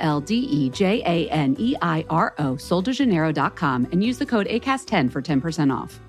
L 0.00 0.20
D 0.20 0.34
E 0.50 0.70
J 0.70 1.02
A 1.04 1.28
N 1.30 1.56
E 1.58 1.74
I 1.80 2.04
R 2.08 2.34
O, 2.38 2.56
soldejaneiro.com, 2.56 3.86
and 3.92 4.02
use 4.02 4.18
the 4.18 4.26
code 4.26 4.46
ACAST10 4.48 5.10
for 5.12 5.22
10% 5.22 5.72
off. 5.72 6.00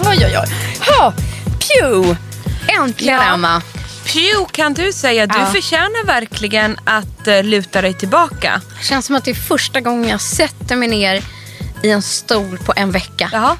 Oj, 0.00 0.24
oj, 0.24 0.36
oj. 0.38 0.48
Ha, 0.86 1.12
pew! 1.58 2.16
Äntligen, 2.82 3.14
Ja. 3.14 3.34
Emma. 3.34 3.62
Pew, 4.12 4.46
kan 4.52 4.74
du 4.74 4.92
säga. 4.92 5.26
Du 5.26 5.38
Ja. 5.38 5.46
förtjänar 5.46 6.04
verkligen 6.06 6.76
att 6.84 7.28
uh, 7.28 7.42
luta 7.42 7.82
dig 7.82 7.94
tillbaka. 7.94 8.60
Känns 8.82 9.06
som 9.06 9.16
att 9.16 9.24
det 9.24 9.30
är 9.30 9.34
första 9.34 9.80
gången 9.80 10.08
jag 10.10 10.20
sätter 10.20 10.76
mig 10.76 10.88
ner 10.88 11.22
i 11.82 11.90
en 11.90 12.02
stol 12.02 12.58
på 12.58 12.72
en 12.76 12.90
vecka. 12.90 13.30
Ja. 13.32 13.56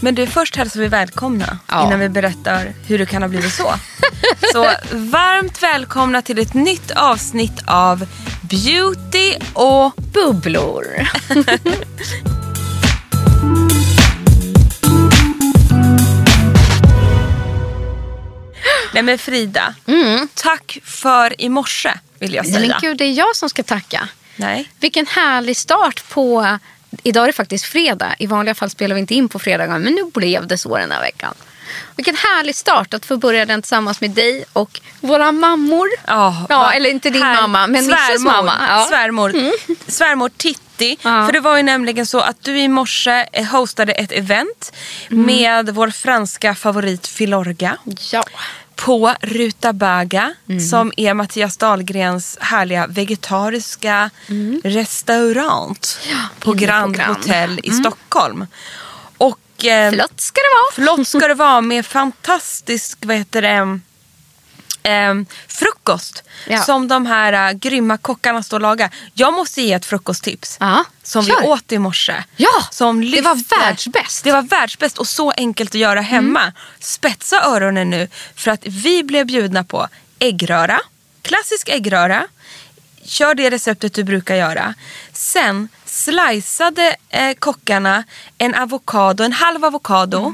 Men 0.00 0.14
du, 0.14 0.26
först 0.26 0.56
hälsar 0.56 0.80
vi 0.80 0.88
välkomna 0.88 1.58
Ja. 1.68 1.86
innan 1.86 2.00
vi 2.00 2.08
berättar 2.08 2.72
hur 2.86 2.98
det 2.98 3.06
kan 3.06 3.22
ha 3.22 3.28
blivit 3.28 3.52
så. 3.54 3.74
så 4.52 4.70
varmt 4.92 5.62
välkomna 5.62 6.22
till 6.22 6.38
ett 6.38 6.54
nytt 6.54 6.90
avsnitt 6.90 7.62
av 7.66 8.06
Beauty 8.42 9.34
och... 9.52 9.92
Bubblor. 9.96 10.84
Nej 18.94 19.02
men 19.02 19.18
Frida, 19.18 19.74
tack 20.34 20.78
för 20.84 21.40
i 21.40 21.48
morse 21.48 21.94
vill 22.18 22.34
jag 22.34 22.44
Nej, 22.44 22.52
men 22.52 22.62
säga. 22.62 22.78
gud, 22.80 22.96
det 22.98 23.04
är 23.04 23.12
jag 23.12 23.36
som 23.36 23.50
ska 23.50 23.62
tacka. 23.62 24.08
Nej. 24.36 24.70
Vilken 24.80 25.06
härlig 25.06 25.56
start 25.56 26.08
på... 26.08 26.58
Idag 27.02 27.22
är 27.22 27.26
det 27.26 27.32
faktiskt 27.32 27.64
fredag. 27.64 28.14
I 28.18 28.26
vanliga 28.26 28.54
fall 28.54 28.70
spelar 28.70 28.94
vi 28.94 29.00
inte 29.00 29.14
in 29.14 29.28
på 29.28 29.38
fredagar, 29.38 29.78
men 29.78 29.92
nu 29.92 30.04
blev 30.14 30.46
det 30.46 30.58
så 30.58 30.78
den 30.78 30.90
här 30.90 31.00
veckan. 31.00 31.34
Vilken 31.96 32.16
härlig 32.16 32.56
start 32.56 32.94
att 32.94 33.06
få 33.06 33.16
börja 33.16 33.46
den 33.46 33.62
tillsammans 33.62 34.00
med 34.00 34.10
dig 34.10 34.44
och 34.52 34.80
våra 35.00 35.32
mammor. 35.32 35.88
Ja, 36.06 36.46
Ja, 36.48 36.72
eller 36.72 36.90
inte 36.90 37.10
din 37.10 37.22
här- 37.22 37.34
mamma, 37.42 37.66
men 37.66 37.84
Nisses 37.84 37.98
svärmor, 38.06 38.32
mamma. 38.32 38.52
Ja. 38.68 38.74
Mm. 38.76 38.88
Svärmor, 38.88 39.32
svärmor 39.90 40.28
Titti. 40.36 40.96
Ja. 41.02 41.26
För 41.26 41.32
det 41.32 41.40
var 41.40 41.56
ju 41.56 41.62
nämligen 41.62 42.06
så 42.06 42.20
att 42.20 42.44
du 42.44 42.58
i 42.60 42.68
morse 42.68 43.26
eh, 43.32 43.44
hostade 43.46 43.92
ett 43.92 44.12
event 44.12 44.72
Mm. 45.10 45.26
med 45.26 45.70
vår 45.74 45.90
franska 45.90 46.54
favorit 46.54 47.06
Filorga. 47.06 47.76
Ja. 48.12 48.24
På 48.84 49.14
Rutabaga 49.20 50.34
Mm. 50.48 50.60
som 50.60 50.92
är 50.96 51.14
Mattias 51.14 51.56
Dahlgrens 51.56 52.38
härliga 52.40 52.86
vegetariska 52.86 54.10
restaurant 54.64 55.98
på 56.00 56.06
Mm. 56.06 56.18
inne 56.18 56.28
på 56.40 56.52
Grand 56.52 56.96
Grand. 56.96 57.16
Hotel 57.16 57.60
i 57.62 57.70
Stockholm. 57.70 58.46
Och, 59.18 59.64
eh, 59.64 59.92
Flott 59.92 60.20
ska 60.20 60.40
det 60.40 60.82
vara. 60.82 60.86
Flott 60.96 61.08
ska 61.08 61.28
det 61.28 61.34
vara 61.34 61.60
med 61.60 61.86
fantastisk 61.86 62.98
vad 63.02 63.16
heter 63.16 63.42
det, 63.42 63.80
ehm, 64.88 65.26
frukost. 65.48 66.22
Ja. 66.46 66.62
Som 66.62 66.88
de 66.88 67.06
här 67.06 67.32
äh, 67.32 67.52
grymma 67.58 67.96
kockarna 67.98 68.42
står 68.42 68.56
och 68.56 68.60
lagar. 68.60 68.90
Jag 69.14 69.34
måste 69.34 69.62
ge 69.62 69.72
ett 69.72 69.86
frukosttips. 69.86 70.56
Ja, 70.60 70.84
Som 71.02 71.24
kör. 71.24 71.40
vi 71.40 71.46
åt 71.46 71.72
i 71.72 71.78
morse. 71.78 72.24
Ja, 72.36 72.66
som 72.70 73.10
det 73.10 73.20
var 73.20 73.58
världsbäst. 73.60 74.24
Det 74.24 74.32
var 74.32 74.42
världsbäst 74.42 74.98
och 74.98 75.08
så 75.08 75.30
enkelt 75.30 75.70
att 75.70 75.80
göra 75.80 76.00
hemma. 76.00 76.52
Spetsa 76.80 77.42
öronen 77.42 77.90
nu 77.90 78.08
för 78.34 78.50
att 78.50 78.66
vi 78.66 79.02
blev 79.04 79.26
bjudna 79.26 79.64
på 79.64 79.88
äggröra. 80.18 80.80
Klassisk 81.22 81.68
äggröra. 81.68 82.26
Kör 83.04 83.34
det 83.34 83.50
receptet 83.50 83.94
du 83.94 84.04
brukar 84.04 84.34
göra. 84.34 84.74
Sen 85.12 85.68
sliceade 85.84 86.96
eh, 87.08 87.34
kockarna 87.34 88.04
en 88.38 88.54
avokado, 88.54 89.24
en 89.24 89.32
halv 89.32 89.64
avokado. 89.64 90.32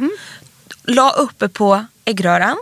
La 0.82 1.10
uppe 1.10 1.48
på 1.48 1.86
äggröran. 2.04 2.56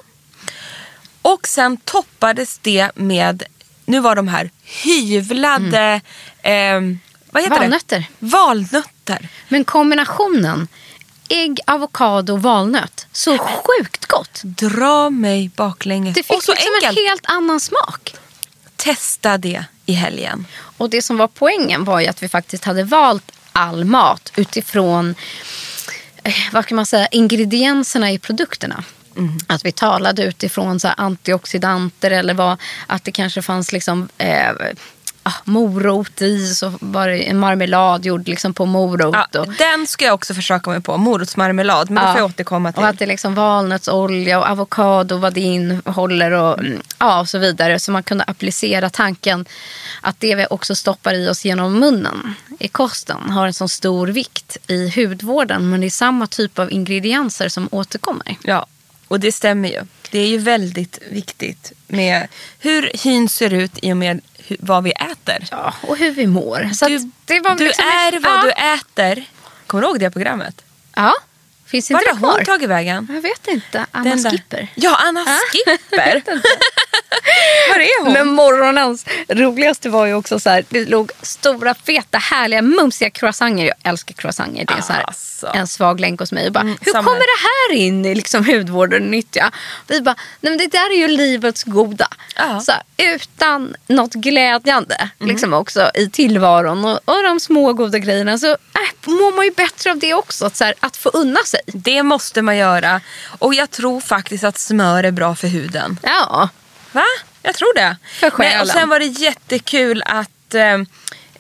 Och 1.23 1.49
sen 1.49 1.77
toppades 1.77 2.59
det 2.59 2.91
med, 2.95 3.43
nu 3.85 4.01
var 4.01 4.17
de 4.17 4.29
här 4.29 4.51
hyvlade, 4.65 6.01
ehm, 6.43 6.99
vad 7.31 7.43
heter 7.43 7.59
Valnötter. 7.59 7.99
det? 7.99 8.27
Valnötter. 8.27 9.29
Men 9.49 9.65
kombinationen 9.65 10.69
ägg, 11.29 11.61
avokado, 11.67 12.37
valnöt. 12.37 13.07
Så 13.13 13.39
sjukt 13.39 14.07
gott. 14.07 14.41
Dra 14.43 15.11
mig 15.11 15.51
baklänges. 15.57 16.15
Det 16.15 16.23
fick 16.23 16.37
och 16.37 16.43
så 16.43 16.53
liksom 16.53 16.75
enkelt. 16.75 16.99
en 16.99 17.05
helt 17.07 17.27
annan 17.27 17.61
smak. 17.61 18.15
Testa 18.77 19.39
det 19.39 19.65
i 19.87 19.93
helgen. 19.93 20.47
Och 20.77 20.91
det 20.91 21.03
som 21.03 21.17
var 21.17 21.29
poängen 21.29 21.85
var 21.85 22.01
ju 22.01 22.07
att 22.07 22.23
vi 22.23 22.29
faktiskt 22.29 22.65
hade 22.65 22.85
valt 22.85 23.33
all 23.53 23.85
mat 23.85 24.33
utifrån 24.37 25.15
eh, 26.25 26.35
vad 26.53 26.67
kan 26.67 26.77
man 26.77 26.87
säga, 26.87 27.07
ingredienserna 27.07 28.13
i 28.13 28.19
produkterna. 28.19 28.85
Att 29.47 29.65
vi 29.65 29.73
talade 29.73 30.25
utifrån 30.25 30.81
så 30.81 30.89
antioxidanter 30.89 32.11
eller 32.11 32.35
vad, 32.35 32.57
att 32.87 33.05
det 33.05 33.13
kanske 33.13 33.43
fanns 33.43 33.73
liksom, 33.73 34.09
eh, 34.19 34.53
ah, 35.23 35.33
morot 35.45 36.23
i. 36.23 36.55
Så 36.55 36.73
var 36.81 37.09
det 37.09 37.19
en 37.19 37.39
marmelad 37.39 38.07
gjord 38.07 38.29
liksom 38.29 38.55
på 38.55 38.67
morot. 38.67 39.17
Ja, 39.33 39.41
och, 39.41 39.49
den 39.49 39.87
ska 39.87 40.05
jag 40.05 40.15
också 40.15 40.35
försöka 40.35 40.71
mig 40.71 40.81
på. 40.81 40.97
Morotsmarmelad. 40.97 41.91
Men 41.91 42.05
det 42.05 42.13
får 42.13 42.21
jag 42.21 42.27
återkomma 42.27 42.73
till. 42.73 42.83
Och 42.83 42.89
att 42.89 42.99
det 42.99 43.05
är 43.05 43.07
liksom 43.07 43.35
valnötsolja 43.35 44.39
och 44.39 44.47
avokado, 44.47 45.17
vad 45.17 45.33
det 45.33 45.41
innehåller 45.41 46.31
och, 46.31 46.59
mm, 46.59 46.81
ja, 46.99 47.21
och 47.21 47.29
så 47.29 47.39
vidare. 47.39 47.79
Så 47.79 47.93
man 47.93 48.03
kunde 48.03 48.25
applicera 48.25 48.91
tanken 48.91 49.45
att 50.01 50.21
det 50.21 50.35
vi 50.35 50.47
också 50.51 50.75
stoppar 50.75 51.15
i 51.15 51.29
oss 51.29 51.45
genom 51.45 51.79
munnen 51.79 52.35
i 52.59 52.69
kosten 52.69 53.31
har 53.31 53.47
en 53.47 53.55
så 53.55 53.69
stor 53.69 54.07
vikt 54.07 54.57
i 54.67 54.93
hudvården. 54.97 55.71
Men 55.71 55.81
det 55.81 55.87
är 55.87 55.91
samma 55.91 56.27
typ 56.27 56.59
av 56.59 56.73
ingredienser 56.73 57.49
som 57.49 57.69
återkommer. 57.71 58.37
Ja, 58.43 58.67
och 59.13 59.21
det 59.21 59.33
stämmer 59.33 59.69
ju. 59.69 59.81
Det 60.11 60.19
är 60.19 60.27
ju 60.27 60.39
väldigt 60.39 60.99
viktigt 61.11 61.73
med 61.87 62.29
hur 62.59 62.91
hyn 63.05 63.29
ser 63.29 63.53
ut 63.53 63.73
i 63.83 63.93
och 63.93 63.97
med 63.97 64.21
hu- 64.49 64.57
vad 64.61 64.85
vi 64.85 64.91
äter. 64.93 65.47
Ja, 65.51 65.75
och 65.83 65.97
hur 65.97 66.11
vi 66.11 66.27
mår. 66.27 66.71
Så 66.75 66.89
Du, 66.89 67.11
det 67.25 67.41
var 67.41 67.55
du 67.55 67.65
liksom 67.67 67.85
är 67.85 68.21
vad 68.21 68.33
ja. 68.33 68.43
du 68.43 68.51
äter. 68.51 69.25
Kommer 69.67 69.83
du 69.83 69.89
ihåg 69.89 70.01
det 70.01 70.11
programmet? 70.11 70.65
Ja, 70.95 71.13
finns 71.73 71.91
inte 71.91 72.05
Var 72.05 72.15
det 72.21 72.27
har 72.27 72.33
hon 72.37 72.45
tagit 72.45 72.69
vägen? 72.69 73.09
Jag 73.15 73.21
vet 73.23 73.49
inte. 73.49 73.87
Anna 73.93 74.11
Den 74.11 74.23
där- 74.23 74.31
Skipper. 74.31 74.69
Ja, 74.75 74.97
Anna 75.05 75.25
Skipper. 75.25 76.23
Var 77.69 77.81
är 77.81 78.05
hon? 78.05 78.13
Men 78.13 78.29
morgonens 78.29 79.05
roligaste 79.29 79.89
var 79.89 80.07
ju 80.07 80.15
också 80.15 80.41
så 80.41 80.51
här, 80.51 80.65
det 80.69 80.85
låg 80.85 81.13
stora, 81.23 81.75
feta, 81.75 82.19
härliga, 82.19 82.63
mumsiga 82.63 83.11
croissanter. 83.11 83.65
Jag 83.65 83.75
älskar 83.83 84.15
croissanter. 84.15 84.65
Det 84.69 84.75
är 84.79 84.81
så 84.83 84.93
här, 84.93 85.03
Alltså. 85.03 85.47
en 85.55 85.67
svag 85.67 86.01
länk 86.01 86.21
hos 86.21 86.33
mig. 86.33 86.47
Och 86.47 86.53
bara, 86.53 86.65
hur 86.65 86.93
samma 86.93 87.05
kommer 87.09 87.21
det 87.21 87.75
här 87.75 87.81
in 87.87 88.05
i 88.07 88.15
liksom 88.15 88.47
hudvården 88.47 89.03
och 89.03 89.09
nyttja? 89.09 89.51
Vi 89.87 90.01
bara, 90.01 90.17
nej 90.41 90.51
men 90.51 90.59
det 90.59 90.67
där 90.73 90.91
är 90.93 90.97
ju 90.97 91.09
livets 91.09 91.65
goda. 91.65 92.09
Ja. 92.37 92.61
Så 92.61 92.73
här, 92.73 92.83
utan 92.97 93.77
något 93.87 94.13
glädjande 94.15 95.11
liksom 95.19 95.53
också 95.55 95.91
i 95.95 96.11
tillvaron 96.11 96.85
och, 96.85 97.01
och 97.05 97.23
de 97.23 97.41
små 97.41 97.73
goda 97.73 97.99
grejerna 97.99 98.39
så 98.39 98.47
äh, 98.51 98.57
mår 99.05 99.37
man 99.37 99.45
ju 99.45 99.51
bättre 99.51 99.91
av 99.91 99.99
det 99.99 100.15
också. 100.15 100.47
Att, 100.47 100.57
så 100.57 100.65
här, 100.65 100.75
att 100.81 100.97
få 100.97 101.09
unna 101.09 101.41
sig. 101.45 101.61
Det 101.67 102.03
måste 102.03 102.43
man 102.43 102.57
göra. 102.57 103.01
Och 103.39 103.55
jag 103.55 103.71
tror 103.71 104.01
faktiskt 104.01 104.45
att 104.45 104.59
smör 104.59 105.05
är 105.05 105.11
bra 105.11 105.35
för 105.35 105.49
huden. 105.49 105.99
Ja, 106.03 106.49
Va? 106.93 107.05
Jag 107.43 107.55
tror 107.55 107.75
det. 107.75 107.97
För 108.13 108.27
Men, 108.27 108.31
själen. 108.31 108.61
och 108.61 108.69
sen 108.69 108.89
var 108.89 108.99
det 108.99 109.05
jättekul 109.07 110.03
att 110.07 110.55
eh, 110.55 110.79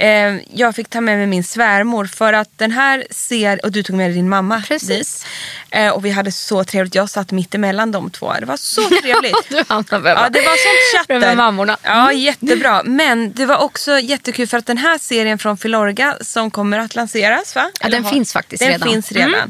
eh, 0.08 0.36
jag 0.50 0.74
fick 0.74 0.88
ta 0.88 1.00
med 1.00 1.18
mig 1.18 1.26
min 1.26 1.44
svärmor 1.44 2.06
för 2.06 2.32
att 2.32 2.58
den 2.58 2.70
här 2.70 3.04
ser 3.10 3.64
och 3.64 3.72
du 3.72 3.82
tog 3.82 3.96
med 3.96 4.06
dig 4.10 4.14
din 4.14 4.28
mamma 4.28 4.62
Precis. 4.68 4.88
dit. 4.88 5.26
Eh, 5.70 5.88
och 5.88 6.04
vi 6.04 6.10
hade 6.10 6.32
så 6.32 6.64
trevligt. 6.64 6.94
Jag 6.94 7.10
satt 7.10 7.30
mitt 7.32 7.54
emellan 7.54 7.92
de 7.92 8.10
två. 8.10 8.32
Det 8.40 8.46
var 8.46 8.56
så 8.56 8.82
trevligt. 8.88 9.34
du 9.48 9.64
Hanna 9.68 9.84
Bebba. 9.90 10.22
Ja, 10.22 10.28
det 10.28 10.40
var 10.40 10.56
sånt 10.56 11.08
chatter. 11.08 11.36
Mammorna. 11.36 11.76
Ja, 11.82 12.12
jättebra. 12.12 12.82
Men 12.84 13.32
det 13.32 13.46
var 13.46 13.56
också 13.56 13.98
jättekul 13.98 14.48
för 14.48 14.58
att 14.58 14.66
den 14.66 14.78
här 14.78 14.98
serien 14.98 15.38
från 15.38 15.56
Filorga 15.56 16.16
som 16.20 16.50
kommer 16.50 16.78
att 16.78 16.94
lanseras 16.94 17.54
va? 17.54 17.70
Ja, 17.80 17.88
den 17.88 18.04
finns 18.04 18.32
faktiskt 18.32 18.60
den 18.60 18.68
redan. 18.72 18.88
finns 18.88 19.12
redan. 19.12 19.34
Eh, 19.34 19.44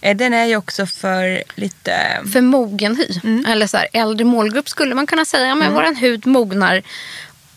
Den 0.00 0.34
är 0.34 0.44
ju 0.44 0.56
också 0.56 0.86
för 0.86 1.42
lite... 1.54 2.20
för 2.32 2.40
mogen 2.40 2.96
hy. 2.96 3.42
Eller 3.46 3.66
så 3.66 3.76
här, 3.76 3.88
äldre 3.92 4.24
målgrupp 4.24 4.68
skulle 4.68 4.94
man 4.94 5.06
kunna 5.06 5.24
säga. 5.24 5.54
Men 5.54 5.74
våran 5.74 5.96
hud 5.96 6.26
mognar 6.26 6.82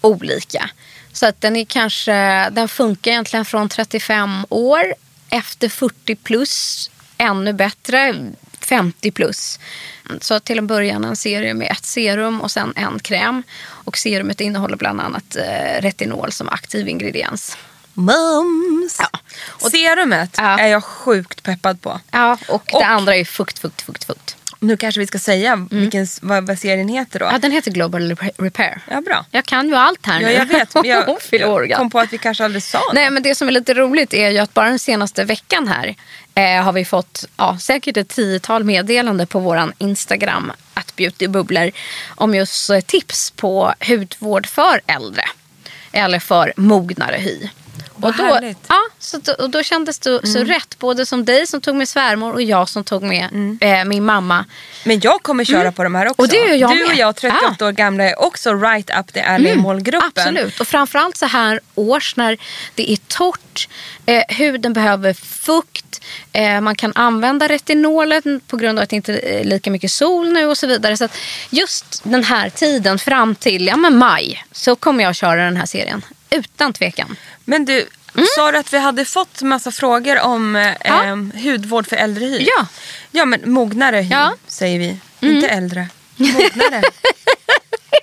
olika. 0.01 0.69
Så 1.13 1.25
att 1.25 1.41
den 1.41 1.55
är 1.55 1.65
kanske, 1.65 2.49
den 2.49 2.67
funkar 2.67 3.11
egentligen 3.11 3.45
från 3.45 3.69
35 3.69 4.45
år. 4.49 4.93
Efter 5.29 5.69
40 5.69 6.15
plus 6.15 6.89
ännu 7.17 7.53
bättre, 7.53 8.15
50 8.59 9.11
plus. 9.11 9.59
Så 10.21 10.39
till 10.39 10.57
en 10.57 10.67
början 10.67 11.05
en 11.05 11.15
serie 11.15 11.53
med 11.53 11.71
ett 11.71 11.85
serum 11.85 12.41
och 12.41 12.51
sen 12.51 12.73
en 12.75 12.99
kräm. 12.99 13.43
Och 13.61 13.97
serumet 13.97 14.41
innehåller 14.41 14.77
bland 14.77 15.01
annat 15.01 15.35
eh, 15.35 15.81
retinol 15.81 16.31
som 16.31 16.49
aktiv 16.49 16.87
ingrediens. 16.87 17.57
Mums! 17.93 18.97
Ja. 18.99 19.19
Serumet 19.69 20.35
Ja. 20.37 20.59
är 20.59 20.67
jag 20.67 20.83
sjukt 20.83 21.43
peppad 21.43 21.81
på. 21.81 21.99
Ja, 22.11 22.37
och, 22.47 22.55
Och- 22.73 22.79
det 22.81 22.85
andra 22.85 23.15
är 23.15 23.25
fukt, 23.25 23.59
fukt, 23.59 23.81
fukt, 23.81 24.03
fukt. 24.03 24.35
Nu 24.63 24.77
kanske 24.77 24.99
vi 24.99 25.07
ska 25.07 25.19
säga 25.19 25.67
vilken, 25.71 26.07
vad, 26.21 26.47
vad 26.47 26.59
serien 26.59 26.87
heter 26.87 27.19
då. 27.19 27.25
Ja, 27.25 27.37
den 27.37 27.51
heter 27.51 27.71
Global 27.71 28.15
Repair. 28.37 28.81
Ja, 28.89 29.01
bra. 29.01 29.25
Jag 29.31 29.45
kan 29.45 29.67
ju 29.69 29.75
allt 29.75 30.05
här 30.05 30.21
Ja, 30.21 30.27
nu. 30.27 30.33
jag 30.33 30.45
vet. 30.45 30.73
men 30.75 30.83
Jag, 30.85 31.69
jag 31.69 31.77
kom 31.77 31.89
på 31.89 31.99
att 31.99 32.13
vi 32.13 32.17
kanske 32.17 32.45
aldrig 32.45 32.63
sa 32.63 32.79
Nej, 32.93 33.05
något. 33.05 33.13
men 33.13 33.23
det 33.23 33.35
som 33.35 33.47
är 33.47 33.51
lite 33.51 33.73
roligt 33.73 34.13
är 34.13 34.29
ju 34.29 34.37
att 34.37 34.53
bara 34.53 34.69
den 34.69 34.79
senaste 34.79 35.23
veckan 35.23 35.67
här 35.67 35.95
eh, 36.35 36.63
har 36.63 36.73
vi 36.73 36.85
fått 36.85 37.25
ja, 37.37 37.57
säkert 37.59 37.97
ett 37.97 38.09
tiotal 38.09 38.63
meddelande 38.63 39.25
på 39.25 39.39
våran 39.39 39.73
Instagram, 39.77 40.51
att 40.73 40.95
beautybubblor, 40.95 41.71
om 42.15 42.35
just 42.35 42.69
eh, 42.69 42.79
tips 42.81 43.31
på 43.31 43.73
hudvård 43.87 44.47
för 44.47 44.81
äldre. 44.87 45.23
Eller 45.91 46.19
för 46.19 46.53
mognare 46.57 47.15
hy. 47.17 47.49
Vad 48.01 48.11
och 48.11 48.17
då, 48.17 48.23
härligt. 48.33 48.57
ja, 48.67 48.79
så, 48.99 49.19
och 49.39 49.49
då 49.49 49.63
kändes 49.63 49.99
det 49.99 50.27
så 50.27 50.43
rätt, 50.43 50.79
både 50.79 51.05
som 51.05 51.25
dig 51.25 51.47
som 51.47 51.61
tog 51.61 51.75
med 51.75 51.89
svärmor 51.89 52.33
och 52.33 52.41
jag 52.41 52.69
som 52.69 52.83
tog 52.83 53.03
med 53.03 53.27
Mm. 53.31 53.57
eh, 53.61 53.85
min 53.85 54.05
mamma. 54.05 54.45
Men 54.83 54.99
jag 54.99 55.23
kommer 55.23 55.43
köra 55.45 55.71
på 55.71 55.83
de 55.83 55.95
här 55.95 56.05
också. 56.09 56.21
Och 56.21 56.27
det 56.27 56.37
gör 56.37 56.55
jag 56.55 56.71
du 56.77 56.85
och 56.85 56.93
jag, 56.95 57.15
38 57.15 57.55
Ja. 57.59 57.65
år 57.67 57.71
gamla, 57.71 58.03
är 58.03 58.21
också 58.21 58.53
right 58.53 58.89
up 58.99 59.13
the 59.13 59.21
alley 59.21 59.51
i 59.51 59.55
målgruppen. 59.55 60.11
Absolut. 60.15 60.59
Och 60.59 60.67
framförallt 60.67 61.17
så 61.17 61.25
här 61.25 61.59
års 61.75 62.15
när 62.15 62.37
det 62.75 62.91
är 62.91 62.97
torrt, 63.07 63.67
eh, 64.05 64.23
huden 64.27 64.73
behöver 64.73 65.13
fukt, 65.13 66.01
eh, 66.33 66.61
man 66.61 66.75
kan 66.75 66.91
använda 66.95 67.47
retinolet 67.47 68.23
på 68.47 68.57
grund 68.57 68.79
av 68.79 68.83
att 68.83 68.89
det 68.89 68.95
inte 68.95 69.13
är 69.19 69.43
lika 69.43 69.71
mycket 69.71 69.91
sol 69.91 70.33
nu 70.33 70.45
och 70.45 70.57
så 70.57 70.67
vidare. 70.67 70.97
Så 70.97 71.07
just 71.49 72.01
den 72.03 72.23
här 72.23 72.49
tiden 72.49 72.99
fram 72.99 73.35
till 73.35 73.67
ja, 73.67 73.75
men 73.77 73.97
maj 73.97 74.45
så 74.51 74.75
kommer 74.75 75.03
jag 75.03 75.15
köra 75.15 75.45
den 75.45 75.57
här 75.57 75.65
serien. 75.65 76.01
Utan 76.35 76.73
tvekan. 76.73 77.15
Men 77.45 77.65
du, 77.65 77.87
sa 78.35 78.51
du 78.51 78.57
att 78.57 78.73
vi 78.73 78.77
hade 78.77 79.05
fått 79.05 79.41
massa 79.41 79.71
frågor 79.71 80.19
om 80.19 80.55
eh, 80.55 80.73
Ja. 80.85 81.03
em, 81.03 81.31
hudvård 81.43 81.87
för 81.87 81.95
äldre 81.95 82.25
hy? 82.25 82.39
Ja. 82.57 82.67
Ja, 83.11 83.25
men 83.25 83.51
mognare 83.51 83.97
hy 83.97 84.09
Ja. 84.11 84.33
säger 84.47 84.79
vi. 84.79 84.97
Inte 85.19 85.47
äldre. 85.49 85.87
Mognare. 86.15 86.81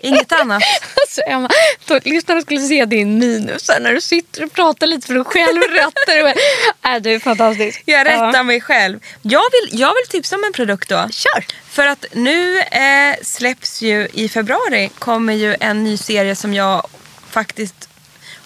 Inget 0.00 0.32
annat. 0.32 0.62
Alltså 1.00 1.20
Emma, 1.26 1.50
då, 1.86 2.00
lyssnarna 2.04 2.40
skulle 2.42 2.60
se 2.60 2.84
din 2.84 3.18
minus 3.18 3.70
när 3.80 3.92
du 3.92 4.00
sitter 4.00 4.44
och 4.44 4.52
pratar 4.52 4.86
lite 4.86 5.06
för 5.06 5.14
dig 5.14 5.24
själv 5.24 5.58
och 5.62 5.70
rättar. 5.74 6.22
Och, 6.22 6.90
äh, 6.90 7.02
du 7.02 7.12
är 7.12 7.18
fantastisk. 7.18 7.82
Jag 7.84 8.06
rättar 8.06 8.34
Ja. 8.34 8.42
mig 8.42 8.60
själv. 8.60 9.00
Jag 9.22 9.42
vill, 9.52 9.80
jag 9.80 9.88
vill 9.88 10.08
tipsa 10.10 10.36
om 10.36 10.44
en 10.44 10.52
produkt 10.52 10.88
då. 10.88 11.08
Kör! 11.10 11.44
För 11.70 11.86
att 11.86 12.04
nu 12.12 12.58
eh, 12.60 13.14
släpps 13.22 13.82
ju 13.82 14.08
i 14.12 14.28
februari 14.28 14.90
kommer 14.98 15.32
ju 15.34 15.56
en 15.60 15.84
ny 15.84 15.96
serie 15.96 16.36
som 16.36 16.54
jag 16.54 16.86
faktiskt 17.30 17.87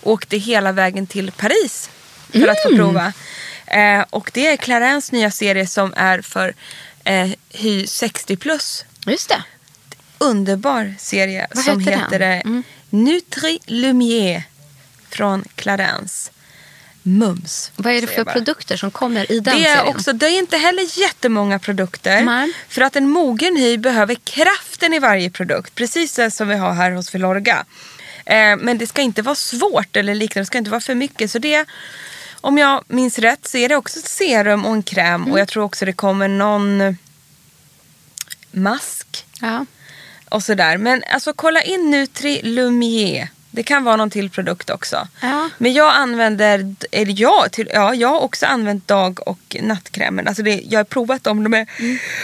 åkte 0.02 0.36
hela 0.36 0.72
vägen 0.72 1.06
till 1.06 1.32
Paris 1.32 1.90
för 2.32 2.48
att 2.48 2.64
Mm. 2.66 2.70
få 2.70 2.76
prova. 2.76 3.12
Eh, 3.66 4.04
och 4.10 4.30
det 4.34 4.46
är 4.46 4.56
Clarins 4.56 5.12
nya 5.12 5.30
serie 5.30 5.66
som 5.66 5.94
är 5.96 6.20
för 6.20 6.54
eh, 7.04 7.30
hy 7.50 7.86
60 7.86 8.36
plus. 8.36 8.84
Just 9.06 9.28
det. 9.28 9.42
Underbar 10.18 10.94
serie 10.98 11.46
Vad 11.54 11.64
som 11.64 11.80
heter 11.80 11.98
heter, 11.98 12.18
den? 12.18 12.32
eh, 12.32 12.40
Mm. 12.40 12.62
Nutri 12.90 13.58
Lumière 13.66 14.42
från 15.10 15.44
Clarins. 15.56 16.30
Mums. 17.04 17.70
Vad 17.76 17.92
är 17.92 18.00
det 18.00 18.06
för 18.06 18.24
produkter 18.24 18.76
som 18.76 18.90
kommer 18.90 19.32
i 19.32 19.40
den 19.40 19.56
Det 19.56 19.66
är, 19.66 19.76
serien? 19.76 19.94
också, 19.96 20.12
det 20.12 20.26
är 20.26 20.38
inte 20.38 20.56
heller 20.56 20.98
jättemånga 21.00 21.58
produkter. 21.58 22.22
Nej. 22.22 22.52
För 22.68 22.82
att 22.82 22.96
en 22.96 23.08
mogen 23.08 23.56
hy 23.56 23.76
behöver 23.78 24.14
kraften 24.14 24.92
i 24.94 24.98
varje 24.98 25.30
produkt. 25.30 25.74
Precis 25.74 26.14
det 26.14 26.30
som 26.30 26.48
vi 26.48 26.54
har 26.56 26.72
här 26.74 26.90
hos 26.90 27.10
Filorga. 27.10 27.64
Eh, 28.24 28.56
men 28.56 28.78
det 28.78 28.86
ska 28.86 29.02
inte 29.02 29.22
vara 29.22 29.34
svårt 29.34 29.96
eller 29.96 30.14
liknande. 30.14 30.42
Det 30.42 30.46
ska 30.46 30.58
inte 30.58 30.70
vara 30.70 30.80
för 30.80 30.94
mycket. 30.94 31.30
Så 31.30 31.38
det, 31.38 31.64
om 32.40 32.58
jag 32.58 32.84
minns 32.88 33.18
rätt 33.18 33.48
så 33.48 33.56
är 33.58 33.68
det 33.68 33.76
också 33.76 33.98
ett 33.98 34.08
serum 34.08 34.66
och 34.66 34.72
en 34.72 34.82
kräm. 34.82 35.20
Mm. 35.22 35.32
Och 35.32 35.40
jag 35.40 35.48
tror 35.48 35.64
också 35.64 35.84
det 35.84 35.92
kommer 35.92 36.28
någon 36.28 36.96
mask 38.50 39.26
Ja. 39.40 39.66
och 40.28 40.42
sådär. 40.42 40.76
Men 40.76 41.04
alltså 41.10 41.32
kolla 41.32 41.62
in 41.62 41.90
Nutri 41.90 42.40
Lumière. 42.42 43.28
Det 43.54 43.62
kan 43.62 43.84
vara 43.84 43.96
någon 43.96 44.10
till 44.10 44.30
produkt 44.30 44.70
också. 44.70 45.08
Ja. 45.20 45.48
Men 45.58 45.72
jag 45.72 45.94
använder, 45.96 46.74
eller 46.92 47.20
jag, 47.20 47.52
till, 47.52 47.70
ja, 47.74 47.94
jag 47.94 48.08
har 48.08 48.20
också 48.20 48.46
använt 48.46 48.88
dag 48.88 49.28
och 49.28 49.56
nattkrämen. 49.60 50.28
Alltså 50.28 50.42
det, 50.42 50.62
jag 50.70 50.78
har 50.78 50.84
provat 50.84 51.24
dem, 51.24 51.44
de 51.44 51.54
är 51.54 51.66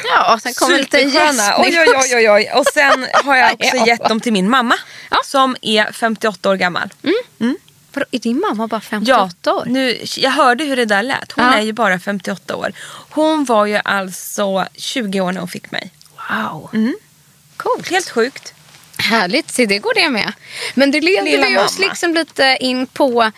Ja, 0.04 0.34
och 0.34 0.42
sen 0.42 0.52
kommer 0.54 0.78
lite. 0.78 0.98
Oj, 0.98 1.80
oj, 1.80 2.14
oj, 2.16 2.30
oj. 2.30 2.50
Och 2.54 2.66
sen 2.74 3.06
har 3.24 3.36
jag 3.36 3.52
också 3.60 3.76
Ja. 3.76 3.86
gett 3.86 4.08
dem 4.08 4.20
till 4.20 4.32
min 4.32 4.50
mamma. 4.50 4.74
Ja. 5.10 5.16
Som 5.24 5.56
är 5.62 5.92
58 5.92 6.50
år 6.50 6.56
gammal. 6.56 6.88
Vadå, 7.92 8.06
Är 8.10 8.18
din 8.18 8.40
mamma 8.48 8.66
bara 8.66 8.76
Ja, 8.76 8.80
58 8.90 9.54
år? 9.54 9.64
nu, 9.66 9.98
jag 10.16 10.30
hörde 10.30 10.64
hur 10.64 10.76
det 10.76 10.84
där 10.84 11.02
lät. 11.02 11.32
Hon 11.32 11.44
Ja. 11.44 11.54
är 11.54 11.62
ju 11.62 11.72
bara 11.72 11.98
58 11.98 12.56
år. 12.56 12.72
Hon 13.10 13.44
var 13.44 13.66
ju 13.66 13.80
alltså 13.84 14.66
20 14.74 15.20
år 15.20 15.32
när 15.32 15.40
hon 15.40 15.48
fick 15.48 15.70
mig. 15.70 15.90
Wow. 16.30 16.70
Mm. 16.72 16.96
Coolt. 17.56 17.90
Helt 17.90 18.10
sjukt. 18.10 18.54
Härligt, 18.98 19.50
se 19.50 19.66
det 19.66 19.78
går 19.78 19.94
det 19.94 20.08
med. 20.08 20.32
Men 20.74 20.90
det 20.90 21.00
leder 21.00 21.24
Lilla 21.24 21.46
vi 21.46 21.58
oss 21.58 21.78
liksom 21.78 22.14
lite 22.14 22.56
in 22.60 22.86
på, 22.86 23.30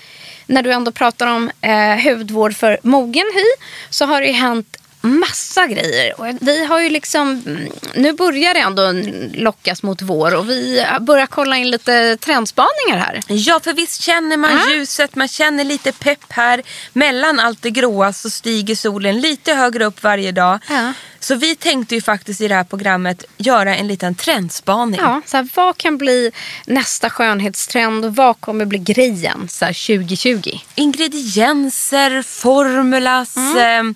när 0.47 0.63
du 0.63 0.73
ändå 0.73 0.93
pratar 0.93 1.27
om 1.27 1.51
eh, 1.61 1.97
hudvård 1.97 2.57
för 2.57 2.79
mogen 2.83 3.27
hy, 3.35 3.67
så 3.91 4.05
har 4.05 4.21
det 4.21 4.27
ju 4.27 4.33
hänt 4.33 4.77
massa 5.01 5.67
grejer. 5.67 6.21
Och 6.21 6.27
vi 6.41 6.65
har 6.67 6.81
ju 6.81 6.89
liksom, 6.91 7.43
mm, 7.47 7.73
nu 7.95 8.13
börjar 8.13 8.55
det 8.55 8.61
ändå 8.61 8.93
lockas 9.35 9.83
mot 9.83 10.03
vår 10.03 10.35
och 10.35 10.51
vi 10.51 10.87
börjar 11.01 11.27
kolla 11.27 11.57
in 11.57 11.71
lite 11.71 12.17
trendspaningar 12.17 12.99
här. 12.99 13.21
Ja, 13.29 13.61
för 13.61 13.73
visst 13.73 14.03
känner 14.03 14.37
man 14.37 14.51
Ja. 14.53 14.71
ljuset, 14.75 15.15
man 15.15 15.29
känner 15.29 15.65
lite 15.65 15.93
pepp 15.93 16.25
här. 16.33 16.63
Mellan 16.93 17.41
allt 17.41 17.63
det 17.63 17.71
gråa 17.71 18.13
så 18.13 18.31
stiger 18.31 18.75
solen 18.75 19.21
lite 19.21 19.55
högre 19.55 19.85
upp 19.85 20.03
varje 20.03 20.33
dag. 20.33 20.59
Ja. 20.69 20.93
Så 21.21 21.35
vi 21.35 21.57
tänkte 21.57 21.95
ju 21.95 22.01
faktiskt 22.01 22.41
i 22.41 22.49
det 22.49 22.55
här 22.55 22.65
programmet 22.65 23.25
göra 23.37 23.77
en 23.77 23.87
liten 23.89 24.15
trendspaning. 24.15 25.01
Ja, 25.01 25.23
så 25.27 25.37
här, 25.37 25.49
vad 25.55 25.77
kan 25.77 25.99
bli 25.99 26.31
nästa 26.67 27.11
skönhetstrend 27.11 28.05
och 28.05 28.17
vad 28.17 28.41
kommer 28.41 28.65
bli 28.65 28.79
grejen 28.79 29.49
så 29.49 29.65
här, 29.65 29.73
2020? 29.73 30.59
Ingredienser, 30.75 32.23
formulas, 32.23 33.37
Mm. 33.37 33.89
eh, 33.89 33.95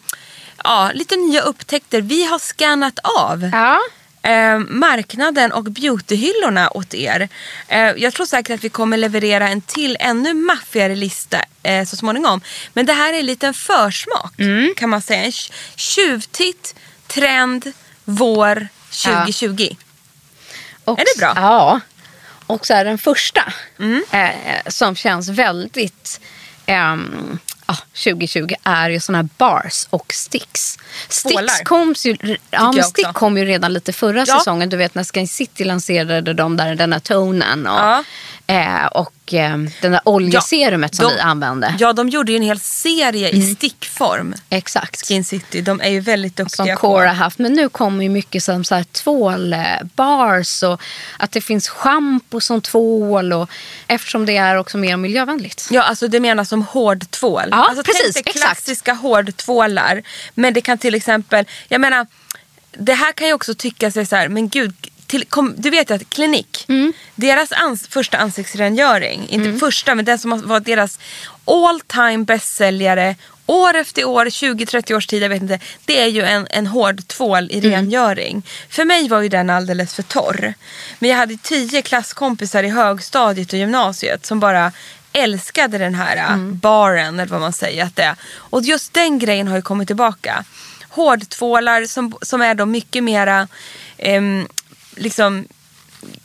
ja, 0.65 0.91
lite 0.95 1.17
nya 1.17 1.41
upptäckter. 1.41 2.01
Vi 2.01 2.25
har 2.25 2.39
scannat 2.39 2.99
av. 2.99 3.51
Ja. 3.53 3.79
eh, 4.31 4.59
marknaden 4.59 5.53
och 5.53 5.65
beautyhyllorna 5.65 6.71
åt 6.71 6.95
er. 6.95 7.29
Eh, 7.69 7.79
jag 7.97 8.13
tror 8.15 8.27
säkert 8.27 8.55
att 8.55 8.65
vi 8.65 8.69
kommer 8.69 8.97
leverera 8.97 9.49
en 9.49 9.61
till 9.61 9.97
ännu 10.01 10.35
maffigare 10.35 10.95
lista 10.95 11.39
eh, 11.63 11.85
så 11.85 11.97
småningom. 11.97 12.41
Men 12.73 12.87
det 12.87 12.93
här 12.93 13.13
är 13.13 13.19
en 13.19 13.27
liten 13.27 13.55
försmak 13.55 14.35
kan 14.77 14.91
man 14.91 15.03
säga. 15.03 15.23
En 15.25 15.31
tj- 15.31 15.53
tjuvtitt, 15.77 16.75
trend, 17.07 17.73
vår 18.05 18.69
2020. 18.91 19.77
Och, 20.85 21.01
Är 21.01 21.05
det 21.05 21.19
bra? 21.21 21.33
Ja. 21.37 21.81
Och 22.47 22.67
så 22.67 22.75
här, 22.75 22.85
den 22.85 22.99
första 22.99 23.53
eh, 24.11 24.31
som 24.67 24.97
känns 24.97 25.29
väldigt 25.29 26.21
ehm, 26.67 27.39
ja, 27.67 27.77
2020 28.05 28.55
är 28.65 28.91
ju 28.91 29.01
såna 29.01 29.19
här 29.19 29.29
bars 29.39 29.87
och 29.91 30.13
sticks. 30.15 30.79
Sticks 31.09 31.61
kom 31.65 31.95
ju, 32.05 32.17
ja, 32.51 32.73
men 32.73 32.85
stick 32.85 33.13
kom 33.13 33.39
ju 33.39 33.45
redan 33.45 33.73
lite 33.73 33.93
förra 33.93 34.25
Ja. 34.27 34.39
säsongen. 34.39 34.69
Du 34.69 34.77
vet 34.77 34.95
när 34.95 35.05
Sky 35.05 35.27
City 35.27 35.65
lanserade 35.65 36.33
de 36.35 36.57
där, 36.57 36.75
den 36.75 36.93
här 36.93 37.01
tonen 37.01 37.67
och, 37.67 37.79
Ja. 37.79 38.05
Eh, 38.47 38.87
och 38.87 39.35
eh, 39.35 39.57
den 39.81 39.93
där 39.93 40.01
oljeserumet 40.05 40.95
som 40.95 41.05
de- 41.09 41.15
vi 41.15 41.21
använde. 41.21 41.75
Ja, 41.79 41.93
de 41.93 42.09
gjorde 42.09 42.33
ju 42.33 42.37
en 42.37 42.43
hel 42.43 42.61
serie 42.61 43.29
Mm. 43.29 43.41
i 43.43 43.55
stickform. 43.55 44.35
Exakt. 44.51 45.07
Skin 45.09 45.25
City, 45.25 45.61
de 45.61 45.81
är 45.81 45.89
ju 45.89 46.01
väldigt 46.01 46.37
som 46.37 46.45
duktiga 46.45 46.77
Cora 46.77 47.09
på. 47.09 47.15
haft. 47.15 47.39
Men 47.39 47.53
nu 47.53 47.69
kommer 47.69 48.03
ju 48.03 48.09
mycket 48.09 48.43
som 48.45 48.65
så 48.65 48.75
här 48.75 48.85
tvålbars 48.85 50.63
och 50.63 50.81
att 51.19 51.33
det 51.33 51.41
finns 51.41 51.69
schampo 51.69 52.41
som 52.41 52.61
tvål. 52.61 53.33
Och, 53.33 53.51
eftersom 53.87 54.27
det 54.27 54.37
är 54.37 54.57
också 54.57 54.79
mer 54.79 54.97
miljövänligt. 54.97 55.69
Ja, 55.71 55.83
alltså 55.83 56.09
det 56.09 56.21
menas 56.21 56.49
som 56.49 56.63
hårdtvål. 56.63 57.49
Ja, 57.51 57.57
alltså, 57.69 57.83
precis, 57.85 58.15
tänk 58.15 58.27
dig 58.27 58.31
exakt. 58.31 58.47
klassiska 58.47 58.93
hårdtvålar. 58.93 60.03
Men 60.35 60.55
det 60.55 60.61
kan 60.61 60.79
till 60.79 60.95
exempel, 60.95 61.45
jag 61.69 61.81
menar, 61.81 62.07
det 62.79 62.95
här 62.95 63.13
kan 63.13 63.27
ju 63.27 63.33
också 63.33 63.55
tycka 63.55 63.91
sig 63.91 64.07
så 64.07 64.17
här, 64.17 64.29
men 64.29 64.49
gud, 64.49 64.75
till, 65.15 65.25
kom, 65.29 65.55
du 65.57 65.71
vet 65.71 65.91
ju 65.91 65.95
att 65.95 66.11
Klinik, 66.11 66.65
Mm. 66.69 66.93
deras 67.15 67.53
ans, 67.53 67.87
första 67.89 68.19
ansiktsrengöring, 68.19 69.29
inte 69.29 69.59
första 69.59 69.95
men 69.95 70.05
den 70.05 70.19
som 70.19 70.43
varit 70.49 70.65
deras 70.65 70.99
all 71.45 71.81
time 71.81 72.25
bästsäljare 72.25 73.17
år 73.47 73.75
efter 73.77 74.05
år, 74.05 74.27
20-30 74.27 74.95
års 74.97 75.07
tid, 75.07 75.23
jag 75.23 75.29
vet 75.29 75.43
inte. 75.43 75.59
Det 75.85 76.01
är 76.01 76.07
ju 76.07 76.23
en, 76.23 76.47
en 76.51 76.67
hård 76.67 77.09
tvål 77.09 77.51
i 77.51 77.61
rengöring. 77.61 78.43
För 78.69 78.85
mig 78.85 79.09
var 79.09 79.21
ju 79.21 79.29
den 79.29 79.51
alldeles 79.51 79.95
för 79.95 80.03
torr. 80.03 80.55
Men 80.99 81.11
jag 81.11 81.17
hade 81.17 81.37
tio 81.37 81.83
klasskompisar 81.83 82.63
i 82.63 82.69
högstadiet 82.69 83.53
och 83.53 83.59
gymnasiet 83.59 84.27
som 84.27 84.41
bara 84.41 84.73
älskade 85.13 85.79
den 85.79 85.95
här 85.95 86.17
äh, 86.17 86.37
baren 86.37 87.21
eller 87.21 87.31
vad 87.33 87.41
man 87.41 87.53
säger 87.53 87.85
att 87.85 87.97
det 87.97 88.03
är. 88.03 88.17
Och 88.37 88.63
just 88.63 88.93
den 88.95 89.19
grejen 89.19 89.49
har 89.49 89.57
ju 89.57 89.63
kommit 89.63 89.89
tillbaka. 89.89 90.45
hårdtvålar 90.89 91.85
som, 91.87 92.17
som 92.23 92.43
är 92.43 92.55
då 92.55 92.67
mycket 92.67 93.05
mera, 93.05 93.49
ehm, 93.99 94.49
liksom 94.97 95.47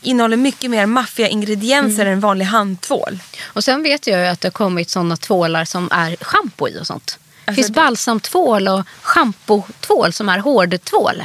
innehåller 0.01 0.37
mycket 0.37 0.71
mer 0.71 0.85
maffiga 0.85 1.27
ingredienser 1.27 2.01
Mm. 2.01 2.13
än 2.13 2.19
vanlig 2.19 2.45
handtvål. 2.45 3.19
Och 3.43 3.63
sen 3.63 3.83
vet 3.83 4.07
jag 4.07 4.19
ju 4.19 4.25
att 4.25 4.41
det 4.41 4.47
har 4.47 4.51
kommit 4.51 4.89
sådana 4.89 5.17
tvålar 5.17 5.65
som 5.65 5.89
är 5.91 6.15
schampo 6.21 6.67
i 6.67 6.79
och 6.81 6.87
sånt. 6.87 7.19
Det 7.45 7.51
Alltså 7.51 7.55
finns 7.55 7.67
det- 7.67 7.73
balsamtvål 7.73 8.67
och 8.67 8.83
schampotvål 9.01 10.13
som 10.13 10.29
är 10.29 10.39
hårdtvål. 10.39 11.23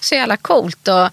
Så 0.00 0.14
jävla 0.14 0.36
coolt. 0.36 0.88
Och, 0.88 1.08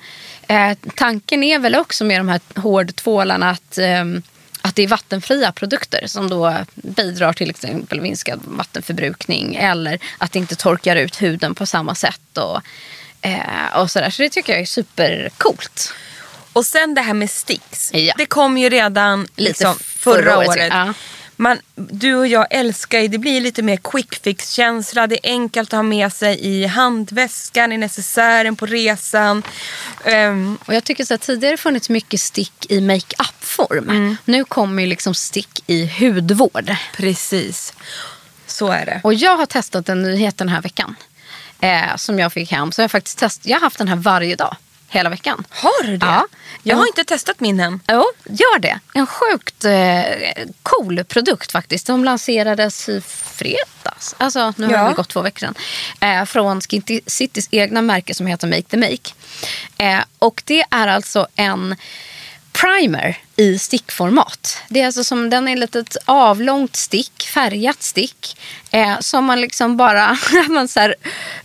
eh, 0.51 0.77
tanken 0.95 1.43
är 1.43 1.59
väl 1.59 1.75
också 1.75 2.03
med 2.05 2.19
de 2.19 2.29
här 2.29 2.41
hårdtvålarna 2.55 3.49
att, 3.49 3.77
ehm, 3.77 4.21
att 4.61 4.75
det 4.75 4.83
är 4.83 4.87
vattenfria 4.87 5.51
produkter 5.51 6.03
som 6.07 6.29
då 6.29 6.55
bidrar 6.75 7.33
till 7.33 7.49
exempel 7.49 8.01
minskad 8.01 8.39
vattenförbrukning 8.45 9.55
eller 9.55 9.99
att 10.17 10.31
det 10.31 10.39
inte 10.39 10.55
torkar 10.55 10.95
ut 10.95 11.21
huden 11.21 11.55
på 11.55 11.65
samma 11.65 11.95
sätt. 11.95 12.37
Och, 12.37 12.61
eh, 13.21 13.77
och 13.81 13.91
sådär. 13.91 14.09
Så 14.09 14.21
det 14.21 14.29
tycker 14.29 14.53
jag 14.53 14.61
är 14.61 14.65
supercoolt. 14.65 15.93
Och 16.53 16.65
sen 16.65 16.93
det 16.95 17.01
här 17.01 17.13
med 17.13 17.29
sticks. 17.29 17.93
Ja. 17.93 18.13
Det 18.17 18.25
kom 18.25 18.57
ju 18.57 18.69
redan 18.69 19.21
Lite 19.21 19.31
liksom, 19.35 19.75
förra 19.79 20.21
förra, 20.23 20.37
året, 20.37 20.49
året. 20.49 20.67
ja. 20.71 20.93
Man, 21.35 21.57
du 21.75 22.15
och 22.15 22.27
jag 22.27 22.47
älskar 22.49 22.99
ju, 22.99 23.07
det 23.07 23.17
blir 23.17 23.41
lite 23.41 23.61
mer 23.61 23.77
quick 23.83 24.15
fix 24.23 24.51
känsla. 24.51 25.07
Det 25.07 25.27
är 25.27 25.31
enkelt 25.31 25.69
att 25.73 25.77
ha 25.77 25.83
med 25.83 26.13
sig 26.13 26.39
i 26.45 26.65
handväskan, 26.65 27.71
i 27.71 27.77
necessären 27.77 28.55
på 28.55 28.65
resan. 28.65 29.43
Ehm, 30.05 30.57
Och 30.65 30.73
jag 30.73 30.83
tycker 30.83 31.05
så 31.05 31.13
att 31.13 31.21
tidigare 31.21 31.57
funnits 31.57 31.89
mycket 31.89 32.21
stick 32.21 32.65
i 32.71 32.81
make-up-form. 32.81 33.89
Mm. 33.89 34.17
Nu 34.25 34.43
kommer 34.43 34.83
ju 34.83 34.89
liksom 34.89 35.13
stick 35.13 35.63
i 35.67 35.85
hudvård. 35.99 36.75
precis, 36.97 37.73
så 38.47 38.67
är 38.67 38.85
det. 38.85 39.01
Och 39.03 39.13
jag 39.13 39.37
har 39.37 39.45
testat 39.45 39.89
en 39.89 40.01
nyhet 40.01 40.37
den 40.37 40.49
här 40.49 40.61
veckan. 40.61 40.95
Eh, 41.61 41.95
som 41.95 42.19
jag 42.19 42.33
fick 42.33 42.51
hem. 42.51 42.71
Så 42.71 42.81
jag 42.81 42.83
har 42.83 42.89
faktiskt 42.89 43.17
test, 43.17 43.41
jag 43.45 43.55
har 43.57 43.61
haft 43.61 43.77
den 43.77 43.87
här 43.87 43.95
varje 43.95 44.35
dag. 44.35 44.55
Hela 44.91 45.09
veckan. 45.09 45.43
Har 45.49 45.83
du 45.85 45.97
det? 45.97 46.05
Ja. 46.05 46.27
Jag 46.63 46.75
har 46.75 46.83
Ja. 46.83 46.87
inte 46.87 47.03
testat 47.03 47.39
min 47.39 47.59
än. 47.59 47.79
Jo, 47.87 48.03
gör 48.25 48.59
det. 48.59 48.79
En 48.93 49.07
sjukt 49.07 49.65
eh, 49.65 50.43
cool 50.63 51.03
produkt 51.03 51.51
faktiskt. 51.51 51.87
De 51.87 52.03
lanserades 52.03 52.89
i 52.89 53.01
fredags. 53.01 54.15
Alltså, 54.17 54.53
nu 54.57 54.65
har 54.65 54.73
Ja. 54.73 54.89
det 54.89 54.93
gått 54.95 55.09
två 55.09 55.21
veckor 55.21 55.39
sedan. 55.39 55.55
Eh, 56.01 56.25
från 56.25 56.61
Skin 56.61 56.83
Citys 57.07 57.47
egna 57.51 57.81
märke 57.81 58.13
som 58.13 58.27
heter 58.27 58.47
Make 58.47 58.61
the 58.61 58.77
Make. 58.77 59.11
Eh, 59.77 60.03
och 60.19 60.41
det 60.45 60.65
är 60.71 60.87
alltså 60.87 61.27
en 61.35 61.75
primer 62.51 63.17
i 63.35 63.59
stickformat. 63.59 64.57
Det 64.69 64.81
är 64.81 64.85
alltså 64.85 65.03
som, 65.03 65.29
den 65.29 65.47
är 65.47 65.53
ett 65.53 65.59
litet 65.59 65.97
avlångt 66.05 66.75
stick, 66.75 67.29
färgat 67.33 67.83
stick. 67.83 68.37
Eh, 68.71 68.99
som 68.99 69.25
man 69.25 69.41
liksom 69.41 69.77
bara 69.77 70.17
man 70.49 70.67
så 70.67 70.79
här, 70.79 70.95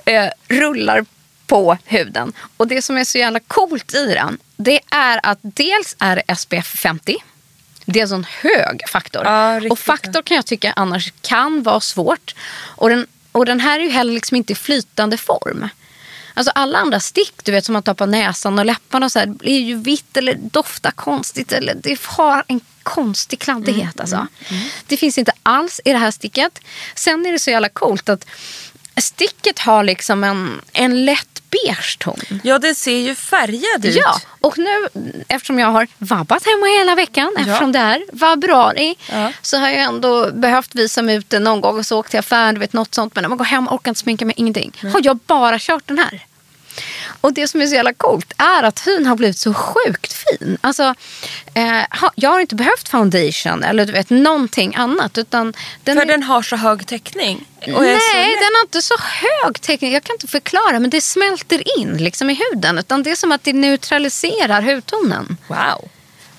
eh, 0.05 0.29
rullar 0.49 1.05
på 1.47 1.79
huden. 1.85 2.33
Och 2.57 2.69
det 2.69 2.83
som 2.83 2.97
är 2.97 3.05
så 3.05 3.19
jävla 3.19 3.41
coolt 3.41 3.95
i 3.95 4.07
den, 4.07 4.39
det 4.57 4.81
är 4.91 5.21
att 5.23 5.39
dels 5.43 5.97
är 5.99 6.23
det 6.27 6.37
SPF 6.37 6.67
50. 6.67 7.17
Det 7.87 8.01
är 8.01 8.15
en 8.15 8.27
hög 8.43 8.83
faktor. 8.89 9.25
Ja, 9.25 9.61
och 9.71 9.79
faktor 9.79 10.23
kan 10.23 10.35
jag 10.35 10.47
tycka 10.47 10.73
annars 10.77 11.13
kan 11.21 11.63
vara 11.63 11.81
svårt. 11.81 12.35
Och 12.57 12.89
den, 12.89 13.07
och 13.33 13.47
den 13.47 13.61
här 13.61 13.81
är 13.81 13.85
ju 13.85 13.91
heller 13.91 14.13
liksom 14.13 14.37
inte 14.37 14.53
i 14.53 14.57
flytande 14.57 15.17
form. 15.17 15.69
Alltså 16.35 16.53
alla 16.55 16.79
andra 16.79 17.01
stick 17.01 17.45
du 17.45 17.53
vet 17.53 17.65
som 17.65 17.73
man 17.73 17.83
tar 17.83 17.95
på 17.95 18.07
näsan 18.07 18.59
och 18.59 18.65
läpparna 18.65 19.07
och 19.07 19.13
så 19.13 19.19
här, 19.19 19.35
är 19.43 19.59
ju 19.59 19.77
vitt 19.77 20.17
eller 20.17 20.35
doftar 20.35 20.91
konstigt. 20.91 21.53
Eller 21.53 21.75
det 21.75 22.01
har 22.03 22.45
en 22.49 22.61
konstig 22.83 23.39
kladdighet. 23.39 24.01
alltså. 24.01 24.27
Det 24.87 24.97
finns 24.97 25.19
inte 25.19 25.33
alls 25.43 25.81
i 25.85 25.93
det 25.93 25.99
här 25.99 26.11
sticket. 26.11 26.61
Sen 26.95 27.27
är 27.27 27.33
det 27.33 27.39
så 27.39 27.51
jävla 27.51 27.69
coolt 27.69 28.09
att 28.09 28.27
sticket 29.03 29.59
har 29.59 29.85
liksom 29.85 30.25
en, 30.25 30.61
en 30.73 31.05
lätt 31.05 31.43
beige 31.51 31.97
ton. 31.99 32.21
Ja, 32.45 32.59
den 32.59 32.75
ser 32.75 32.97
ju 32.99 33.15
färgad 33.15 33.85
ut. 33.85 33.95
Ja, 33.97 34.21
och 34.41 34.59
nu 34.59 34.89
eftersom 35.29 35.59
jag 35.59 35.69
har 35.69 35.87
vabbat 35.99 36.47
hemma 36.47 36.67
hela 36.79 36.95
veckan, 36.95 37.35
eftersom 37.39 37.73
det 37.73 37.79
är 37.79 38.19
februari, 38.19 38.95
Ja. 39.13 39.33
så 39.43 39.57
har 39.59 39.69
jag 39.69 39.79
ändå 39.83 40.31
behövt 40.33 40.75
visa 40.75 41.03
mig 41.03 41.17
ut 41.17 41.31
den 41.31 41.45
någon 41.45 41.61
gång 41.61 41.79
och 41.79 41.87
så 41.87 41.99
åkt 41.99 42.11
till 42.11 42.19
affären, 42.21 42.55
du 42.55 42.61
vet 42.61 42.73
något 42.73 42.95
sånt. 42.95 43.15
Men 43.15 43.23
när 43.23 43.29
man 43.29 43.39
går 43.39 43.45
hem 43.45 43.69
och 43.69 43.75
orkar 43.75 43.91
inte 43.91 44.01
sminka 44.01 44.25
mig, 44.27 44.35
ingenting. 44.39 44.73
Har 44.93 45.01
jag 45.05 45.17
bara 45.17 45.59
kört 45.59 45.83
den 45.87 45.99
här. 45.99 46.27
Och 47.25 47.33
det 47.33 47.49
som 47.49 47.63
är 47.63 47.67
så 47.67 47.75
jävla 47.75 47.93
coolt 47.93 48.33
är 48.39 48.63
att 48.63 48.87
hyn 48.87 49.07
har 49.07 49.17
blivit 49.17 49.39
så 49.39 49.55
sjukt 49.55 50.13
fin. 50.13 50.59
Alltså, 50.61 50.95
eh, 51.55 51.81
jag 52.15 52.31
har 52.31 52.41
inte 52.41 52.55
behövt 52.55 52.89
foundation 52.89 53.65
eller 53.65 53.87
du 53.87 53.93
vet 53.93 54.11
någonting 54.11 54.75
annat. 54.77 55.19
Utan 55.19 55.55
den 55.85 55.97
För 55.97 56.03
är- 56.03 56.07
den 56.07 56.23
har 56.23 56.43
så 56.43 56.57
hög 56.57 56.87
täckning. 56.87 57.47
Nej, 57.67 58.35
den 58.35 58.55
har 58.55 58.63
inte 58.63 58.83
så 58.83 58.95
hög 58.99 59.61
täckning. 59.61 59.93
Jag 59.93 60.03
kan 60.05 60.15
inte 60.17 60.27
förklara, 60.27 60.81
men 60.81 60.91
det 60.91 61.01
smälter 61.01 61.79
in 61.79 61.97
liksom 61.97 62.31
i 62.31 62.35
huden. 62.51 62.79
Utan 62.79 63.03
det 63.03 63.11
är 63.11 63.17
som 63.17 63.33
att 63.33 63.45
det 63.45 63.53
neutraliserar 63.53 64.63
hudtonen. 64.63 65.37
Wow. 65.49 65.89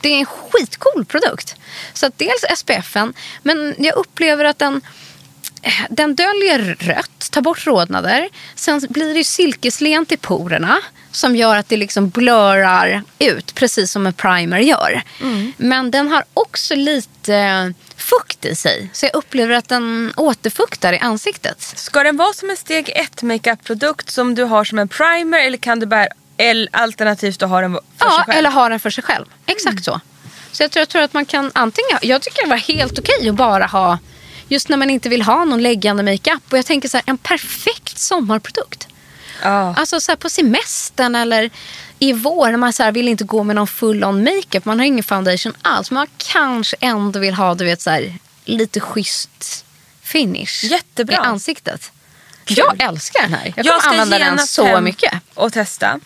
Det 0.02 0.10
är 0.10 0.20
en 0.20 0.26
skitcool 0.26 1.06
produkt. 1.06 1.56
Så 1.94 2.12
dels 2.18 2.46
SPFen, 2.60 3.14
men 3.44 3.76
jag 3.78 3.96
upplever 3.96 4.46
att 4.46 4.60
den, 4.60 4.82
den 5.90 6.16
döljer 6.16 6.76
rött, 6.80 7.32
tar 7.32 7.42
bort 7.42 7.68
rodnader. 7.68 8.30
Sen 8.56 8.82
blir 8.90 9.14
det 9.14 9.24
silkeslent 9.24 10.12
i 10.12 10.18
porerna 10.18 10.78
som 11.12 11.36
gör 11.36 11.56
att 11.58 11.70
det 11.70 11.78
liksom 11.78 12.10
blurrar 12.10 13.04
ut, 13.20 13.56
precis 13.56 13.92
som 13.92 14.08
en 14.08 14.14
primer 14.14 14.60
gör. 14.60 15.02
Men 15.58 15.92
den 15.92 16.08
har 16.08 16.24
också 16.34 16.76
lite 16.76 17.36
eh, 17.36 17.68
fukt 17.98 18.46
i 18.46 18.56
sig, 18.56 18.90
så 18.94 19.06
jag 19.06 19.16
upplever 19.16 19.56
att 19.56 19.70
den 19.70 20.14
återfuktar 20.18 20.94
i 20.94 21.00
ansiktet. 21.00 21.62
Ska 21.76 22.04
den 22.04 22.18
vara 22.18 22.34
som 22.34 22.50
en 22.50 22.58
steg 22.58 22.90
1 22.96 23.22
makeup-produkt 23.22 24.10
som 24.10 24.36
du 24.36 24.44
har 24.44 24.64
som 24.64 24.80
en 24.80 24.88
primer 24.88 25.40
eller 25.40 25.58
kan 25.58 25.80
du 25.80 26.08
eller 26.38 26.68
alternativt 26.72 27.42
har 27.42 27.62
den 27.62 27.74
för 27.74 27.82
Ja, 28.00 28.06
sig 28.12 28.24
själv? 28.26 28.38
eller 28.38 28.50
ha 28.50 28.70
den 28.70 28.80
för 28.80 28.90
sig 28.90 29.04
själv. 29.04 29.26
Exakt 29.46 29.84
så. 29.86 30.02
Så 30.52 30.64
jag 30.64 30.72
tror, 30.72 30.82
jag 30.82 30.90
tror 30.90 31.02
att 31.02 31.14
man 31.14 31.26
kan 31.26 31.52
antingen, 31.56 32.00
jag 32.02 32.22
tycker 32.22 32.44
det 32.44 32.50
var 32.50 32.58
helt 32.58 33.00
okej 33.00 33.30
att 33.30 33.36
bara 33.36 33.66
ha, 33.66 34.00
just 34.48 34.70
när 34.70 34.78
man 34.78 34.90
inte 34.90 35.10
vill 35.10 35.22
ha 35.22 35.46
någon 35.46 35.64
läggande 35.64 36.04
makeup. 36.04 36.44
Och 36.52 36.58
jag 36.58 36.66
tänker 36.66 36.90
så 36.90 36.98
här, 36.98 37.04
en 37.06 37.18
perfekt 37.18 37.98
sommarprodukt. 38.00 38.88
Ja. 39.44 39.74
Alltså 39.78 40.00
så 40.00 40.12
här 40.12 40.18
på 40.18 40.30
semestern 40.30 41.16
eller 41.16 41.50
i 42.00 42.14
vår 42.14 42.50
när 42.52 42.58
man 42.58 42.74
så 42.74 42.84
här 42.84 42.92
vill 42.92 43.08
inte 43.08 43.24
gå 43.24 43.44
med 43.44 43.56
någon 43.56 43.68
full 43.68 44.04
on 44.04 44.24
makeup. 44.24 44.66
Man 44.66 44.80
har 44.80 44.86
ingen 44.86 45.04
foundation 45.04 45.54
alls. 45.62 45.92
Man 45.92 46.08
kanske 46.18 46.76
ändå 46.80 47.20
vill 47.20 47.34
ha 47.34 47.56
du 47.56 47.66
vet, 47.66 47.82
så 47.82 47.90
här, 47.90 48.14
lite 48.46 48.80
schysst 48.80 49.66
finish 50.04 50.64
Jättebra. 50.64 51.16
i 51.16 51.18
ansiktet. 51.18 51.92
Jag 52.48 52.82
älskar 52.82 53.22
den 53.22 53.34
här. 53.34 53.54
Jag 53.56 53.66
Jag 53.66 53.66
kommer 53.66 53.80
ska 53.80 53.90
använda 54.02 54.20
den 54.38 54.48
så 54.48 54.82
mycket. 54.82 55.14
och 55.34 55.54
testa. 55.54 56.00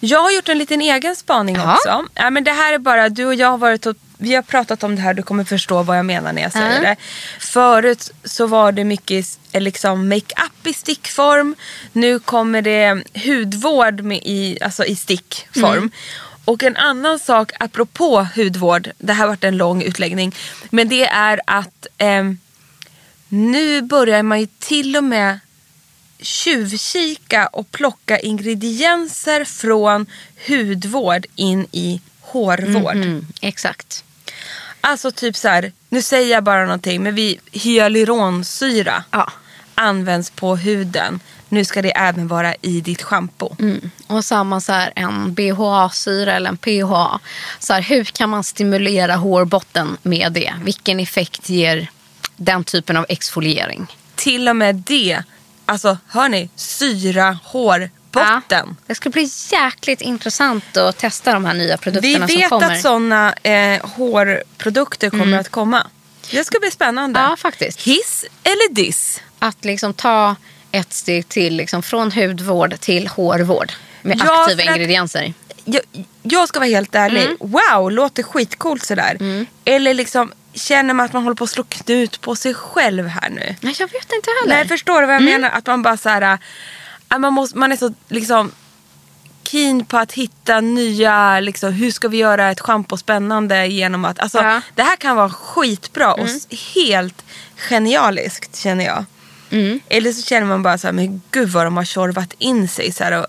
Jag 0.00 0.22
har 0.22 0.30
gjort 0.30 0.48
en 0.48 0.58
liten 0.58 0.80
egen 0.80 1.16
spaning 1.16 1.56
Ja. 1.56 1.74
också. 1.74 2.04
Ja, 2.14 2.30
men 2.30 2.44
det 2.44 2.52
här 2.52 2.72
är 2.72 2.78
bara, 2.78 3.08
du 3.08 3.24
och 3.26 3.34
jag 3.34 3.48
har 3.48 3.58
varit 3.58 3.86
och, 3.86 3.96
vi 4.22 4.34
har 4.34 4.42
pratat 4.42 4.84
om 4.84 4.96
det 4.96 5.02
här, 5.02 5.14
du 5.14 5.22
kommer 5.22 5.44
förstå 5.44 5.82
vad 5.82 5.98
jag 5.98 6.06
menar 6.06 6.32
när 6.32 6.42
jag 6.42 6.52
säger 6.52 6.74
Ja. 6.82 6.88
det. 6.88 6.96
Förut 7.38 8.10
så 8.24 8.46
var 8.46 8.72
det 8.72 8.84
mycket 8.84 9.38
eh, 9.52 9.60
liksom 9.60 10.08
make-up 10.08 10.66
i 10.66 10.72
stickform. 10.72 11.54
Nu 11.92 12.18
kommer 12.18 12.62
det 12.62 13.02
hudvård 13.24 14.00
med 14.00 14.20
i, 14.22 14.58
alltså 14.60 14.84
i 14.84 14.96
stickform. 14.96 15.72
Mm. 15.72 15.90
Och 16.44 16.62
en 16.62 16.76
annan 16.76 17.18
sak 17.18 17.52
apropå 17.60 18.26
hudvård, 18.36 18.90
det 18.98 19.12
här 19.12 19.26
varit 19.26 19.44
en 19.44 19.56
lång 19.56 19.82
utläggning. 19.82 20.34
Men 20.70 20.88
det 20.88 21.06
är 21.06 21.40
att 21.46 21.86
ehm, 21.98 22.38
nu 23.28 23.82
börjar 23.82 24.22
man 24.22 24.40
ju 24.40 24.46
till 24.58 24.96
och 24.96 25.04
med 25.04 25.38
tjuvkika 26.20 27.46
och 27.46 27.70
plocka 27.70 28.18
ingredienser 28.18 29.44
från 29.44 30.06
hudvård 30.48 31.26
in 31.36 31.66
i 31.72 32.00
hårvård. 32.20 32.96
Mm, 32.96 33.26
exakt. 33.40 34.04
Alltså 34.84 35.10
typ 35.10 35.36
så 35.36 35.48
här, 35.48 35.72
nu 35.88 36.02
säger 36.02 36.34
jag 36.34 36.44
bara 36.44 36.64
någonting, 36.64 37.02
men 37.02 37.14
vi, 37.14 37.40
hyaluronsyra 37.52 39.04
Ja. 39.10 39.30
används 39.74 40.30
på 40.30 40.56
huden. 40.56 41.20
Nu 41.48 41.64
ska 41.64 41.82
det 41.82 41.90
även 41.90 42.28
vara 42.28 42.54
i 42.54 42.80
ditt 42.80 43.02
schampo. 43.02 43.56
Mm. 43.58 43.90
Och 44.06 44.24
samma 44.24 44.60
så 44.60 44.72
här, 44.72 44.92
en 44.96 45.34
BHA-syra 45.34 46.32
eller 46.32 46.48
en 46.50 46.56
PHA. 46.56 47.20
Så 47.58 47.72
här, 47.72 47.82
hur 47.82 48.04
kan 48.04 48.30
man 48.30 48.44
stimulera 48.44 49.16
hårbotten 49.16 49.96
med 50.02 50.32
det? 50.32 50.52
Vilken 50.62 51.00
effekt 51.00 51.48
ger 51.48 51.90
den 52.36 52.64
typen 52.64 52.96
av 52.96 53.06
exfoliering? 53.08 53.86
Till 54.14 54.48
och 54.48 54.56
med 54.56 54.74
det, 54.76 55.22
alltså 55.66 55.98
hör 56.08 56.28
ni, 56.28 56.48
syra 56.56 57.38
hårbotten. 58.20 58.66
Ja, 58.68 58.74
det 58.86 58.94
ska 58.94 59.10
bli 59.10 59.30
jäkligt 59.52 60.00
intressant 60.00 60.76
att 60.76 60.98
testa 60.98 61.32
de 61.32 61.44
här 61.44 61.54
nya 61.54 61.76
Vi 61.76 61.82
produkterna 61.82 62.28
som 62.28 62.36
vet 62.36 62.48
kommer. 62.48 62.64
Mm. 62.66 62.76
att 62.76 62.82
sådana 62.82 63.32
eh, 63.42 63.86
hårprodukter 63.86 65.10
kommer 65.10 65.38
att 65.38 65.48
komma. 65.48 65.86
Det 66.30 66.44
ska 66.44 66.58
bli 66.60 66.70
spännande. 66.70 67.20
Ja, 67.20 67.36
faktiskt. 67.36 67.80
Hiss 67.82 68.24
eller 68.42 68.74
diss? 68.74 69.20
Att 69.38 69.64
liksom 69.64 69.94
ta 69.94 70.36
ett 70.72 70.92
steg 70.92 71.28
till 71.28 71.56
liksom 71.56 71.82
från 71.82 72.12
hudvård 72.12 72.80
till 72.80 73.08
hårvård 73.08 73.72
med 74.02 74.20
Ja, 74.24 74.42
aktiva 74.44 74.62
att- 74.70 74.76
ingredienser. 74.76 75.34
Jag, 75.64 75.82
jag 76.22 76.48
ska 76.48 76.60
vara 76.60 76.70
helt 76.70 76.94
ärlig. 76.94 77.22
Mm. 77.22 77.36
Wow, 77.40 77.90
låter 77.90 78.22
skitcoolt 78.22 78.84
sådär. 78.84 79.44
Eller 79.64 79.94
liksom 79.94 80.32
känner 80.54 80.94
man 80.94 81.06
att 81.06 81.12
man 81.12 81.22
håller 81.22 81.34
på 81.36 81.44
att 81.44 81.50
slå 81.50 81.64
knut 81.68 82.20
på 82.20 82.36
sig 82.36 82.54
själv 82.54 83.06
här 83.06 83.30
nu. 83.30 83.56
Nej, 83.60 83.74
jag 83.78 83.86
vet 83.92 84.12
inte 84.12 84.30
heller. 84.42 84.54
Nej, 84.56 84.68
förstår 84.68 85.00
du 85.00 85.06
vad 85.06 85.14
jag 85.14 85.22
Mm. 85.22 85.40
menar? 85.40 85.56
Att 85.58 85.66
man 85.66 85.82
bara 85.82 85.96
så 85.96 86.08
här. 86.08 86.38
Att 87.14 87.20
man, 87.20 87.32
måste, 87.32 87.58
man 87.58 87.72
är 87.72 87.76
så 87.76 87.94
liksom 88.08 88.52
keen 89.44 89.84
på 89.84 89.98
att 89.98 90.12
hitta 90.12 90.60
nya, 90.60 91.40
liksom, 91.40 91.72
hur 91.72 91.90
ska 91.90 92.08
vi 92.08 92.16
göra 92.16 92.50
ett 92.50 92.60
schampo 92.60 92.96
spännande 92.96 93.66
genom 93.66 94.04
att, 94.04 94.18
alltså 94.20 94.38
Ja. 94.38 94.60
det 94.74 94.82
här 94.82 94.96
kan 94.96 95.16
vara 95.16 95.30
skitbra 95.30 96.14
och 96.14 96.24
s- 96.28 96.46
helt 96.74 97.24
genialiskt 97.56 98.56
känner 98.58 98.84
jag. 98.84 99.04
Eller 99.88 100.12
så 100.12 100.22
känner 100.22 100.46
man 100.46 100.62
bara 100.62 100.78
så 100.78 100.86
här, 100.86 100.92
men 100.92 101.22
gud 101.30 101.48
vad 101.48 101.66
de 101.66 101.76
har 101.76 101.84
tjorvat 101.84 102.34
in 102.38 102.68
sig 102.68 102.92
så 102.92 103.04
här, 103.04 103.12
och 103.20 103.26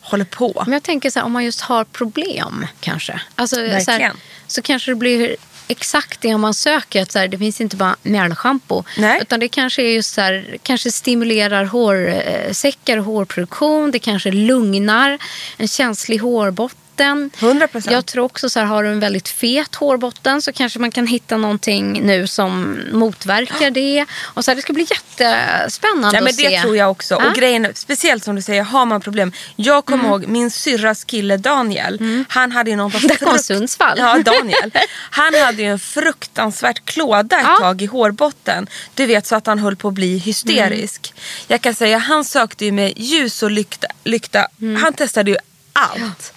håller 0.00 0.24
på. 0.24 0.62
Men 0.66 0.72
jag 0.72 0.82
tänker 0.82 1.10
så 1.10 1.18
här, 1.18 1.26
om 1.26 1.32
man 1.32 1.44
just 1.44 1.60
har 1.60 1.84
problem 1.84 2.66
kanske. 2.80 3.20
Alltså, 3.34 3.56
så, 3.56 3.62
här, 3.62 3.68
Verkligen. 3.86 4.16
så 4.46 4.62
kanske 4.62 4.90
det 4.90 4.94
blir 4.94 5.36
exakt 5.68 6.20
det 6.20 6.36
man 6.36 6.54
söker. 6.54 7.02
Att 7.02 7.12
så 7.12 7.18
här, 7.18 7.28
det 7.28 7.38
finns 7.38 7.60
inte 7.60 7.76
bara 7.76 7.96
mjällschampo. 8.02 8.84
Utan 9.20 9.40
det 9.40 9.48
kanske 9.48 9.82
är 9.82 9.94
just 9.94 10.14
så 10.14 10.20
här, 10.20 10.58
kanske 10.62 10.92
stimulerar 10.92 11.64
hårsäckar 11.64 12.98
och 12.98 13.04
hårproduktion. 13.04 13.90
Det 13.90 13.98
kanske 13.98 14.30
lugnar 14.30 15.18
en 15.56 15.68
känslig 15.68 16.18
hårbotten. 16.18 16.78
100%. 17.04 17.92
Jag 17.92 18.06
tror 18.06 18.24
också 18.24 18.50
så 18.50 18.58
här, 18.58 18.66
har 18.66 18.82
du 18.84 18.88
en 18.88 19.00
väldigt 19.00 19.28
fet 19.28 19.74
hårbotten 19.74 20.42
så 20.42 20.52
kanske 20.52 20.78
man 20.78 20.90
kan 20.90 21.06
hitta 21.06 21.36
någonting 21.36 22.00
nu 22.06 22.26
som 22.26 22.78
motverkar 22.92 23.70
det. 23.70 24.06
Och 24.22 24.44
så 24.44 24.50
här, 24.50 24.56
det 24.56 24.62
ska 24.62 24.72
bli 24.72 24.86
jättespännande 24.90 26.16
Ja, 26.16 26.20
men 26.20 26.30
att 26.30 26.36
det 26.36 26.48
se. 26.50 26.60
tror 26.62 26.76
jag 26.76 26.90
också. 26.90 27.14
Ja. 27.20 27.28
Och 27.28 27.34
grejen, 27.34 27.66
speciellt 27.74 28.24
som 28.24 28.36
du 28.36 28.42
säger, 28.42 28.62
har 28.62 28.86
man 28.86 29.00
problem. 29.00 29.32
Jag 29.56 29.84
kommer 29.84 29.98
Mm. 30.04 30.10
ihåg 30.10 30.26
min 30.26 30.50
syrras 30.50 31.04
kille 31.04 31.36
Daniel. 31.36 32.24
Han 32.28 32.52
hade 32.52 32.70
ju 32.70 32.76
någon 32.76 32.90
Där 32.90 33.16
kom 33.16 33.38
Sundsvall. 33.38 33.98
Ja, 33.98 34.18
Daniel. 34.24 34.70
Han 35.10 35.34
hade 35.34 35.62
ju 35.62 35.68
en 35.68 35.78
fruktansvärt 35.78 36.84
klåda 36.84 37.36
ett 37.36 37.42
Ja. 37.46 37.56
tag 37.60 37.82
i 37.82 37.86
hårbotten. 37.86 38.66
Du 38.94 39.06
vet 39.06 39.26
så 39.26 39.36
att 39.36 39.46
han 39.46 39.58
höll 39.58 39.76
på 39.76 39.88
att 39.88 39.94
bli 39.94 40.18
hysterisk. 40.18 41.14
Jag 41.46 41.60
kan 41.60 41.74
säga, 41.74 41.98
han 41.98 42.24
sökte 42.24 42.64
ju 42.64 42.72
med 42.72 42.92
ljus 42.96 43.42
och 43.42 43.50
lykta. 43.50 43.86
lykta. 44.04 44.48
Han 44.82 44.92
testade 44.92 45.30
ju 45.30 45.36
allt. 45.72 46.32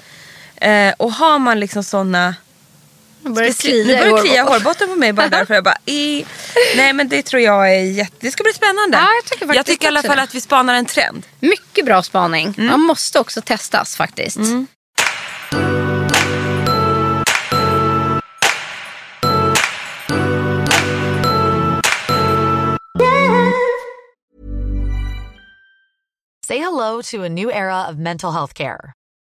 Eh, 0.62 0.94
och 0.98 1.12
har 1.12 1.39
man 1.39 1.60
liksom 1.60 1.84
såna 1.84 2.36
Nu 3.22 3.30
börjar 3.30 3.51
klia 3.51 3.86
nu 3.86 3.98
börjar 3.98 4.24
klia 4.24 4.44
hårbotten. 4.44 4.88
på 4.88 4.96
mig 4.96 5.13
bara 5.13 5.27
därför. 5.27 5.53
Jag 5.53 5.63
bara, 5.63 5.77
i... 5.86 6.25
Nej 6.75 6.94
men 6.94 7.10
det 7.10 7.22
tror 7.22 7.41
jag 7.41 7.75
är 7.75 7.82
jätte... 7.82 8.15
Det 8.20 8.32
ska 8.32 8.44
bli 8.44 8.53
spännande. 8.53 8.98
Ja, 8.98 9.08
jag 9.15 9.25
tycker 9.25 9.46
faktiskt 9.48 9.56
jag 9.56 9.65
tycker 9.65 9.86
i 9.86 9.88
alla 9.88 10.01
fall 10.03 10.18
det. 10.18 10.24
att 10.24 10.36
vi 10.36 10.41
spanar 10.41 10.74
en 10.74 10.86
trend. 10.86 11.25
Mycket 11.39 11.86
bra 11.86 12.03
spaning. 12.03 12.53
Man 12.58 12.82
måste 12.82 13.20
också 13.20 13.41
testas 13.41 13.96
faktiskt. 13.96 14.39
Say 26.48 26.58
hello 26.58 27.01
to 27.01 27.24
a 27.24 27.30
new 27.30 27.50
era 27.50 27.88
of 27.88 27.96
mental 27.96 28.34
health 28.34 28.53
care. 28.53 28.94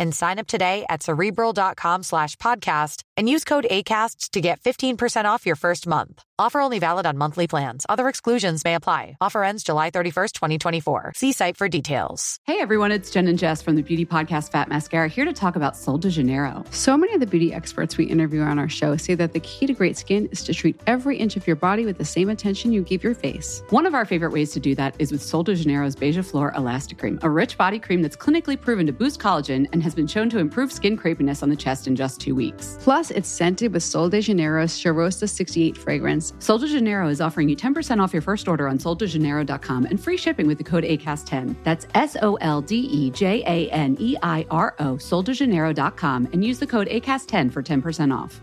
and 0.00 0.14
sign 0.14 0.38
up 0.38 0.48
today 0.48 0.84
at 0.88 1.02
cerebral.com 1.02 2.02
slash 2.02 2.34
podcast 2.36 3.02
and 3.16 3.28
use 3.28 3.44
code 3.44 3.66
ACAST 3.70 4.30
to 4.30 4.40
get 4.40 4.60
15% 4.60 5.26
off 5.26 5.46
your 5.46 5.56
first 5.56 5.86
month. 5.86 6.24
Offer 6.40 6.60
only 6.62 6.78
valid 6.78 7.04
on 7.04 7.18
monthly 7.18 7.46
plans. 7.46 7.84
Other 7.86 8.08
exclusions 8.08 8.64
may 8.64 8.74
apply. 8.74 9.18
Offer 9.20 9.44
ends 9.44 9.62
July 9.62 9.90
31st, 9.90 10.32
2024. 10.32 11.12
See 11.14 11.32
site 11.32 11.58
for 11.58 11.68
details. 11.68 12.38
Hey 12.46 12.60
everyone, 12.60 12.92
it's 12.92 13.10
Jen 13.10 13.28
and 13.28 13.38
Jess 13.38 13.60
from 13.60 13.76
the 13.76 13.82
beauty 13.82 14.06
podcast 14.06 14.50
Fat 14.50 14.70
Mascara 14.70 15.06
here 15.06 15.26
to 15.26 15.34
talk 15.34 15.54
about 15.54 15.76
Sol 15.76 15.98
de 15.98 16.08
Janeiro. 16.08 16.64
So 16.70 16.96
many 16.96 17.12
of 17.12 17.20
the 17.20 17.26
beauty 17.26 17.52
experts 17.52 17.98
we 17.98 18.06
interview 18.06 18.40
on 18.40 18.58
our 18.58 18.70
show 18.70 18.96
say 18.96 19.14
that 19.16 19.34
the 19.34 19.40
key 19.40 19.66
to 19.66 19.74
great 19.74 19.98
skin 19.98 20.30
is 20.32 20.42
to 20.44 20.54
treat 20.54 20.80
every 20.86 21.18
inch 21.18 21.36
of 21.36 21.46
your 21.46 21.56
body 21.56 21.84
with 21.84 21.98
the 21.98 22.06
same 22.06 22.30
attention 22.30 22.72
you 22.72 22.82
give 22.82 23.04
your 23.04 23.14
face. 23.14 23.62
One 23.68 23.84
of 23.84 23.94
our 23.94 24.06
favorite 24.06 24.32
ways 24.32 24.52
to 24.52 24.60
do 24.60 24.74
that 24.76 24.94
is 24.98 25.12
with 25.12 25.22
Sol 25.22 25.42
de 25.42 25.54
Janeiro's 25.54 25.94
Beija 25.94 26.24
Flor 26.24 26.54
Elastic 26.56 26.96
Cream, 26.96 27.18
a 27.20 27.28
rich 27.28 27.58
body 27.58 27.78
cream 27.78 28.00
that's 28.00 28.16
clinically 28.16 28.58
proven 28.58 28.86
to 28.86 28.94
boost 28.94 29.20
collagen 29.20 29.68
and 29.74 29.82
has 29.82 29.89
been 29.94 30.06
shown 30.06 30.30
to 30.30 30.38
improve 30.38 30.72
skin 30.72 30.96
crepiness 30.96 31.42
on 31.42 31.48
the 31.50 31.56
chest 31.56 31.86
in 31.86 31.96
just 31.96 32.20
two 32.20 32.34
weeks. 32.34 32.78
Plus, 32.80 33.10
it's 33.10 33.28
scented 33.28 33.72
with 33.72 33.82
Sol 33.82 34.08
de 34.08 34.20
Janeiro's 34.20 34.72
Charosta 34.72 35.28
68 35.28 35.76
fragrance. 35.76 36.32
Sol 36.38 36.58
de 36.58 36.66
Janeiro 36.66 37.08
is 37.08 37.20
offering 37.20 37.48
you 37.48 37.56
10% 37.56 38.02
off 38.02 38.12
your 38.12 38.22
first 38.22 38.48
order 38.48 38.68
on 38.68 38.78
soldejaneiro.com 38.78 39.86
and 39.86 40.02
free 40.02 40.16
shipping 40.16 40.46
with 40.46 40.58
the 40.58 40.64
code 40.64 40.84
ACAST10. 40.84 41.56
That's 41.64 41.86
S 41.94 42.16
O 42.22 42.36
L 42.36 42.60
D 42.60 42.76
E 42.76 43.10
J 43.10 43.42
A 43.46 43.70
N 43.70 43.96
E 43.98 44.16
I 44.22 44.46
R 44.50 44.74
O, 44.78 44.94
soldejaneiro.com, 44.94 46.28
and 46.32 46.44
use 46.44 46.58
the 46.58 46.66
code 46.66 46.88
ACAST10 46.88 47.52
for 47.52 47.62
10% 47.62 48.16
off. 48.16 48.40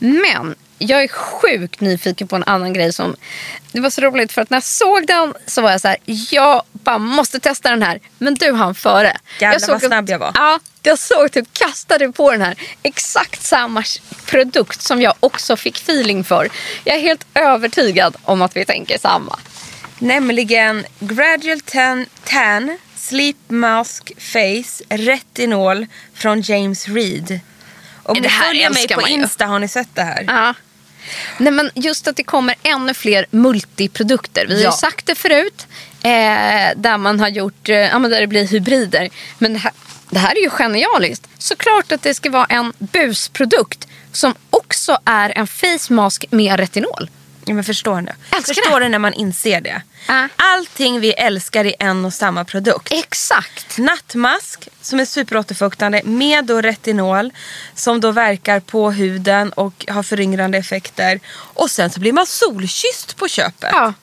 Men 0.00 0.56
jag 0.78 1.02
är 1.02 1.08
sjukt 1.08 1.80
nyfiken 1.80 2.28
på 2.28 2.36
en 2.36 2.44
annan 2.44 2.72
grej 2.72 2.92
som... 2.92 3.16
Det 3.72 3.80
var 3.80 3.90
så 3.90 4.00
roligt 4.00 4.32
för 4.32 4.42
att 4.42 4.50
när 4.50 4.56
jag 4.56 4.64
såg 4.64 5.06
den 5.06 5.34
så 5.46 5.62
var 5.62 5.70
jag 5.70 5.80
så 5.80 5.88
här, 5.88 5.96
jag 6.30 6.62
bara 6.72 6.98
måste 6.98 7.40
testa 7.40 7.70
den 7.70 7.82
här. 7.82 8.00
Men 8.18 8.34
du 8.34 8.52
hann 8.52 8.74
före. 8.74 9.16
Jävlar 9.40 9.52
jag 9.52 9.62
såg 9.62 9.70
vad 9.70 9.82
snabb 9.82 10.10
jag 10.10 10.18
var. 10.18 10.32
Ja, 10.34 10.60
jag 10.82 10.98
såg 10.98 11.32
typ 11.32 11.52
kastade 11.52 12.12
på 12.12 12.30
den 12.30 12.42
här 12.42 12.54
exakt 12.82 13.42
samma 13.42 13.82
produkt 14.26 14.82
som 14.82 15.02
jag 15.02 15.14
också 15.20 15.56
fick 15.56 15.76
feeling 15.76 16.24
för. 16.24 16.48
Jag 16.84 16.96
är 16.96 17.00
helt 17.00 17.26
övertygad 17.34 18.16
om 18.22 18.42
att 18.42 18.56
vi 18.56 18.64
tänker 18.64 18.98
samma. 18.98 19.38
Nämligen 19.98 20.84
Gradual 20.98 21.60
Tan, 21.60 22.06
tan 22.24 22.78
Sleep 22.96 23.36
Mask 23.48 24.12
Face 24.18 24.84
Retinol 24.88 25.86
från 26.14 26.40
James 26.40 26.88
Reed. 26.88 27.40
Om 28.08 28.14
Det 28.14 28.20
ni 28.20 28.28
följer 28.28 28.70
mig 28.70 28.88
på 28.88 29.00
ju. 29.08 29.14
Insta 29.14 29.46
har 29.46 29.58
ni 29.58 29.68
sett 29.68 29.88
det 29.94 30.02
här. 30.02 30.24
Ja. 30.28 30.54
Nej, 31.38 31.52
men 31.52 31.70
just 31.74 32.08
att 32.08 32.16
det 32.16 32.24
kommer 32.24 32.54
ännu 32.62 32.94
fler 32.94 33.26
multiprodukter. 33.30 34.46
Vi 34.46 34.54
har 34.54 34.62
Ja. 34.62 34.68
ju 34.70 34.76
sagt 34.76 35.06
det 35.06 35.14
förut. 35.14 35.66
Eh, 36.02 36.10
där 36.76 36.98
man 36.98 37.20
har 37.20 37.28
gjort, 37.28 37.68
eh, 37.68 37.74
ja, 37.76 37.98
där 37.98 38.20
det 38.20 38.26
blir 38.26 38.46
hybrider. 38.46 39.08
Men 39.38 39.52
det 39.52 39.58
här, 39.58 39.72
det 40.10 40.18
här 40.18 40.36
är 40.38 40.42
ju 40.42 40.50
genialiskt. 40.50 41.26
Såklart 41.38 41.92
att 41.92 42.02
det 42.02 42.14
ska 42.14 42.30
vara 42.30 42.44
en 42.48 42.72
busprodukt 42.78 43.86
som 44.12 44.34
också 44.50 44.98
är 45.04 45.32
en 45.38 45.46
face 45.46 45.92
mask 45.92 46.24
med 46.30 46.60
retinol. 46.60 47.10
Ja, 47.48 47.54
men 47.54 47.64
förstår? 47.64 47.98
Älskar 47.98 48.54
Förstår 48.54 48.80
det. 48.80 48.86
du 48.86 48.90
när 48.90 48.98
man 48.98 49.12
inser 49.14 49.60
det? 49.60 49.82
Ja. 50.08 50.28
Allting 50.36 51.00
vi 51.00 51.12
älskar 51.12 51.64
i 51.64 51.74
en 51.78 52.04
och 52.04 52.14
samma 52.14 52.44
produkt. 52.44 52.92
Exakt. 52.92 53.78
Nattmask 53.78 54.68
som 54.80 55.00
är 55.00 55.04
superåterfuktande 55.04 56.02
med 56.04 56.44
då 56.44 56.60
retinol 56.60 57.30
som 57.74 58.00
då 58.00 58.10
verkar 58.10 58.60
på 58.60 58.90
huden 58.90 59.52
och 59.52 59.84
har 59.88 60.02
föryngrande 60.02 60.58
effekter. 60.58 61.20
Och 61.36 61.70
sen 61.70 61.90
så 61.90 62.00
blir 62.00 62.12
man 62.12 62.26
solkysst 62.26 63.16
på 63.16 63.28
köpet. 63.28 63.70
Ja. 63.72 63.94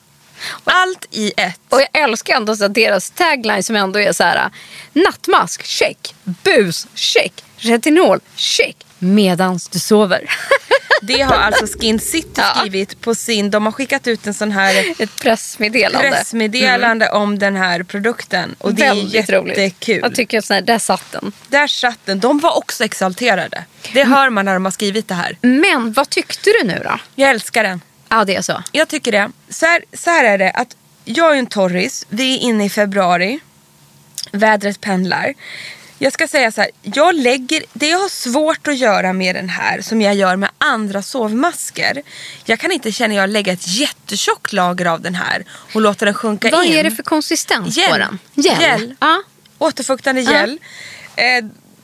Allt 0.64 1.08
i 1.12 1.34
ett. 1.38 1.60
Och 1.70 1.82
jag 1.82 2.04
älskar 2.04 2.36
ändå 2.36 2.56
så 2.56 2.68
deras 2.68 3.10
tagline 3.12 3.64
som 3.64 3.76
ändå 3.76 4.00
är 4.00 4.14
så 4.14 4.24
här. 4.24 4.50
Nattmask, 4.94 5.66
check. 5.66 6.16
Bus, 6.24 6.88
check. 6.96 7.44
Retinol, 7.58 8.20
check. 8.36 8.76
Medans 9.04 9.68
du 9.68 9.80
sover. 9.80 10.30
Det 11.06 11.22
har 11.22 11.36
alltså 11.36 11.66
Skin 11.80 12.00
City 12.00 12.30
Ja. 12.36 12.54
skrivit 12.58 13.02
på 13.02 13.16
sin, 13.16 13.52
de 13.52 13.66
har 13.66 13.72
skickat 13.74 14.08
ut 14.08 14.28
en 14.28 14.34
sån 14.34 14.52
här 14.52 14.94
Ett 15.00 15.16
pressmeddelande. 15.22 16.10
pressmeddelande 16.10 17.10
om 17.10 17.40
den 17.40 17.56
här 17.56 17.84
produkten. 17.84 18.56
Och 18.60 18.74
det 18.74 18.84
är 18.84 18.92
Mm. 18.92 18.98
Väldigt 19.04 19.30
roligt. 19.30 19.58
jättekul. 19.58 20.00
Jag 20.04 20.16
tycker 20.16 20.40
att 20.40 20.50
här, 20.50 20.62
där 20.62 20.80
satt 20.80 21.12
den. 21.12 21.32
Där 21.48 21.68
satt 21.68 22.00
den. 22.06 22.20
De 22.20 22.40
var 22.40 22.58
också 22.58 22.84
exalterade. 22.84 23.64
Det 23.94 24.02
Mm. 24.02 24.14
hör 24.14 24.30
man 24.30 24.46
när 24.46 24.54
de 24.54 24.66
har 24.66 24.72
skrivit 24.72 25.08
det 25.08 25.14
här. 25.16 25.38
Men 25.42 25.94
vad 25.94 26.10
tyckte 26.10 26.50
du 26.62 26.68
nu 26.68 26.82
då? 26.84 27.00
Jag 27.16 27.30
älskar 27.30 27.64
den. 27.64 27.82
Ja, 28.10 28.26
det 28.26 28.36
är 28.36 28.42
så. 28.42 28.64
Jag 28.72 28.88
tycker 28.88 29.12
det. 29.12 29.32
Så 29.50 29.66
här, 29.66 29.84
så 29.94 30.10
här 30.10 30.24
är 30.24 30.38
det 30.38 30.52
att 30.52 30.76
jag 31.06 31.34
är 31.36 31.40
en 31.40 31.48
torris. 31.48 32.06
Vi 32.10 32.36
är 32.36 32.40
inne 32.40 32.66
i 32.66 32.70
februari. 32.70 33.40
Vädret 34.32 34.82
pendlar. 34.82 35.34
Jag 36.04 36.14
ska 36.14 36.28
säga 36.28 36.52
så 36.52 36.62
här. 36.62 36.70
Jag 36.82 37.16
lägger, 37.16 37.64
det 37.74 37.88
jag 37.90 38.00
har 38.00 38.10
svårt 38.10 38.68
att 38.68 38.78
göra 38.78 39.14
med 39.14 39.36
den 39.36 39.50
här 39.50 39.82
som 39.82 40.02
jag 40.02 40.16
gör 40.16 40.36
med 40.36 40.50
andra 40.58 41.02
sovmasker. 41.02 42.04
Jag 42.46 42.60
kan 42.60 42.72
inte 42.72 42.92
känna 42.92 43.14
att 43.14 43.18
jag 43.18 43.30
lägger 43.30 43.54
ett 43.54 43.68
jättetjockt 43.68 44.54
lager 44.54 44.86
av 44.86 45.02
den 45.02 45.16
här 45.16 45.46
och 45.74 45.82
låter 45.82 46.06
den 46.06 46.16
sjunka 46.16 46.50
Vad 46.52 46.66
in. 46.66 46.74
är 46.74 46.84
det 46.84 46.92
för 46.92 47.04
konsistens 47.04 47.76
på 47.76 47.82
Gel. 47.82 48.00
den? 48.00 48.20
Gel. 48.36 48.96
Ja. 49.00 49.24
Återfuktande 49.58 50.22
gel. 50.22 50.60
Eh, 51.16 51.26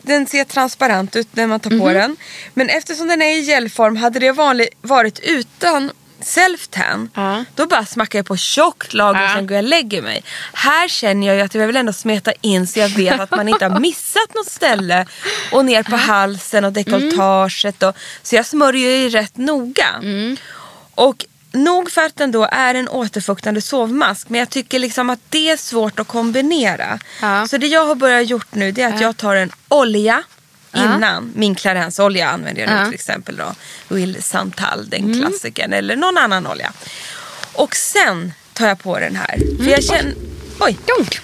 den 0.02 0.28
ser 0.28 0.44
transparent 0.44 1.16
ut 1.16 1.28
när 1.36 1.48
man 1.48 1.60
tar 1.60 1.70
Mhm. 1.72 1.80
på 1.80 1.94
den. 1.94 2.18
Men 2.54 2.70
eftersom 2.70 3.08
den 3.08 3.22
är 3.22 3.34
i 3.38 3.40
gelform 3.42 3.96
hade 3.96 4.20
det 4.20 4.32
vanlig, 4.32 4.68
varit 4.82 5.20
utan 5.20 5.92
self-tan. 6.22 7.10
Ja. 7.16 7.46
Då 7.56 7.66
bara 7.66 7.86
smackar 7.86 8.20
jag 8.20 8.26
på 8.26 8.38
tjockt 8.38 8.94
lager 8.94 9.20
och 9.22 9.26
Ja. 9.30 9.34
sen 9.36 9.48
går 9.48 9.56
jag 9.56 9.64
och 9.64 9.70
lägger 9.70 10.02
mig. 10.02 10.24
Här 10.54 10.88
känner 10.88 11.28
jag 11.28 11.36
ju 11.36 11.42
att 11.42 11.56
jag 11.56 11.68
vill 11.68 11.76
ändå 11.76 11.94
smeta 11.94 12.32
in 12.42 12.68
så 12.68 12.80
jag 12.80 12.90
vet 12.90 13.20
att 13.20 13.32
man 13.32 13.48
inte 13.50 13.66
har 13.66 13.80
missat 13.80 14.34
något 14.36 14.52
ställe. 14.52 15.06
Och 15.52 15.66
ner 15.66 15.84
på 15.84 15.96
halsen 15.96 16.66
och 16.66 16.74
dekolletaget. 16.74 17.84
Och, 17.84 17.96
så 18.24 18.36
jag 18.36 18.46
smörjer 18.46 18.98
ju 18.98 19.10
rätt 19.10 19.38
noga. 19.38 19.88
Mm. 20.02 20.38
Och 20.96 21.26
nog 21.52 21.92
för 21.92 22.02
att 22.02 22.16
den 22.16 22.32
då 22.32 22.48
är 22.52 22.76
en 22.76 22.90
återfuktande 22.90 23.62
sovmask. 23.62 24.30
Men 24.30 24.40
jag 24.40 24.50
tycker 24.50 24.80
liksom 24.80 25.10
att 25.10 25.20
det 25.30 25.50
är 25.50 25.58
svårt 25.58 26.00
att 26.00 26.08
kombinera. 26.08 27.00
Ja. 27.22 27.48
Så 27.48 27.58
det 27.58 27.68
jag 27.68 27.86
har 27.86 27.96
börjat 27.96 28.28
gjort 28.28 28.48
nu 28.56 28.72
det 28.72 28.82
är 28.82 28.94
att 28.94 29.02
jag 29.02 29.18
tar 29.18 29.36
en 29.36 29.52
olja 29.70 30.24
Innan. 30.74 31.32
Min 31.36 31.56
Clarence-olja 31.56 32.30
använder 32.30 32.62
jag 32.62 32.70
nu. 32.70 32.76
Mm. 32.76 32.86
till 32.86 32.96
exempel. 33.00 33.38
då. 33.38 33.56
Will 33.96 34.24
Santal, 34.24 34.90
den 34.90 35.14
klassikern. 35.22 35.74
Eller 35.74 35.96
någon 35.96 36.18
annan 36.18 36.48
olja. 36.48 36.74
Och 37.54 37.76
sen 37.76 38.34
tar 38.54 38.68
jag 38.68 38.80
på 38.80 39.00
den 39.00 39.16
här. 39.16 39.40
För 39.64 39.72
jag 39.72 39.84
känner... 39.84 40.14
Oj! 40.60 40.78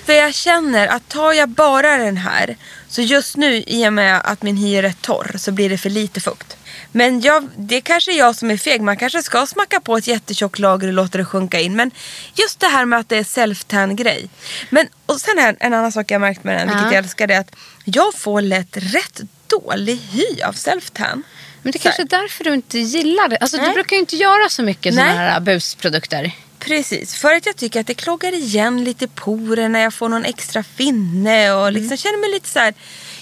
För 0.05 0.13
jag 0.13 0.33
känner 0.33 0.87
att 0.87 1.09
tar 1.09 1.33
jag 1.33 1.49
bara 1.49 1.97
den 1.97 2.17
här 2.17 2.57
så 2.87 3.01
just 3.01 3.37
nu 3.37 3.63
i 3.67 3.87
och 3.87 3.93
med 3.93 4.21
att 4.23 4.41
min 4.43 4.57
hy 4.57 4.75
är 4.75 4.81
rätt 4.81 5.01
torr 5.01 5.35
så 5.37 5.51
blir 5.51 5.69
det 5.69 5.77
för 5.77 5.89
lite 5.89 6.21
fukt. 6.21 6.57
Men 6.91 7.21
jag, 7.21 7.49
det 7.57 7.81
kanske 7.81 8.11
är 8.13 8.17
jag 8.17 8.35
som 8.35 8.51
är 8.51 8.57
feg. 8.57 8.81
Man 8.81 8.97
kanske 8.97 9.23
ska 9.23 9.45
smacka 9.45 9.79
på 9.79 9.97
ett 9.97 10.07
jättetjockt 10.07 10.59
lager 10.59 10.87
och 10.87 10.93
låta 10.93 11.17
det 11.17 11.25
sjunka 11.25 11.59
in. 11.59 11.75
Men 11.75 11.91
just 12.35 12.59
det 12.59 12.67
här 12.67 12.85
med 12.85 12.99
att 12.99 13.09
det 13.09 13.17
är 13.17 13.23
self-tan 13.23 13.95
grej. 13.95 14.29
Men 14.69 14.87
och 15.05 15.21
sen 15.21 15.37
här, 15.37 15.55
en 15.59 15.73
annan 15.73 15.91
sak 15.91 16.11
jag 16.11 16.21
märkt 16.21 16.43
med 16.43 16.55
den, 16.57 16.67
vilket 16.67 16.83
Ja. 16.83 16.93
jag 16.93 17.03
älskar, 17.03 17.27
det 17.27 17.33
är 17.33 17.39
att 17.39 17.55
jag 17.85 18.13
får 18.13 18.41
lätt 18.41 18.77
rätt 18.77 19.21
dålig 19.47 19.95
hy 20.11 20.41
av 20.41 20.53
self-tan. 20.53 21.23
Men 21.61 21.71
det 21.71 21.79
kanske 21.79 22.01
är 22.01 22.07
därför 22.07 22.43
du 22.43 22.53
inte 22.53 22.79
gillar 22.79 23.27
det. 23.27 23.37
Alltså, 23.37 23.57
du 23.57 23.73
brukar 23.73 23.95
ju 23.95 23.99
inte 23.99 24.15
göra 24.15 24.49
så 24.49 24.63
mycket 24.63 24.93
sådana 24.93 25.09
Nej. 25.15 25.17
här 25.31 25.39
busprodukter. 25.39 26.31
Precis, 26.59 27.15
för 27.15 27.35
att 27.35 27.45
jag 27.45 27.55
tycker 27.55 27.79
att 27.79 27.87
det 27.87 27.93
kloggar 27.93 28.31
igen 28.33 28.83
lite 28.83 29.07
porer 29.07 29.69
när 29.69 29.79
jag 29.79 29.93
får 29.93 30.09
någon 30.09 30.25
extra 30.25 30.63
finne 30.63 31.51
och 31.51 31.71
liksom 31.71 31.85
Mm. 31.87 31.97
känner 31.97 32.17
mig 32.17 32.31
lite 32.31 32.49
så 32.49 32.59
här. 32.59 32.73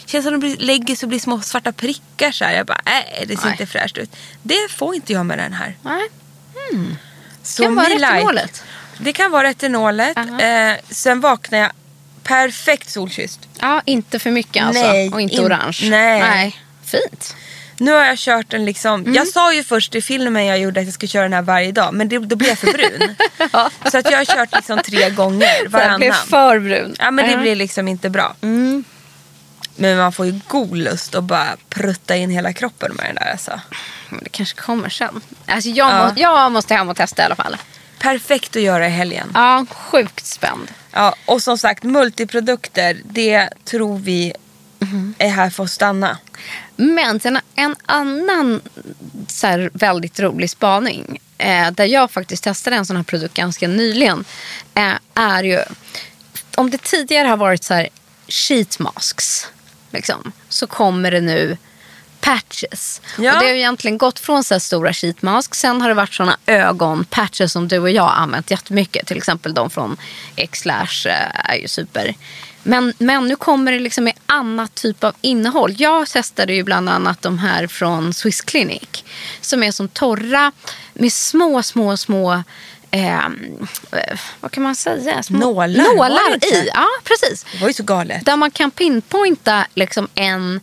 Känns 0.06 0.26
som 0.26 0.36
att 0.36 0.42
det 0.42 0.48
blir- 0.48 0.58
lägger 0.58 0.96
sig 0.96 1.06
och 1.06 1.10
blir 1.10 1.20
små 1.20 1.42
svarta 1.42 1.72
prickar 1.72 2.32
så 2.32 2.46
här. 2.46 2.54
Jag 2.54 2.66
bara, 2.66 2.82
nej 2.86 3.26
det 3.28 3.36
ser 3.38 3.44
Nej. 3.44 3.52
inte 3.52 3.66
fräscht 3.66 3.98
ut. 3.98 4.16
Det 4.44 4.72
får 4.72 4.96
inte 4.96 5.14
jag 5.14 5.26
med 5.26 5.38
den 5.38 5.54
här. 5.54 5.78
Nej. 5.82 6.10
Så 7.44 7.64
Kan 7.64 7.76
vara 7.76 7.90
retinolet. 7.90 8.64
Det 8.98 9.14
kan 9.14 9.32
vara 9.32 9.44
retinolet. 9.48 10.18
Aha. 10.18 10.40
Eh, 10.42 10.76
sen 10.90 11.22
vaknar 11.22 11.60
jag 11.60 11.72
perfekt 12.24 12.90
solkysst. 12.90 13.40
Ja, 13.64 13.82
inte 13.86 14.20
för 14.20 14.32
mycket 14.32 14.66
alltså. 14.66 14.84
Nej, 14.84 15.10
och 15.10 15.22
inte 15.22 15.36
in- 15.36 15.46
orange. 15.46 15.78
nej. 15.90 16.60
Fint. 16.86 17.36
Nu 17.78 17.92
har 17.92 18.06
jag 18.06 18.18
kört 18.18 18.50
den 18.50 18.66
liksom. 18.66 19.02
Mm. 19.02 19.14
Jag 19.14 19.28
sa 19.28 19.54
ju 19.54 19.64
först 19.64 19.96
i 19.96 20.02
filmen 20.02 20.46
jag 20.46 20.60
gjorde 20.60 20.80
att 20.80 20.86
jag 20.86 20.94
skulle 20.94 21.08
köra 21.10 21.24
den 21.24 21.34
här 21.34 21.42
varje 21.42 21.72
dag. 21.72 21.94
Men 21.94 22.10
det, 22.10 22.20
då 22.20 22.36
blev 22.36 22.50
jag 22.50 22.58
för 22.60 22.74
brun. 22.74 23.16
Så 23.92 23.98
att 23.98 24.12
jag 24.12 24.18
har 24.18 24.26
kört 24.26 24.56
liksom 24.56 24.80
tre 24.86 25.10
gånger 25.10 25.40
Den 25.48 25.70
blev 25.70 25.72
varannan. 25.72 26.14
för 26.30 26.60
brun. 26.60 26.96
Ja 27.00 27.12
men 27.12 27.26
det 27.26 27.32
Ja. 27.32 27.38
blir 27.38 27.56
liksom 27.56 27.88
inte 27.88 28.10
bra. 28.10 28.36
Mm. 28.42 28.84
Men 29.76 29.98
man 29.98 30.14
får 30.14 30.26
ju 30.26 30.40
god 30.48 30.78
lust 30.78 31.16
att 31.16 31.24
bara 31.24 31.58
prutta 31.70 32.16
in 32.16 32.30
hela 32.30 32.54
kroppen 32.54 32.94
med 32.94 33.06
den 33.06 33.16
där 33.16 33.32
alltså. 33.32 33.62
Men 34.10 34.20
det 34.24 34.30
kanske 34.30 34.62
kommer 34.62 34.90
sen. 34.90 35.22
Alltså, 35.46 35.70
jag, 35.70 35.92
Ja. 35.92 36.06
må, 36.08 36.14
jag 36.22 36.52
måste 36.52 36.74
hem 36.76 36.90
och 36.90 36.98
testa 36.98 37.22
i 37.22 37.26
alla 37.26 37.36
fall. 37.36 37.58
Perfekt 38.00 38.56
att 38.56 38.62
göra 38.62 38.88
i 38.88 38.90
helgen. 38.90 39.32
Ja, 39.34 39.66
sjukt 39.72 40.26
spänd. 40.26 40.72
Ja, 40.94 41.16
och 41.26 41.44
som 41.44 41.58
sagt 41.58 41.84
multiprodukter 41.84 43.02
det 43.04 43.50
tror 43.64 43.98
vi 43.98 44.34
är 45.18 45.30
här 45.30 45.50
för 45.50 45.64
att 45.64 45.72
stanna. 45.72 46.18
Men 46.76 47.20
sen 47.20 47.40
en 47.56 47.76
annan 47.86 48.62
så 49.28 49.48
här, 49.48 49.70
väldigt 49.74 50.20
rolig 50.20 50.50
spaning 50.50 51.20
eh, 51.38 51.72
där 51.72 51.86
jag 51.86 52.12
faktiskt 52.12 52.44
testade 52.44 52.76
en 52.76 52.86
sån 52.86 52.96
här 52.96 53.04
produkt 53.04 53.34
ganska 53.34 53.68
nyligen 53.68 54.26
eh, 54.74 54.94
är 55.14 55.44
ju 55.44 55.60
om 56.56 56.70
det 56.70 56.82
tidigare 56.82 57.28
har 57.28 57.38
varit 57.38 57.64
så 57.64 57.74
här 57.74 57.90
sheet 58.28 58.80
masks 58.80 59.48
liksom, 59.92 60.32
så 60.50 60.68
kommer 60.68 61.12
det 61.12 61.22
nu 61.22 61.58
patches. 62.24 63.02
Ja. 63.18 63.34
Och 63.34 63.40
det 63.40 63.46
har 63.46 63.54
ju 63.54 63.60
egentligen 63.60 63.98
gått 63.98 64.20
från 64.20 64.44
så 64.44 64.54
här 64.54 64.60
stora 64.60 64.94
sheet 64.94 65.22
masks. 65.22 65.60
Sen 65.60 65.82
har 65.82 65.90
det 65.90 65.96
varit 65.96 66.14
såna 66.14 66.38
ögonpatches 66.46 67.52
som 67.52 67.68
du 67.68 67.80
och 67.80 67.90
jag 67.90 68.04
har 68.04 68.16
använt 68.16 68.52
jättemycket. 68.52 69.08
Till 69.08 69.18
exempel 69.18 69.54
de 69.54 69.70
från 69.70 69.98
X-Lash 70.36 71.08
eh, 71.08 71.52
är 71.52 71.56
ju 71.56 71.68
super. 71.68 72.16
Men, 72.64 72.94
men 72.98 73.28
nu 73.28 73.36
kommer 73.36 73.72
det 73.72 73.80
liksom 73.80 74.04
med 74.04 74.14
annat 74.26 74.76
typ 74.76 75.04
av 75.04 75.16
innehåll. 75.22 75.76
Jag 75.78 76.08
testade 76.08 76.54
ju 76.54 76.64
bland 76.64 76.90
annat 76.90 77.22
de 77.22 77.40
här 77.40 77.68
från 77.68 78.14
Swiss 78.14 78.42
Clinic. 78.42 79.04
Som 79.42 79.64
är 79.64 79.72
som 79.72 79.88
torra 79.88 80.52
med 80.94 81.14
små, 81.14 81.64
små, 81.64 81.98
små 81.98 82.44
eh, 82.92 83.26
eh, 83.92 84.20
vad 84.40 84.52
kan 84.52 84.64
man 84.64 84.76
säga? 84.76 85.24
Små 85.24 85.40
Nålar, 85.40 85.96
Nålar 85.96 86.54
i, 86.54 86.70
ja 86.74 86.88
precis. 87.04 87.46
Det 87.52 87.62
var 87.62 87.68
ju 87.68 87.74
så 87.74 87.84
galet. 87.84 88.26
Där 88.26 88.38
man 88.38 88.52
kan 88.52 88.72
pinpointa 88.72 89.66
liksom 89.74 90.08
en, 90.16 90.60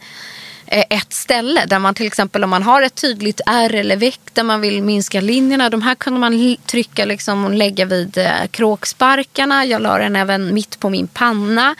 ett 0.70 1.12
ställe. 1.12 1.64
Där 1.66 1.78
man 1.78 1.94
till 1.94 2.06
exempel 2.06 2.44
om 2.44 2.50
man 2.50 2.62
har 2.62 2.83
ett 2.83 2.94
tydligt 2.94 3.40
ärr 3.46 3.74
eller 3.74 3.96
veck 3.96 4.20
där 4.33 4.42
man 4.42 4.61
vill 4.61 4.83
minska 4.83 5.20
linjerna. 5.20 5.70
De 5.70 5.83
här 5.83 5.94
kunde 5.94 6.20
man 6.20 6.56
trycka 6.66 7.04
liksom 7.04 7.44
och 7.44 7.54
lägga 7.54 7.85
vid 7.85 8.18
eh, 8.18 8.46
kråksparkarna. 8.50 9.64
Jag 9.64 9.83
la 9.83 9.98
den 9.98 10.16
även 10.16 10.54
mitt 10.54 10.80
på 10.80 10.90
min 10.90 11.06
panna. 11.06 11.74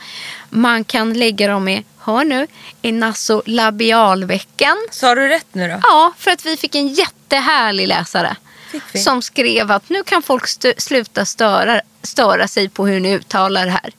Man 0.49 0.83
kan 0.83 1.13
lägga 1.13 1.47
dem 1.47 1.67
i, 1.67 1.85
hör 1.99 2.23
nu, 2.23 2.47
i 2.81 2.91
nasolabialvecken. 2.91 4.77
Sa 4.91 5.15
du 5.15 5.27
rätt 5.27 5.47
nu 5.51 5.67
då? 5.67 5.79
Ja, 5.83 6.13
för 6.17 6.31
att 6.31 6.45
vi 6.45 6.57
fick 6.57 6.75
en 6.75 6.87
jättehärlig 6.87 7.87
läsare. 7.87 8.35
Som 8.95 9.21
skrev 9.21 9.71
att 9.71 9.89
nu 9.89 10.03
kan 10.03 10.21
folk 10.21 10.45
stö- 10.45 10.73
sluta 10.77 11.25
störa, 11.25 11.81
störa 12.03 12.47
sig 12.47 12.69
på 12.69 12.87
hur 12.87 12.99
ni 12.99 13.13
uttalar 13.13 13.65
det 13.65 13.71
här. 13.71 13.91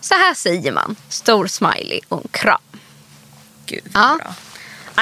Så 0.00 0.14
här 0.14 0.34
säger 0.34 0.72
man. 0.72 0.96
Stor 1.08 1.46
smiley 1.46 2.00
och 2.08 2.20
en 2.22 2.28
kram. 2.30 2.60
Gud 3.70 3.90
Ja. 3.94 4.18
bra. 4.22 4.34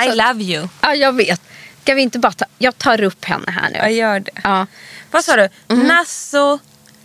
I 0.05 0.09
Så- 0.11 0.15
love 0.15 0.45
you. 0.45 0.69
Ja, 0.81 0.95
jag 0.95 1.13
vet. 1.13 1.41
Ska 1.83 1.95
vi 1.95 2.03
inte 2.03 2.19
bara 2.19 2.33
ta... 2.33 2.45
Jag 2.59 2.79
tar 2.79 3.03
upp 3.03 3.25
henne 3.25 3.51
här 3.51 3.71
nu. 3.71 3.79
Jag 3.79 3.93
gör 3.93 4.21
det. 4.21 4.31
Ja. 4.45 4.67
Vad 5.11 5.25
sa 5.25 5.37
du? 5.37 5.49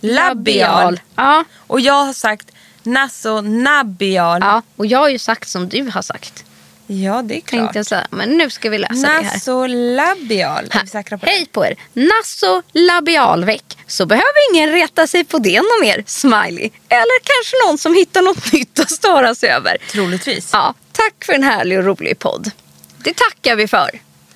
Nasolabial. 0.02 1.00
Ja. 1.16 1.44
Och 1.66 1.80
jag 1.80 2.04
har 2.04 2.12
sagt 2.12 2.50
nasonabial. 2.82 4.40
Ja, 4.40 4.46
ja, 4.46 4.62
och 4.76 4.86
jag 4.86 4.98
har 4.98 5.08
ju 5.08 5.18
sagt 5.18 5.48
som 5.48 5.68
du 5.68 5.90
har 5.94 6.02
sagt. 6.02 6.44
Det 6.86 7.36
är 7.36 7.40
klart. 7.40 7.48
Tänkte 7.50 7.78
jag 7.78 7.86
säga. 7.86 8.06
Men 8.10 8.30
nu 8.30 8.50
ska 8.50 8.70
vi 8.70 8.78
läsa 8.78 8.94
det 8.94 9.06
här. 9.08 9.22
Nasolabial. 9.22 10.64
Är 10.70 10.80
vi 10.82 10.86
säkra 10.86 11.18
på 11.18 11.26
det? 11.26 11.32
Hej 11.32 11.46
på 11.46 11.66
er! 11.66 11.76
Nasolabialveck. 11.92 13.78
Så 13.86 14.06
behöver 14.06 14.54
ingen 14.54 14.72
reta 14.72 15.06
sig 15.06 15.24
på 15.24 15.38
det 15.38 15.56
något 15.60 15.80
mer. 15.80 16.04
Smiley. 16.06 16.70
Eller 16.88 17.20
kanske 17.22 17.66
någon 17.66 17.78
som 17.78 17.94
hittar 17.94 18.22
något 18.22 18.52
nytt 18.52 18.80
att 18.80 18.90
störa 18.90 19.34
sig 19.34 19.48
över. 19.48 19.76
Troligtvis. 19.90 20.50
Ja, 20.52 20.74
tack 20.92 21.24
för 21.24 21.32
en 21.32 21.42
härlig 21.42 21.78
och 21.78 21.84
rolig 21.84 22.18
podd. 22.18 22.50
Det 22.98 23.16
tackar 23.16 23.56
vi 23.56 23.68
för. 23.68 23.90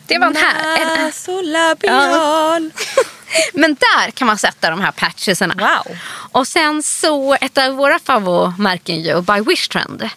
Det 0.07 0.19
var 0.19 0.27
en 0.27 0.37
här. 0.37 1.05
Nasolabial. 1.05 2.71
men 3.53 3.75
där 3.75 4.11
kan 4.11 4.27
man 4.27 4.39
sätta 4.39 4.71
de 4.71 4.81
här 4.81 4.93
patchesarna. 4.93 5.55
Wow. 5.59 5.97
Och 6.33 6.49
sen 6.49 6.83
så 6.83 7.35
ett 7.41 7.59
av 7.59 7.73
våra 7.73 7.99
favoritmärken 7.99 9.03
ju, 9.03 9.21
By 9.21 9.41
Wish 9.41 9.69
Trend. 9.69 10.11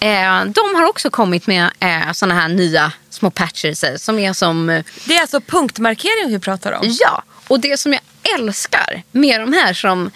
Eh, 0.00 0.44
de 0.44 0.74
har 0.74 0.84
också 0.84 1.10
kommit 1.10 1.46
med 1.46 1.70
eh, 1.80 2.12
såna 2.12 2.34
här 2.34 2.48
nya 2.48 2.92
små 3.10 3.30
patches 3.30 3.84
eh, 3.84 3.96
som 3.96 4.18
är 4.18 4.32
som 4.32 4.70
eh, 4.70 4.84
Det 5.04 5.16
är 5.16 5.20
alltså 5.20 5.40
punktmarkering 5.40 6.32
vi 6.32 6.38
pratar 6.38 6.72
om. 6.72 6.96
Ja, 7.00 7.22
och 7.48 7.60
det 7.60 7.80
som 7.80 7.92
jag 7.92 8.02
älskar 8.34 9.02
med 9.12 9.40
de 9.40 9.52
här 9.52 9.74
som 9.74 10.10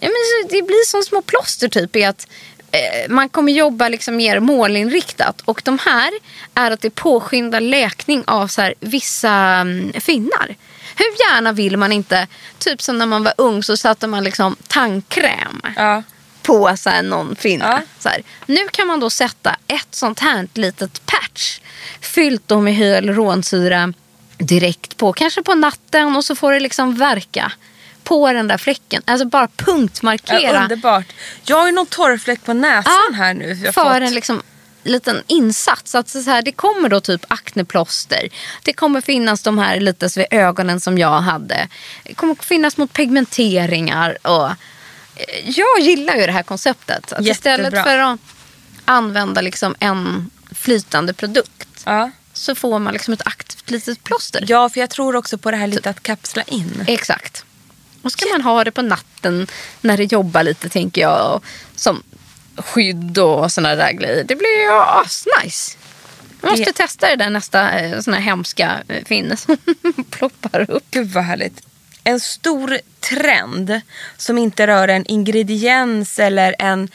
ja, 0.00 0.08
men 0.08 0.48
det 0.50 0.62
blir 0.62 0.86
som 0.86 1.02
små 1.02 1.22
plåster 1.22 1.68
typ 1.68 1.96
är 1.96 2.08
att 2.08 2.26
eh, 2.70 3.10
man 3.10 3.28
kommer 3.28 3.52
jobba 3.52 3.88
liksom 3.88 4.16
mer 4.16 4.40
målinriktat. 4.40 5.40
Och 5.44 5.62
de 5.64 5.78
här 5.78 6.10
är 6.54 6.70
att 6.70 6.80
det 6.80 6.90
påskyndar 6.90 7.60
läkning 7.60 8.24
av 8.26 8.48
så 8.48 8.62
här, 8.62 8.74
vissa 8.80 9.30
mm, 9.30 9.92
finnar. 10.00 10.56
Hur 10.96 11.30
gärna 11.30 11.52
vill 11.52 11.76
man 11.76 11.92
inte, 11.92 12.26
typ 12.58 12.82
som 12.82 12.98
när 12.98 13.06
man 13.06 13.24
var 13.24 13.34
ung 13.38 13.62
så 13.62 13.76
satte 13.76 14.06
man 14.06 14.24
liksom 14.24 14.56
tandkräm 14.68 15.60
Ja. 15.76 16.02
På 16.44 16.76
så 16.76 16.90
här, 16.90 17.02
någon 17.02 17.36
finna. 17.36 17.64
Ja. 17.64 17.80
Så 17.98 18.08
här. 18.08 18.22
Nu 18.46 18.68
kan 18.72 18.86
man 18.86 19.00
då 19.00 19.10
sätta 19.10 19.56
ett 19.66 19.94
sånt 19.94 20.20
här 20.20 20.48
litet 20.54 21.06
patch 21.06 21.60
fyllt 22.00 22.42
då 22.46 22.60
med 22.60 22.74
hyaluronsyra 22.74 23.92
direkt 24.38 24.96
på, 24.96 25.12
kanske 25.12 25.42
på 25.42 25.54
natten 25.54 26.16
och 26.16 26.24
så 26.24 26.36
får 26.36 26.52
det 26.52 26.60
liksom 26.60 26.94
verka 26.94 27.52
på 28.04 28.32
den 28.32 28.48
där 28.48 28.58
fläcken. 28.58 29.02
Alltså 29.04 29.26
bara 29.26 29.48
Ja, 29.56 29.64
punktmarkera 29.64 30.62
underbart. 30.62 31.06
Jag 31.44 31.56
har 31.56 31.66
ju 31.66 31.72
någon 31.72 31.86
torrfläck 31.86 32.44
på 32.44 32.52
näsan 32.52 32.92
Ja, 33.10 33.16
här 33.16 33.34
nu. 33.34 33.58
Jag 33.64 33.74
för 33.74 33.84
fått. 33.84 34.02
en 34.02 34.14
liksom 34.14 34.42
liten 34.82 35.22
insats. 35.26 35.94
Att 35.94 36.08
så 36.08 36.20
här, 36.20 36.42
det 36.42 36.52
kommer 36.52 36.88
då 36.88 37.00
typ 37.00 37.24
akneplåster. 37.28 38.28
Det 38.62 38.72
kommer 38.72 39.00
finnas 39.00 39.42
de 39.42 39.58
här 39.58 39.80
lite 39.80 40.08
vid 40.16 40.26
ögonen 40.30 40.80
som 40.80 40.98
jag 40.98 41.20
hade. 41.20 41.68
Det 42.04 42.14
kommer 42.14 42.34
finnas 42.34 42.76
mot 42.76 42.92
pigmenteringar. 42.92 44.26
Och, 44.26 44.50
jag 45.44 45.80
gillar 45.80 46.14
ju 46.16 46.26
det 46.26 46.32
här 46.32 46.42
konceptet. 46.42 47.12
Att 47.12 47.26
istället 47.26 47.64
Jättebra. 47.72 47.84
för 47.84 47.98
att 47.98 48.20
använda 48.84 49.40
liksom 49.40 49.74
en 49.78 50.30
flytande 50.54 51.12
produkt. 51.14 51.68
Ja. 51.84 52.10
Så 52.32 52.54
får 52.54 52.78
man 52.78 52.92
liksom 52.92 53.14
ett 53.14 53.26
aktivt 53.26 53.70
litet 53.70 54.04
plåster. 54.04 54.44
ja, 54.48 54.68
för 54.68 54.80
jag 54.80 54.90
tror 54.90 55.16
också 55.16 55.38
på 55.38 55.50
det 55.50 55.56
här 55.56 55.66
lite 55.66 55.90
att 55.90 56.02
kapsla 56.02 56.42
in. 56.42 56.84
Exakt. 56.86 57.44
Och 58.02 58.12
så 58.12 58.18
kan 58.18 58.28
man 58.32 58.40
ha 58.42 58.64
det 58.64 58.70
på 58.70 58.82
natten 58.82 59.46
när 59.80 59.96
det 59.96 60.04
jobbar 60.12 60.42
lite 60.42 60.68
tänker 60.68 61.00
jag. 61.00 61.42
Som 61.76 62.02
skydd 62.56 63.18
och 63.18 63.52
sådana 63.52 63.74
där 63.74 63.92
grejer. 63.92 64.24
Det 64.24 64.36
blir 64.36 64.62
ju 64.62 64.70
asnice. 64.72 65.76
Jag 66.40 66.50
måste 66.50 66.64
Det- 66.64 66.72
testa 66.72 67.08
det 67.08 67.16
där 67.16 67.30
nästa 67.30 67.70
eh, 67.78 68.00
sån 68.00 68.14
här 68.14 68.20
hemska 68.20 68.82
eh, 68.88 69.04
finne 69.04 69.36
som 69.36 69.56
ploppar 70.10 70.70
upp. 70.70 70.84
Gud 70.90 71.10
vad 71.12 71.24
härligt. 71.24 71.60
En 72.04 72.20
stor 72.20 72.78
trend 73.00 73.80
som 74.16 74.38
inte 74.38 74.66
rör 74.66 74.88
en 74.88 75.06
ingrediens 75.06 76.18
eller 76.18 76.56
en 76.58 76.88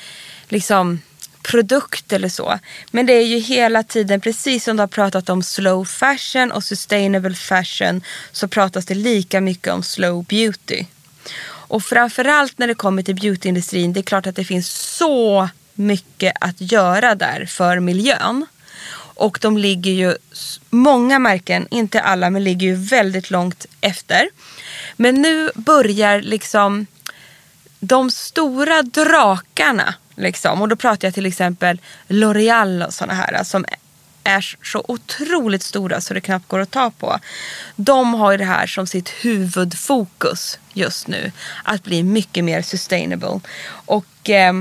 liksom 0.47 0.99
produkt 1.41 2.13
eller 2.13 2.29
så. 2.29 2.59
Men 2.91 3.05
det 3.05 3.13
är 3.13 3.25
ju 3.25 3.37
hela 3.37 3.83
tiden, 3.83 4.21
precis 4.21 4.63
som 4.63 4.77
du 4.77 4.81
har 4.81 4.87
pratat 4.87 5.29
om 5.29 5.43
slow 5.43 5.85
fashion 5.85 6.51
och 6.51 6.63
sustainable 6.63 7.35
fashion, 7.35 8.01
så 8.31 8.47
pratas 8.47 8.85
det 8.85 8.95
lika 8.95 9.41
mycket 9.41 9.73
om 9.73 9.83
slow 9.83 10.23
beauty. 10.23 10.85
Och 11.45 11.83
framförallt 11.83 12.57
när 12.57 12.67
det 12.67 12.75
kommer 12.75 13.03
till 13.03 13.15
beautyindustrin, 13.15 13.93
det 13.93 13.99
är 13.99 14.03
klart 14.03 14.27
att 14.27 14.35
det 14.35 14.43
finns 14.43 14.69
så 14.69 15.49
mycket 15.73 16.33
att 16.41 16.55
göra 16.61 17.15
där 17.15 17.45
för 17.45 17.79
miljön. 17.79 18.45
Och 19.19 19.37
de 19.41 19.57
ligger 19.57 19.91
ju, 19.91 20.15
många 20.69 21.19
märken, 21.19 21.67
inte 21.71 22.01
alla, 22.01 22.29
men 22.29 22.43
ligger 22.43 22.67
ju 22.67 22.75
väldigt 22.75 23.31
långt 23.31 23.65
efter. 23.81 24.29
Men 24.95 25.21
nu 25.21 25.51
börjar 25.55 26.21
liksom 26.21 26.85
de 27.79 28.11
stora 28.11 28.81
drakarna, 28.81 29.93
liksom, 30.15 30.61
och 30.61 30.67
då 30.67 30.75
pratar 30.75 31.07
jag 31.07 31.15
till 31.15 31.25
exempel 31.25 31.81
L'Oreal 32.07 32.85
och 32.85 32.93
sådana 32.93 33.13
här, 33.13 33.43
som 33.43 33.65
är 34.23 34.57
så 34.63 34.85
otroligt 34.87 35.63
stora 35.63 36.01
så 36.01 36.13
det 36.13 36.21
knappt 36.21 36.47
går 36.47 36.59
att 36.59 36.71
ta 36.71 36.91
på. 36.91 37.19
De 37.75 38.13
har 38.13 38.31
ju 38.31 38.37
det 38.37 38.45
här 38.45 38.67
som 38.67 38.87
sitt 38.87 39.09
huvudfokus 39.09 40.59
just 40.73 41.07
nu. 41.07 41.31
Att 41.63 41.83
bli 41.83 42.03
mycket 42.03 42.43
mer 42.43 42.61
sustainable. 42.61 43.39
Och 43.85 44.05
Eh, 44.29 44.53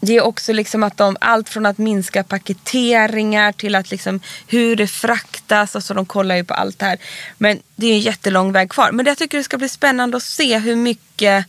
det 0.00 0.16
är 0.16 0.20
också 0.20 0.52
liksom 0.52 0.82
att 0.82 0.96
de, 0.96 1.16
allt 1.20 1.48
från 1.48 1.66
att 1.66 1.78
minska 1.78 2.24
paketeringar 2.24 3.52
till 3.52 3.74
att 3.74 3.90
liksom 3.90 4.20
hur 4.46 4.76
det 4.76 4.86
fraktas. 4.86 5.76
Alltså 5.76 5.94
de 5.94 6.06
kollar 6.06 6.36
ju 6.36 6.44
på 6.44 6.54
allt 6.54 6.78
det 6.78 6.86
här. 6.86 6.98
Men 7.38 7.60
det 7.76 7.86
är 7.86 7.92
en 7.92 8.00
jättelång 8.00 8.52
väg 8.52 8.70
kvar. 8.70 8.92
Men 8.92 9.06
jag 9.06 9.18
tycker 9.18 9.38
det 9.38 9.44
ska 9.44 9.58
bli 9.58 9.68
spännande 9.68 10.16
att 10.16 10.22
se 10.22 10.58
hur 10.58 10.76
mycket 10.76 11.46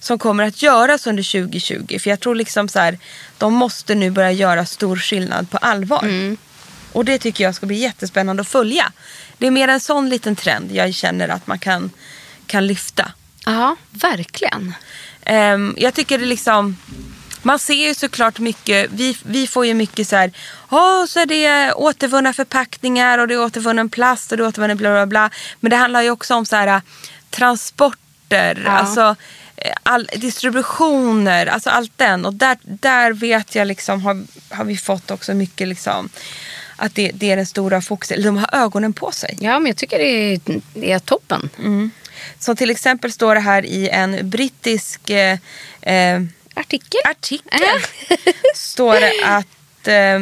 som 0.00 0.18
kommer 0.18 0.44
att 0.44 0.62
göras 0.62 1.06
under 1.06 1.42
2020. 1.42 1.98
För 1.98 2.10
jag 2.10 2.20
tror 2.20 2.34
liksom 2.34 2.68
så 2.68 2.78
här, 2.78 2.98
de 3.38 3.54
måste 3.54 3.94
nu 3.94 4.10
börja 4.10 4.32
göra 4.32 4.66
stor 4.66 4.96
skillnad 4.96 5.50
på 5.50 5.58
allvar. 5.58 6.36
Och 6.92 7.04
det 7.04 7.18
tycker 7.18 7.44
jag 7.44 7.54
ska 7.54 7.66
bli 7.66 7.76
jättespännande 7.76 8.40
att 8.40 8.48
följa. 8.48 8.92
Det 9.38 9.46
är 9.46 9.50
mer 9.50 9.68
en 9.68 9.80
sån 9.80 10.08
liten 10.08 10.36
trend 10.36 10.72
jag 10.72 10.94
känner 10.94 11.28
att 11.28 11.46
man 11.46 11.58
kan, 11.58 11.90
kan 12.46 12.66
lyfta. 12.66 13.12
Ja, 13.46 13.76
verkligen. 13.90 14.74
Ehm, 15.24 15.74
jag 15.78 15.94
tycker 15.94 16.18
det 16.18 16.24
liksom... 16.24 16.76
Man 17.42 17.58
ser 17.58 17.88
ju 17.88 17.94
såklart 17.94 18.38
mycket, 18.38 18.90
vi, 18.92 19.16
vi 19.22 19.46
får 19.46 19.66
ju 19.66 19.74
mycket 19.74 20.08
så 20.08 20.16
här, 20.16 20.32
"Åh, 20.70 21.06
så 21.06 21.20
är 21.20 21.26
det 21.26 21.72
återvunna 21.72 22.32
förpackningar 22.32 23.18
och 23.18 23.28
det 23.28 23.34
är 23.34 23.40
återvunnen 23.44 23.88
plast 23.88 24.32
och 24.32 24.38
det 24.38 24.44
är 24.44 24.48
återvunnen 24.48 24.76
bla 24.76 24.90
bla 24.90 25.06
bla. 25.06 25.30
Men 25.60 25.70
det 25.70 25.76
handlar 25.76 26.02
ju 26.02 26.10
också 26.10 26.34
om 26.34 26.46
så 26.46 26.56
här 26.56 26.82
transporter, 27.30 28.62
Ja. 28.64 28.70
alltså 28.70 29.16
eh, 29.56 29.72
all, 29.82 30.08
distributioner, 30.16 31.46
alltså 31.46 31.70
allt 31.70 31.92
den. 31.96 32.26
Och 32.26 32.34
där, 32.34 32.58
där 32.62 33.12
vet 33.12 33.54
jag 33.54 33.66
liksom, 33.66 34.00
har, 34.02 34.24
har 34.50 34.64
vi 34.64 34.76
fått 34.76 35.10
också 35.10 35.34
mycket 35.34 35.68
liksom, 35.68 36.08
att 36.76 36.94
det, 36.94 37.10
det 37.14 37.30
är 37.30 37.36
den 37.36 37.46
stora 37.46 37.80
fokusen. 37.80 38.22
De 38.22 38.36
har 38.36 38.48
ögonen 38.64 38.92
på 38.92 39.10
sig. 39.12 39.36
Ja, 39.40 39.58
men 39.58 39.66
jag 39.66 39.76
tycker 39.76 39.98
det 39.98 40.04
är, 40.34 40.40
det 40.74 40.92
är 40.92 40.98
toppen. 40.98 41.50
Som 42.38 42.56
till 42.56 42.70
exempel 42.70 43.12
står 43.12 43.34
det 43.34 43.40
här 43.40 43.66
i 43.66 43.88
en 43.88 44.30
brittisk 44.30 45.10
eh, 45.10 45.38
eh, 45.82 46.20
Artikel. 46.58 47.00
artikel 47.04 47.60
står 48.54 49.00
det 49.00 49.12
att 49.24 49.88
eh, 49.88 50.20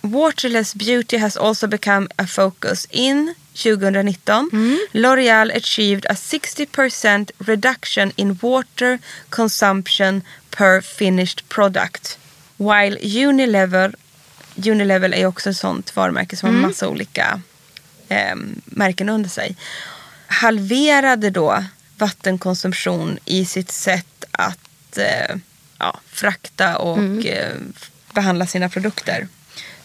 waterless 0.00 0.74
beauty 0.74 1.16
has 1.18 1.36
also 1.36 1.66
become 1.66 2.08
a 2.16 2.26
focus. 2.26 2.86
In 2.90 3.34
2019, 3.54 4.50
L'Oreal 4.92 5.50
achieved 5.56 6.06
a 6.10 6.14
60% 6.14 7.30
reduction 7.38 8.12
in 8.16 8.38
water 8.42 8.98
consumption 9.30 10.22
per 10.50 10.80
finished 10.80 11.48
product. 11.48 12.18
While 12.56 12.96
Unilever, 13.02 13.94
Unilever 14.56 15.14
är 15.14 15.26
också 15.26 15.50
ett 15.50 15.56
sånt 15.56 15.96
varumärke 15.96 16.36
som 16.36 16.48
har 16.48 16.68
massa 16.68 16.88
olika 16.88 17.40
eh, 18.08 18.36
märken 18.64 19.08
under 19.08 19.30
sig. 19.30 19.56
Halverade 20.26 21.30
då 21.30 21.64
vattenkonsumtion 21.98 23.18
i 23.24 23.44
sitt 23.44 23.72
sätt 23.72 24.24
att 24.30 24.98
eh, 24.98 25.36
ja, 25.82 26.00
frakta 26.06 26.76
och 26.76 27.26
eh, 27.26 27.54
behandla 28.14 28.46
sina 28.46 28.68
produkter. 28.68 29.28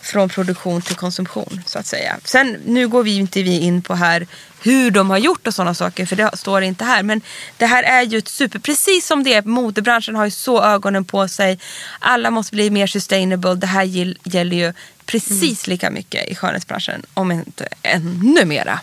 Från 0.01 0.29
produktion 0.29 0.81
till 0.81 0.95
konsumtion 0.95 1.61
så 1.65 1.79
att 1.79 1.85
säga. 1.85 2.17
Sen 2.23 2.57
nu 2.65 2.87
går 2.87 3.03
vi 3.03 3.15
inte 3.15 3.43
vi 3.43 3.59
in 3.59 3.81
på 3.81 3.95
här 3.95 4.27
hur 4.61 4.91
de 4.91 5.09
har 5.09 5.17
gjort 5.17 5.47
och 5.47 5.53
sådana 5.53 5.73
saker 5.73 6.05
för 6.05 6.15
det 6.15 6.37
står 6.37 6.61
inte 6.61 6.83
här. 6.83 7.03
Men 7.03 7.21
det 7.57 7.65
här 7.65 7.83
är 7.83 8.03
ju 8.03 8.17
ett 8.17 8.27
super, 8.27 8.59
precis 8.59 9.07
som 9.07 9.23
det 9.23 9.33
är, 9.33 9.41
modebranschen 9.41 10.15
har 10.15 10.25
ju 10.25 10.31
så 10.31 10.63
ögonen 10.63 11.05
på 11.05 11.27
sig. 11.27 11.59
Alla 11.99 12.31
måste 12.31 12.55
bli 12.55 12.69
mer 12.69 12.87
sustainable. 12.87 13.55
Det 13.55 13.67
här 13.67 13.83
gäller 14.23 14.57
ju 14.57 14.73
precis 15.05 15.67
lika 15.67 15.91
mycket 15.91 16.27
i 16.27 16.35
skönhetsbranschen 16.35 17.05
om 17.13 17.31
inte 17.31 17.67
ännu 17.81 18.45
mera. 18.45 18.79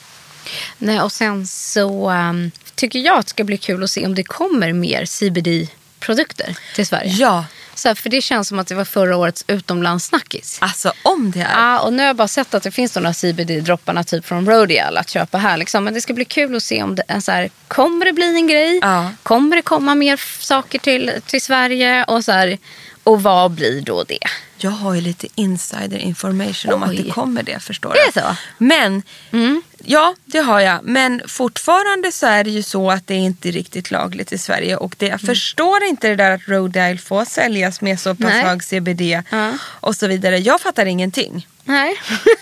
Nej, 0.79 1.01
och 1.01 1.13
sen 1.13 1.47
så 1.47 2.11
um, 2.11 2.51
tycker 2.75 2.99
jag 2.99 3.19
att 3.19 3.27
det 3.27 3.31
ska 3.31 3.45
bli 3.45 3.59
kul 3.59 3.85
att 3.85 3.91
se 3.91 4.07
om 4.07 4.15
det 4.15 4.25
kommer 4.25 4.73
mer 4.73 5.05
CBD-produkter 6.05 6.57
till 6.75 6.87
Sverige. 6.87 7.11
Ja, 7.11 7.45
Så 7.75 7.89
här, 7.89 7.95
för 7.95 8.11
det 8.11 8.21
känns 8.21 8.49
som 8.49 8.59
att 8.59 8.67
det 8.67 8.75
var 8.75 8.85
förra 8.85 9.17
årets 9.17 9.45
utomlandssnackis. 9.47 10.59
alltså 10.61 10.93
om 11.03 11.31
det 11.31 11.41
är. 11.41 11.53
Ja, 11.53 11.81
och 11.81 11.93
nu 11.93 11.99
har 11.99 12.07
jag 12.07 12.17
bara 12.17 12.29
sett 12.29 12.55
att 12.55 12.63
det 12.63 12.71
finns 12.71 12.95
några 12.95 13.13
CBD-dropparna 13.13 14.05
typ 14.05 14.27
från 14.27 14.47
Rodial 14.51 14.97
att 14.97 15.11
köpa 15.11 15.39
här. 15.39 15.57
Liksom. 15.57 15.85
Men 15.85 15.95
det 15.95 16.01
ska 16.01 16.13
bli 16.15 16.25
kul 16.25 16.57
att 16.57 16.63
se 16.63 16.83
om 16.83 16.95
det 16.95 17.21
så 17.21 17.33
här, 17.33 17.51
kommer 17.69 18.07
det 18.07 18.13
bli 18.13 18.35
en 18.35 18.47
grej? 18.47 18.79
Ja. 18.83 19.11
Kommer 19.23 19.57
det 19.57 19.63
komma 19.63 19.95
mer 19.95 20.21
saker 20.43 20.79
till, 20.79 21.13
till 21.27 21.43
Sverige? 21.43 22.05
Och, 22.05 22.25
så 22.25 22.33
här, 22.33 22.59
och 23.05 23.23
vad 23.23 23.51
blir 23.51 23.81
då 23.81 24.05
det? 24.05 24.19
Jag 24.57 24.71
har 24.71 24.95
ju 24.95 25.01
lite 25.01 25.27
insider 25.35 25.99
information 25.99 26.73
om 26.73 26.83
att 26.83 26.91
Oj. 26.91 27.03
det 27.03 27.11
kommer 27.11 27.43
det 27.43 27.61
förstår 27.63 27.93
Det 27.93 27.99
är 28.01 28.07
du. 28.07 28.21
så? 28.21 28.37
Men, 28.59 29.03
ja 29.85 30.15
det 30.25 30.39
har 30.39 30.61
jag. 30.61 30.81
Men 30.85 31.23
fortfarande 31.29 32.13
så 32.13 32.27
är 32.27 32.45
det 32.45 32.51
ju 32.51 32.63
så 32.63 32.91
att 32.91 33.07
det 33.07 33.15
är 33.15 33.19
inte 33.19 33.51
riktigt 33.51 33.91
lagligt 33.91 34.33
i 34.33 34.39
Sverige. 34.39 34.77
Och 34.77 34.95
det, 34.99 35.07
jag 35.07 35.21
förstår 35.21 35.83
inte 35.85 36.09
det 36.09 36.17
där 36.17 36.31
att 36.31 36.49
Rhode 36.49 36.99
får 36.99 37.25
säljas 37.25 37.81
med 37.81 38.01
så 38.01 38.15
pass 38.15 38.19
Nej. 38.33 38.43
hög 38.43 38.63
CBD 38.65 39.01
Ja. 39.31 39.53
och 39.63 39.97
så 39.97 40.07
vidare. 40.07 40.39
Jag 40.39 40.61
fattar 40.61 40.87
ingenting. 40.87 41.47
Nej. 41.65 41.95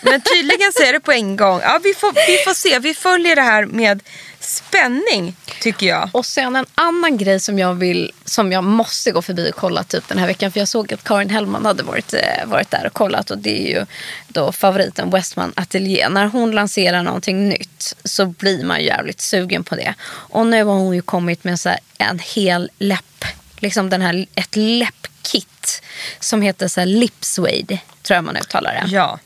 Men 0.03 0.21
tydligen 0.21 0.73
så 0.73 0.83
är 0.83 0.93
det 0.93 1.01
på 1.01 1.13
en 1.13 1.37
gång. 1.37 1.61
Ja, 1.63 1.81
vi, 1.83 1.95
får, 1.95 2.13
vi 2.27 2.37
får 2.45 2.55
se. 2.55 2.79
Vi 2.79 2.95
följer 2.95 3.37
det 3.37 3.43
här 3.43 3.67
med 3.67 4.03
spänning 4.43 5.37
tycker 5.61 5.87
jag. 5.87 6.11
Och 6.13 6.27
sen 6.27 6.57
en 6.57 6.67
annan 6.75 7.19
grej 7.19 7.41
som 7.41 7.59
jag 7.59 7.75
vill, 7.75 8.13
som 8.25 8.53
jag 8.53 8.65
måste 8.65 9.11
gå 9.11 9.23
förbi 9.23 9.51
och 9.51 9.57
kolla 9.57 9.85
typ 9.85 10.09
den 10.09 10.19
här 10.19 10.27
veckan. 10.27 10.53
För 10.53 10.59
jag 10.59 10.69
såg 10.69 10.93
att 10.93 11.05
Karin 11.05 11.31
Hellman 11.31 11.65
hade 11.65 11.83
varit, 11.83 12.15
eh, 12.15 12.47
varit 12.47 12.71
där 12.71 12.87
och 12.87 12.93
kollat. 12.93 13.31
Och 13.31 13.39
det 13.39 13.69
är 13.69 13.79
ju 13.79 13.87
då 14.29 14.53
favoriten 14.53 15.11
Westman 15.11 15.53
Atelier. 15.57 16.09
När 16.09 16.27
hon 16.27 16.53
lanserar 16.53 17.03
någonting 17.03 17.49
nytt 17.49 17.95
så 18.05 18.27
blir 18.27 18.65
man 18.65 18.85
jävligt 18.85 19.21
sugen 19.21 19.65
på 19.65 19.75
det. 19.75 19.95
Och 20.05 20.47
nu 20.47 20.65
har 20.65 20.75
hon 20.75 20.95
ju 20.95 21.03
kommit 21.03 21.45
med 21.45 21.61
så 21.61 21.75
en 21.99 22.19
hel 22.19 22.71
läpp, 22.79 23.25
liksom 23.59 23.91
den 23.91 24.03
här, 24.03 24.27
ett 24.35 24.57
läppkit. 24.57 25.83
Som 26.21 26.43
heter 26.43 26.69
så 26.69 26.81
här 26.81 26.87
Lipsuade, 26.87 27.79
tror 28.03 28.15
jag 28.15 28.25
man 28.25 28.37
uttalar 28.37 28.73
det. 28.73 28.95
Ja. 28.95 29.19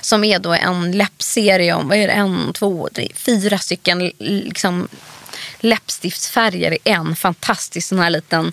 Som 0.00 0.24
är 0.24 0.38
då 0.38 0.52
en 0.52 0.92
läppserie 0.92 1.74
om, 1.74 1.88
vad 1.88 1.98
är 1.98 2.06
det, 2.06 2.12
en, 2.12 2.52
två, 2.52 2.88
tre, 2.94 3.08
fyra 3.14 3.58
stycken 3.58 4.12
liksom, 4.18 4.88
läppstiftsfärger 5.60 6.72
i 6.72 6.78
en 6.84 7.16
fantastisk 7.16 7.88
sån 7.88 7.98
här 7.98 8.10
liten, 8.10 8.52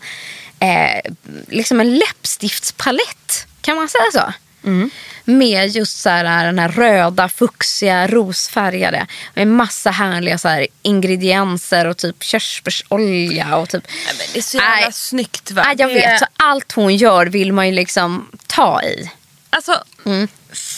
eh, 0.59 1.11
liksom 1.47 1.79
en 1.79 1.97
läppstiftspalett. 1.97 3.47
Kan 3.61 3.75
man 3.75 3.89
säga 3.89 4.11
så? 4.13 4.33
Med 5.23 5.69
just 5.69 5.97
så 6.01 6.09
här, 6.09 6.45
den 6.45 6.59
här 6.59 6.69
röda, 6.69 7.29
fuxiga, 7.29 8.07
rosfärgade. 8.07 9.07
Med 9.33 9.47
massa 9.47 9.91
härliga 9.91 10.37
så 10.37 10.47
här, 10.47 10.67
ingredienser 10.81 11.87
och 11.87 11.97
typ 11.97 12.23
körsbärsolja 12.23 13.57
och 13.57 13.69
typ... 13.69 13.83
Nej, 13.87 14.15
men 14.17 14.27
det 14.33 14.39
är 14.39 14.43
så 14.43 14.57
jävla 14.57 14.75
Nej. 14.75 14.93
snyggt 14.93 15.51
va? 15.51 15.63
Nej, 15.65 15.75
jag 15.77 15.87
vet, 15.87 16.19
så 16.19 16.25
allt 16.37 16.71
hon 16.71 16.95
gör 16.95 17.25
vill 17.25 17.53
man 17.53 17.67
ju 17.67 17.73
liksom 17.73 18.31
ta 18.47 18.83
i. 18.83 19.11
Alltså, 19.49 19.83
Mm. 20.05 20.27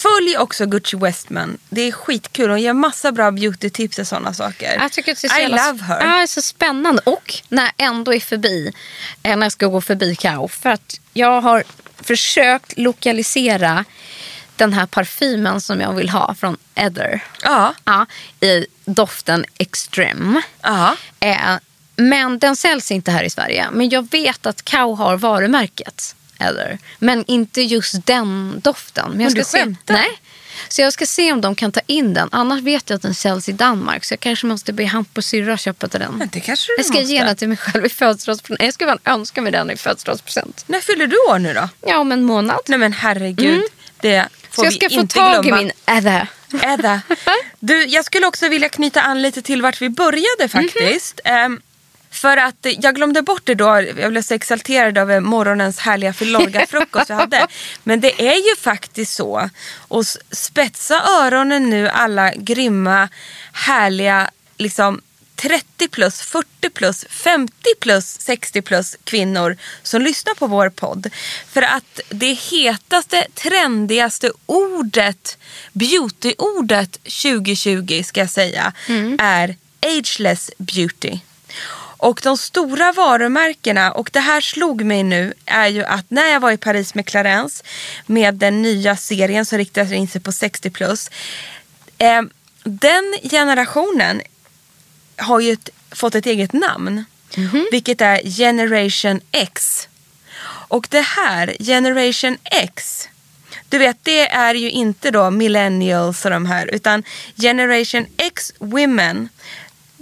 Följ 0.03 0.37
också 0.37 0.65
Gucci 0.65 0.97
Westman. 0.97 1.57
Det 1.69 1.81
är 1.81 1.91
skitkul. 1.91 2.49
Hon 2.49 2.61
ger 2.61 2.73
massa 2.73 3.11
bra 3.11 3.31
beauty-tips 3.31 3.99
och 3.99 4.07
sådana 4.07 4.33
saker. 4.33 4.77
Jag 4.79 4.91
tycker 4.91 5.11
att 5.11 5.21
det 5.21 5.27
är 5.27 5.29
så 5.29 5.37
I 5.37 5.41
jävla- 5.41 5.67
love 5.71 5.83
her. 5.83 5.99
Ja, 6.01 6.15
det 6.17 6.23
är 6.23 6.27
så 6.27 6.41
spännande. 6.41 7.01
Och 7.05 7.33
när 7.49 7.63
jag 7.63 7.87
ändå 7.87 8.13
är 8.13 8.19
förbi, 8.19 8.73
eh, 9.23 9.35
när 9.37 9.45
jag 9.45 9.51
ska 9.51 9.67
gå 9.67 9.81
förbi 9.81 10.15
Kao. 10.15 10.47
För 10.47 10.69
att 10.69 10.99
jag 11.13 11.41
har 11.41 11.63
försökt 12.01 12.77
lokalisera 12.77 13.85
den 14.55 14.73
här 14.73 14.85
parfymen 14.85 15.61
som 15.61 15.81
jag 15.81 15.93
vill 15.93 16.09
ha 16.09 16.35
från 16.35 16.57
Ether. 16.75 17.23
Ja. 17.43 17.73
Ja, 17.85 18.05
I 18.41 18.65
doften 18.85 19.45
Extreme. 19.57 20.41
Ja. 20.61 20.95
Eh, 21.19 21.37
men 21.95 22.39
den 22.39 22.55
säljs 22.55 22.91
inte 22.91 23.11
här 23.11 23.23
i 23.23 23.29
Sverige. 23.29 23.67
Men 23.71 23.89
jag 23.89 24.11
vet 24.11 24.45
att 24.45 24.65
Kao 24.65 24.95
har 24.95 25.17
varumärket 25.17 26.15
Ether. 26.49 26.79
Men 26.99 27.23
inte 27.27 27.61
just 27.61 28.05
den 28.05 28.59
doften. 28.63 29.11
Men, 29.11 29.19
jag 29.21 29.31
ska 29.31 29.43
se, 29.43 29.57
skämtar? 29.59 29.93
Nej. 29.93 30.07
Så 30.69 30.81
jag 30.81 30.93
ska 30.93 31.05
se 31.05 31.31
om 31.31 31.41
de 31.41 31.55
kan 31.55 31.71
ta 31.71 31.79
in 31.87 32.13
den. 32.13 32.29
Annars 32.31 32.61
vet 32.61 32.89
jag 32.89 32.95
att 32.95 33.01
den 33.01 33.13
säljs 33.13 33.49
i 33.49 33.51
Danmark. 33.51 34.05
Så 34.05 34.13
jag 34.13 34.19
kanske 34.19 34.45
måste 34.47 34.73
be 34.73 34.85
Hampus 34.85 35.27
syrra 35.27 35.57
köpa 35.57 35.87
till 35.87 35.99
den. 35.99 36.13
Men 36.13 36.29
det 36.33 36.39
kanske 36.39 36.71
du 36.71 36.75
Jag 36.77 36.85
ska 36.85 36.93
måste. 36.99 37.13
ge 37.13 37.23
den 37.23 37.35
till 37.35 37.47
mig 37.47 37.57
själv 37.57 37.85
i 37.85 37.89
födelsedagspresent. 37.89 38.61
Jag 38.63 38.73
ska 38.73 38.85
bara 38.85 38.97
önska 39.05 39.41
mig 39.41 39.51
den 39.51 39.71
i 39.71 39.75
födelsedagspresent. 39.77 40.63
När 40.67 40.79
fyller 40.81 41.07
du 41.07 41.15
år 41.17 41.39
nu 41.39 41.53
då? 41.53 41.69
Ja, 41.87 41.97
om 41.97 42.11
en 42.11 42.23
månad. 42.23 42.59
Nej 42.67 42.79
men 42.79 42.93
herregud. 42.93 43.61
Det 44.01 44.27
får 44.49 44.63
Så 44.63 44.65
jag 44.65 44.71
vi 44.71 44.77
ska 44.77 44.89
få 44.89 45.01
inte 45.01 45.15
tag 45.15 45.43
glömma. 45.43 45.61
i 45.61 45.63
min 45.63 45.71
Ether. 45.85 46.27
Edda. 46.63 47.01
Du, 47.59 47.83
jag 47.85 48.05
skulle 48.05 48.27
också 48.27 48.47
vilja 48.49 48.69
knyta 48.69 49.01
an 49.01 49.21
lite 49.21 49.41
till 49.41 49.61
vart 49.61 49.81
vi 49.81 49.89
började 49.89 50.47
faktiskt. 50.49 51.19
Ehm, 51.23 51.61
för 52.13 52.37
att 52.37 52.65
jag 52.79 52.95
glömde 52.95 53.21
bort 53.21 53.41
det 53.45 53.55
då. 53.55 53.81
Jag 53.97 54.11
blev 54.11 54.21
så 54.21 54.33
exalterad 54.33 54.97
över 54.97 55.19
morgonens 55.19 55.79
härliga 55.79 56.13
filorga-frukost 56.13 57.09
vi 57.09 57.13
hade. 57.13 57.47
Men 57.83 57.99
det 58.01 58.27
är 58.27 58.49
ju 58.49 58.55
faktiskt 58.55 59.13
så. 59.13 59.49
Och 59.77 60.05
spetsa 60.31 61.01
öronen 61.21 61.69
nu 61.69 61.89
alla 61.89 62.33
grymma, 62.35 63.09
härliga, 63.51 64.29
liksom 64.57 65.01
30 65.35 65.87
plus, 65.87 66.21
40 66.21 66.69
plus, 66.69 67.05
50 67.09 67.53
plus, 67.79 68.05
60 68.19 68.61
plus 68.61 68.97
kvinnor 69.03 69.57
som 69.83 70.01
lyssnar 70.01 70.33
på 70.33 70.47
vår 70.47 70.69
podd. 70.69 71.09
För 71.47 71.61
att 71.61 71.99
det 72.09 72.33
hetaste, 72.33 73.27
trendigaste 73.33 74.31
ordet, 74.45 75.37
beautyordet 75.73 76.91
2020 77.03 78.03
ska 78.05 78.19
jag 78.19 78.29
säga, 78.29 78.73
är 79.19 79.55
ageless 79.81 80.51
beauty. 80.57 81.19
Och 82.03 82.19
de 82.23 82.37
stora 82.37 82.91
varumärkena, 82.91 83.91
och 83.91 84.09
det 84.13 84.19
här 84.19 84.41
slog 84.41 84.83
mig 84.85 85.03
nu, 85.03 85.33
är 85.45 85.67
ju 85.67 85.83
att 85.83 86.05
när 86.09 86.27
jag 86.27 86.39
var 86.39 86.51
i 86.51 86.57
Paris 86.57 86.95
med 86.95 87.05
Clarence 87.05 87.63
med 88.05 88.35
den 88.35 88.61
nya 88.61 88.95
serien 88.95 89.45
som 89.45 89.57
riktar 89.57 89.93
in 89.93 90.07
sig 90.07 90.21
på 90.21 90.31
60 90.31 90.69
plus. 90.69 91.09
Eh, 91.97 92.21
den 92.63 93.15
generationen 93.23 94.21
har 95.15 95.39
ju 95.39 95.53
ett, 95.53 95.69
fått 95.91 96.15
ett 96.15 96.25
eget 96.25 96.53
namn. 96.53 97.05
Vilket 97.71 98.01
är 98.01 98.21
Generation 98.37 99.21
X. 99.31 99.87
Och 100.67 100.87
det 100.89 101.01
här, 101.01 101.55
Generation 101.59 102.37
X. 102.43 103.07
Du 103.69 103.77
vet, 103.77 103.97
det 104.03 104.29
är 104.29 104.55
ju 104.55 104.71
inte 104.71 105.11
då 105.11 105.31
millennials 105.31 106.25
och 106.25 106.31
de 106.31 106.45
här. 106.45 106.67
Utan 106.75 107.03
Generation 107.35 108.05
X 108.17 108.53
Women. 108.59 109.29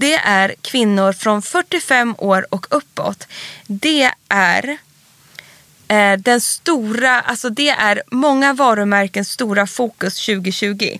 Det 0.02 0.16
är 0.16 0.56
kvinnor 0.62 1.14
från 1.14 1.42
45 1.42 2.16
år 2.18 2.46
och 2.50 2.68
uppåt. 2.70 3.28
Det 3.68 4.12
är 4.30 4.78
eh, 5.88 6.18
den 6.20 6.42
stora, 6.42 7.22
alltså 7.22 7.50
det 7.50 7.70
är 7.70 8.02
många 8.12 8.54
varumärkens 8.54 9.30
stora 9.30 9.68
fokus 9.68 10.26
2020. 10.26 10.98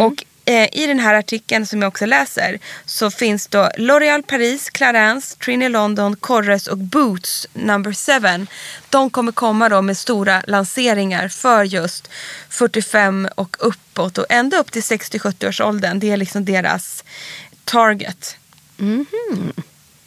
Och 0.00 0.24
eh, 0.44 0.68
i 0.72 0.86
den 0.86 0.98
här 0.98 1.14
artikeln 1.14 1.66
som 1.66 1.82
jag 1.82 1.88
också 1.88 2.06
läser 2.06 2.58
så 2.84 3.10
finns 3.10 3.46
då 3.46 3.70
L'Oréal 3.78 4.22
Paris, 4.22 4.70
Clarins, 4.70 5.36
Trini 5.36 5.68
London, 5.68 6.16
Corres 6.16 6.66
och 6.66 6.78
Boots 6.78 7.46
number 7.52 7.92
7. 8.38 8.46
De 8.90 9.10
kommer 9.10 9.32
komma 9.32 9.68
då 9.68 9.82
med 9.82 9.98
stora 9.98 10.42
lanseringar 10.46 11.28
för 11.28 11.64
just 11.64 12.10
45 12.48 13.28
och 13.34 13.56
uppåt 13.60 14.18
och 14.18 14.26
ända 14.28 14.58
upp 14.58 14.72
till 14.72 14.82
60-70 14.82 15.48
års 15.48 15.60
åldern. 15.60 15.98
Det 15.98 16.10
är 16.10 16.16
liksom 16.16 16.44
deras 16.44 17.04
target. 17.66 18.36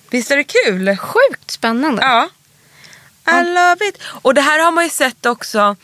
Visst 0.10 0.32
är 0.32 0.38
det 0.38 0.44
kul? 0.44 0.98
Sjukt 0.98 1.52
spännande. 1.52 2.02
Ja. 2.02 2.30
I 3.42 3.46
love 3.46 3.88
it. 3.90 4.02
Och 4.04 4.34
det 4.34 4.42
här 4.42 4.60
har 4.60 4.72
man 4.72 4.84
ju 4.84 4.90
sett 4.90 5.26
också. 5.26 5.76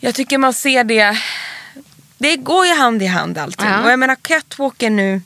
Jag 0.00 0.14
tycker 0.14 0.38
man 0.38 0.54
ser 0.54 0.84
det. 0.84 1.18
Det 2.18 2.36
går 2.36 2.66
ju 2.66 2.74
hand 2.74 3.02
i 3.02 3.06
hand 3.06 3.38
allting. 3.38 3.66
Ja. 3.66 3.82
Och 3.82 3.90
jag 3.90 3.98
menar 3.98 4.16
catwalken 4.22 4.96
nu. 4.96 5.14
Om 5.14 5.20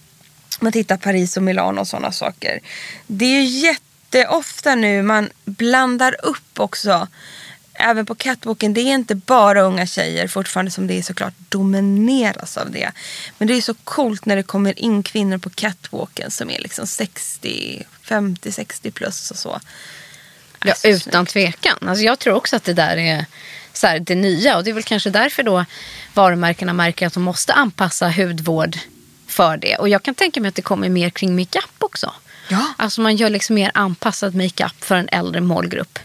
man 0.61 0.73
tittar 0.73 0.97
Paris 0.97 1.37
och 1.37 1.43
Milano 1.43 1.81
och 1.81 1.89
sådana 1.89 2.13
saker. 2.13 2.61
Det 3.07 3.25
är 3.25 3.41
ju 3.41 3.45
jätteofta 3.45 4.75
nu 4.75 5.03
man 5.03 5.31
blandar 5.45 6.17
upp 6.23 6.61
också. 6.61 7.09
Även 7.79 8.07
på 8.07 8.15
catwalken, 8.15 8.75
det 8.75 8.81
är 8.81 8.95
inte 8.95 9.15
bara 9.15 9.63
unga 9.63 9.87
tjejer 9.87 10.29
fortfarande 10.29 10.71
som 10.71 10.87
det 10.87 10.95
är 10.95 11.03
såklart 11.03 11.35
domineras 11.49 12.57
av 12.57 12.71
det. 12.71 12.93
Men 13.39 13.49
det 13.49 13.55
är 13.55 13.61
så 13.61 13.75
coolt 13.75 14.27
när 14.27 14.37
det 14.37 14.43
kommer 14.43 14.79
in 14.79 15.03
kvinnor 15.03 15.39
på 15.39 15.51
catwalken 15.51 16.31
som 16.31 16.51
är 16.51 16.61
liksom 16.61 16.87
60, 16.87 17.83
50, 18.03 18.53
60 18.53 18.91
plus 18.91 19.31
och 19.31 19.39
så. 19.39 19.61
Ja, 20.65 20.71
Alltså, 20.71 20.89
utan 20.89 21.27
tvekan. 21.27 21.89
Alltså 21.89 22.05
jag 22.05 22.19
tror 22.19 22.35
också 22.35 22.57
att 22.57 22.65
det 22.65 22.73
där 22.73 22.97
är 22.97 23.27
så 23.73 23.87
här, 23.87 23.99
det 23.99 24.15
nya. 24.15 24.57
Och 24.57 24.65
det 24.65 24.71
är 24.71 24.75
väl 24.75 24.83
kanske 24.83 25.11
därför 25.11 25.43
då 25.43 25.65
varumärkena 26.15 26.73
märker 26.73 27.07
att 27.07 27.15
de 27.15 27.23
måste 27.23 27.53
anpassa 27.53 28.11
hudvård 28.11 28.79
för 29.27 29.57
det. 29.57 29.77
Och 29.77 29.89
jag 29.89 30.03
kan 30.03 30.15
tänka 30.15 30.41
mig 30.41 30.49
att 30.49 30.55
det 30.55 30.63
kommer 30.63 30.89
mer 30.89 31.11
kring 31.11 31.37
makeup 31.37 31.75
också. 31.79 32.13
Ja. 32.49 32.67
Alltså 32.77 33.01
man 33.01 33.17
gör 33.17 33.31
liksom 33.31 33.55
mer 33.55 33.71
anpassad 33.75 34.35
makeup 34.35 34.85
för 34.85 34.95
en 34.95 35.09
äldre 35.09 35.41
målgrupp. 35.41 35.99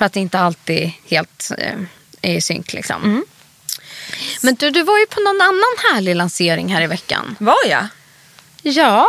För 0.00 0.04
att 0.04 0.12
det 0.12 0.20
inte 0.20 0.38
alltid 0.38 0.90
helt 1.08 1.50
eh, 1.58 1.74
är 2.22 2.34
i 2.34 2.40
synk 2.40 2.72
liksom. 2.72 3.04
Mm. 3.04 3.24
Men 4.42 4.54
du, 4.54 4.70
du 4.70 4.82
var 4.82 4.98
ju 4.98 5.06
på 5.06 5.20
någon 5.20 5.40
annan 5.40 5.92
härlig 5.92 6.16
lansering 6.16 6.68
här 6.74 6.82
i 6.82 6.86
veckan. 6.86 7.36
Var 7.40 7.56
jag? 7.68 7.86
Ja. 8.62 9.06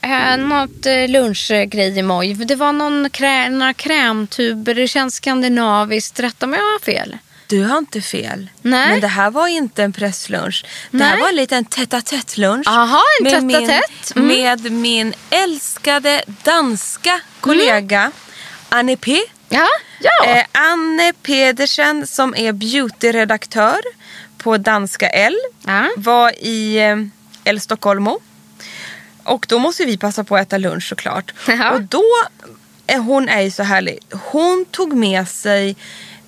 Eh, 0.00 0.36
något 0.36 0.86
eh, 0.86 1.08
lunchgrej 1.08 1.98
i 1.98 2.02
moj. 2.02 2.34
Det 2.34 2.54
var 2.54 2.72
någon 2.72 3.10
krä, 3.10 3.48
några 3.48 3.74
krämtuber. 3.74 4.74
Det 4.74 4.88
känns 4.88 5.14
skandinaviskt. 5.14 6.20
Rätta 6.20 6.46
mig 6.46 6.60
om 6.60 6.64
jag 6.66 6.72
har 6.72 6.78
fel. 6.78 7.18
Du 7.46 7.64
har 7.64 7.78
inte 7.78 8.00
fel. 8.00 8.50
Nej. 8.62 8.88
Men 8.88 9.00
det 9.00 9.06
här 9.06 9.30
var 9.30 9.48
inte 9.48 9.82
en 9.82 9.92
presslunch. 9.92 10.64
Det 10.90 11.04
här 11.04 11.12
Nej. 11.12 11.20
var 11.20 11.28
en 11.28 11.36
liten 11.36 11.64
tête-à-tête-lunch. 11.64 12.68
Aha, 12.68 13.02
en 13.20 13.32
med 13.32 13.44
min. 13.44 13.80
Mm. 14.16 14.62
med 14.62 14.72
min 14.72 15.14
älskade 15.30 16.24
danska 16.42 17.20
kollega 17.40 18.12
Anne 18.68 18.96
P. 18.96 19.18
Ja, 19.52 19.68
ja. 20.00 20.26
Eh, 20.26 20.44
Anne 20.52 21.12
Pedersen 21.22 22.06
som 22.06 22.34
är 22.34 22.52
beautyredaktör 22.52 23.80
på 24.38 24.56
Danska 24.56 25.08
L. 25.08 25.36
Ja. 25.66 25.88
Var 25.96 26.32
i 26.38 26.76
eh, 26.78 26.96
El 27.44 27.60
Stockholmo. 27.60 28.20
Och 29.24 29.46
då 29.48 29.58
måste 29.58 29.84
vi 29.84 29.96
passa 29.96 30.24
på 30.24 30.36
att 30.36 30.42
äta 30.42 30.58
lunch 30.58 30.88
såklart. 30.88 31.32
Ja. 31.48 31.70
Och 31.70 31.82
då, 31.82 32.04
eh, 32.86 33.02
hon 33.02 33.28
är 33.28 33.40
ju 33.40 33.50
så 33.50 33.62
härlig. 33.62 33.98
Hon 34.10 34.64
tog 34.70 34.92
med 34.92 35.28
sig 35.28 35.76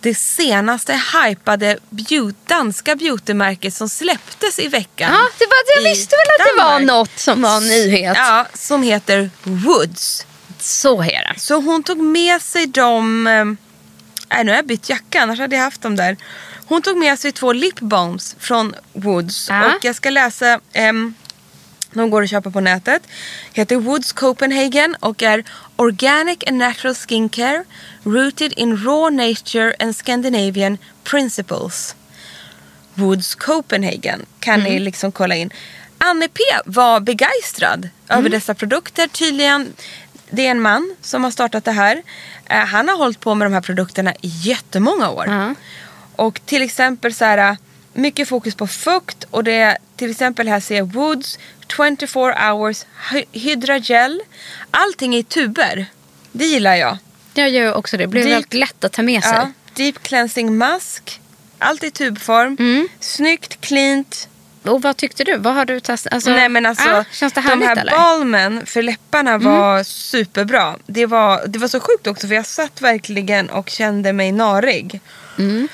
det 0.01 0.15
senaste 0.15 1.01
hypade 1.15 1.79
beauty, 1.91 2.37
danska 2.47 2.97
beautymärket 2.97 3.75
som 3.75 3.89
släpptes 3.89 4.59
i 4.59 4.69
veckan. 4.69 5.13
ja 5.13 5.29
det 5.39 5.47
var, 5.47 5.83
jag 5.83 5.91
visste 5.91 6.17
väl 6.17 6.41
att 6.41 6.57
det 6.57 6.63
var 6.63 6.71
Danmark. 6.71 6.87
något 6.87 7.19
som 7.19 7.43
var 7.43 7.57
en 7.57 7.69
nyhet. 7.69 8.17
Ja, 8.17 8.47
som 8.55 8.83
heter 8.83 9.31
Woods. 9.43 10.27
Så 10.65 11.03
är 11.03 11.33
det. 11.35 11.41
Så 11.41 11.55
hon 11.61 11.83
tog 11.83 11.99
med 11.99 12.43
sig 12.43 12.67
dem... 12.67 13.27
eh, 13.27 13.45
Nej, 14.31 14.45
nu 14.45 14.51
har 14.51 14.57
jag 14.57 14.67
bytt 14.67 14.89
jacka, 14.89 15.23
annars 15.23 15.39
hade 15.39 15.57
jag 15.57 15.63
haft 15.63 15.83
dem 15.83 15.97
där. 15.97 16.17
Hon 16.67 16.83
tog 16.83 16.97
med 16.97 17.19
sig 17.19 17.33
två 17.33 17.53
lip 17.53 17.81
balms 17.81 18.37
från 18.39 18.75
Woods. 18.93 19.49
Ja. 19.49 19.67
Och 19.67 19.85
jag 19.85 19.95
ska 19.95 20.11
läsa... 20.11 20.61
ehm, 20.73 21.15
de 21.93 22.11
går 22.11 22.23
att 22.23 22.31
köpa 22.31 22.51
på 22.51 22.61
nätet. 22.61 23.03
Heter 23.53 23.77
Woods 23.77 24.13
Copenhagen 24.13 24.97
och 25.01 25.23
är 25.23 25.45
Organic 25.77 26.39
and 26.47 26.57
Natural 26.59 26.95
Skincare 26.95 27.65
Rooted 28.05 28.53
in 28.57 28.77
Raw 28.85 29.27
Nature 29.29 29.75
and 29.79 29.97
Scandinavian 29.97 30.79
Principles. 31.05 31.95
Woods 32.95 33.35
Copenhagen 33.35 34.27
kan 34.41 34.61
ni 34.61 34.79
liksom 34.79 35.13
kolla 35.13 35.35
in. 35.35 35.51
Anne 35.99 36.29
P 36.29 36.41
var 36.67 37.01
begeistrad 37.01 37.89
över 38.09 38.29
dessa 38.29 38.55
produkter. 38.55 39.07
Tydligen, 39.07 39.73
det 40.35 40.47
är 40.47 40.51
en 40.51 40.61
man 40.61 40.97
som 41.03 41.25
har 41.25 41.31
startat 41.31 41.65
det 41.65 41.73
här. 41.73 42.03
Eh, 42.47 42.57
han 42.59 42.89
har 42.89 42.97
hållit 42.97 43.21
på 43.21 43.35
med 43.35 43.47
de 43.47 43.53
här 43.55 43.61
produkterna 43.61 44.15
i 44.15 44.29
jättemånga 44.29 45.11
år. 45.11 45.27
Ja. 45.29 45.55
Och 46.17 46.41
till 46.47 46.63
exempel 46.63 47.15
så 47.15 47.25
här, 47.25 47.57
mycket 47.93 48.29
fokus 48.29 48.55
på 48.55 48.67
fukt 48.67 49.25
och 49.31 49.45
det 49.45 49.53
är 49.53 49.79
till 49.97 50.11
exempel 50.11 50.49
här 50.49 50.61
ser 50.61 50.77
jag 50.77 50.93
Woods 50.93 51.39
24 51.77 52.53
hours 52.53 52.85
hy- 53.11 53.25
hydra 53.33 53.79
gel. 53.79 54.21
Allting 54.71 55.17
i 55.17 55.23
tuber. 55.23 55.87
Det 56.33 56.45
gillar 56.47 56.75
jag. 56.75 56.99
Jag 57.35 57.51
gör 57.51 57.75
också 57.75 57.97
det. 57.97 58.03
Det 58.05 58.09
blir 58.09 58.23
Deep- 58.25 58.31
väldigt 58.31 58.55
lätt 58.55 58.85
att 58.85 58.93
ta 58.93 59.03
med 59.03 59.23
sig. 59.23 59.33
Ja, 59.33 59.53
deep 59.75 60.03
cleansing 60.03 60.57
mask. 60.57 61.21
allt 61.59 61.85
i 61.85 61.91
tubform. 61.91 62.57
Mm. 62.61 62.89
Snyggt, 63.01 63.61
cleant. 63.61 64.29
Och 64.65 64.83
vad 64.83 64.97
tyckte 64.97 65.25
du? 65.25 65.37
Vad 65.37 65.55
har 65.55 65.65
du 65.65 65.81
testat? 65.81 66.13
Alltså, 66.13 66.31
Nej 66.31 66.49
men 66.49 66.67
alltså, 66.67 66.89
ah, 66.89 67.05
känns 67.13 67.33
det 67.33 67.41
de 67.41 67.49
härligt 67.49 67.69
här 67.69 67.77
eller? 67.77 67.93
Mm. 67.93 68.05
balmen 68.05 68.67
för 68.67 68.83
läpparna 68.83 69.39
var 69.39 69.83
superbra. 69.83 70.77
Det 70.87 71.07
var, 71.07 71.47
det 71.47 71.59
var 71.59 71.69
så 71.69 71.81
sjukt 71.81 72.07
också 72.07 72.29
för 72.29 72.35
jag 72.35 72.47
satt 72.47 72.81
verkligen 72.81 73.51
och 73.51 73.69
kände 73.69 74.13
mig 74.13 74.33
narig. 74.33 75.01
Mm. 75.39 75.69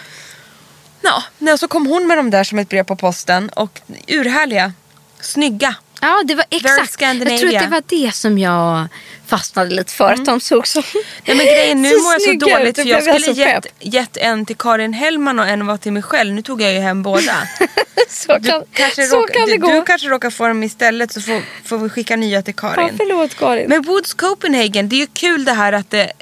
Ja, 1.01 1.57
så 1.59 1.69
kom 1.69 1.87
hon 1.87 2.07
med 2.07 2.19
de 2.19 2.31
där 2.31 2.45
som 2.45 2.59
ett 2.59 2.69
brev 2.69 2.85
på 2.85 2.97
posten 2.97 3.49
och 3.49 3.81
urhärliga. 4.07 4.73
Snygga. 5.21 5.75
Ja, 6.01 6.23
det 6.25 6.35
var 6.35 6.45
exakt. 6.51 7.01
Jag 7.01 7.39
tror 7.39 7.57
att 7.57 7.63
det 7.63 7.69
var 7.71 7.83
det 7.87 8.15
som 8.15 8.39
jag 8.39 8.87
fastnade 9.27 9.71
lite 9.75 9.93
för. 9.93 10.13
Att 10.13 10.25
de 10.25 10.41
såg 10.41 10.67
så 10.67 10.83
Nej, 11.27 11.37
men 11.37 11.37
grejen, 11.47 11.83
nu 11.83 11.91
så 11.91 12.03
mår 12.03 12.13
jag 12.13 12.23
så 12.23 12.33
dåligt 12.33 12.77
för 12.77 12.85
jag 12.89 13.03
skulle 13.03 13.33
gett, 13.37 13.67
gett 13.81 14.17
en 14.17 14.47
till 14.47 14.57
Karin 14.57 14.93
Hellman 14.93 15.39
och 15.39 15.47
en 15.49 15.67
var 15.67 15.77
till 15.77 15.93
mig 15.93 16.03
själv. 16.03 16.35
Nu 16.35 16.43
tog 16.43 16.63
jag 16.63 16.73
ju 16.75 16.79
hem 16.81 17.03
båda. 17.03 17.33
så 18.09 18.27
kan, 18.33 18.43
Du 18.43 18.63
kanske, 18.73 19.03
så 19.07 19.17
råkar, 19.17 19.35
kan 19.35 19.47
det 19.47 19.53
du, 19.53 19.59
gå. 19.59 19.73
du 19.73 19.83
kanske 19.83 20.09
råkar 20.09 20.31
få 20.31 20.49
dem 20.49 20.63
istället 20.63 21.13
så 21.13 21.21
får, 21.21 21.43
får 21.65 21.79
vi 21.79 21.89
skicka 21.89 22.17
nya 22.17 22.43
till 22.43 22.55
Ja, 22.63 22.75
Karin. 22.75 22.95
förlåt 22.97 23.35
Karin. 23.35 23.69
Men 23.69 23.83
Woods 23.83 24.15
Copenhagen, 24.15 24.89
det 24.89 24.97
är 24.97 25.01
ju 25.01 25.07
kul 25.07 25.45
det 25.45 25.53
här 25.53 25.73
att 25.73 25.91
det 25.91 26.13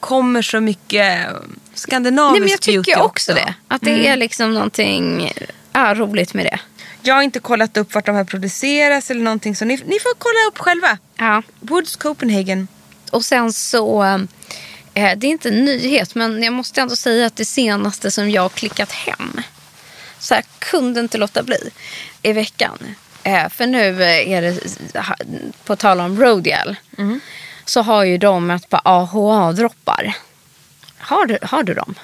kommer 0.00 0.42
så 0.42 0.60
mycket 0.60 1.18
skandinavisk 1.74 2.32
Nej, 2.32 2.40
men 2.40 2.48
jag 2.50 2.58
beauty 2.60 2.82
tycker 2.90 3.02
också 3.02 3.34
det. 3.34 3.54
Att 3.68 3.80
det 3.82 3.90
Mm. 3.90 4.12
är 4.12 4.16
liksom 4.16 4.54
någonting 4.54 5.32
ja, 5.72 5.94
roligt 5.94 6.34
med 6.34 6.44
det. 6.44 6.58
Jag 7.02 7.14
har 7.14 7.22
inte 7.22 7.40
kollat 7.40 7.76
upp 7.76 7.94
vart 7.94 8.06
de 8.06 8.14
här 8.14 8.24
produceras 8.24 9.10
eller 9.10 9.22
någonting 9.22 9.56
så 9.56 9.64
ni, 9.64 9.76
ni 9.76 9.98
får 10.00 10.14
kolla 10.18 10.48
upp 10.48 10.58
själva. 10.58 10.98
Ja. 11.16 11.42
Woods 11.60 11.96
Copenhagen. 11.96 12.68
Och 13.10 13.24
sen 13.24 13.52
så, 13.52 14.02
eh, 14.94 15.12
det 15.16 15.26
är 15.26 15.30
inte 15.30 15.48
en 15.48 15.64
nyhet 15.64 16.14
men 16.14 16.42
jag 16.42 16.52
måste 16.52 16.80
ändå 16.80 16.96
säga 16.96 17.26
att 17.26 17.36
det 17.36 17.44
senaste 17.44 18.10
som 18.10 18.30
jag 18.30 18.42
har 18.42 18.48
klickat 18.48 18.92
hem. 18.92 19.40
Så 20.18 20.34
jag 20.34 20.44
kunde 20.58 21.00
inte 21.00 21.18
låta 21.18 21.42
bli 21.42 21.70
i 22.22 22.32
veckan. 22.32 22.78
Eh, 23.22 23.48
för 23.48 23.66
nu 23.66 24.02
eh, 24.02 24.30
är 24.30 24.42
det, 24.42 24.60
på 25.64 25.76
tal 25.76 26.00
om 26.00 26.20
Rodial. 26.20 26.76
Så 27.64 27.82
har 27.82 28.04
ju 28.04 28.18
de 28.18 28.50
ett 28.50 28.68
par 28.68 28.80
AHA-droppar. 28.84 30.12
Har 30.98 31.26
du, 31.26 31.38
har 31.42 31.62
du 31.62 31.74
dem? 31.74 31.94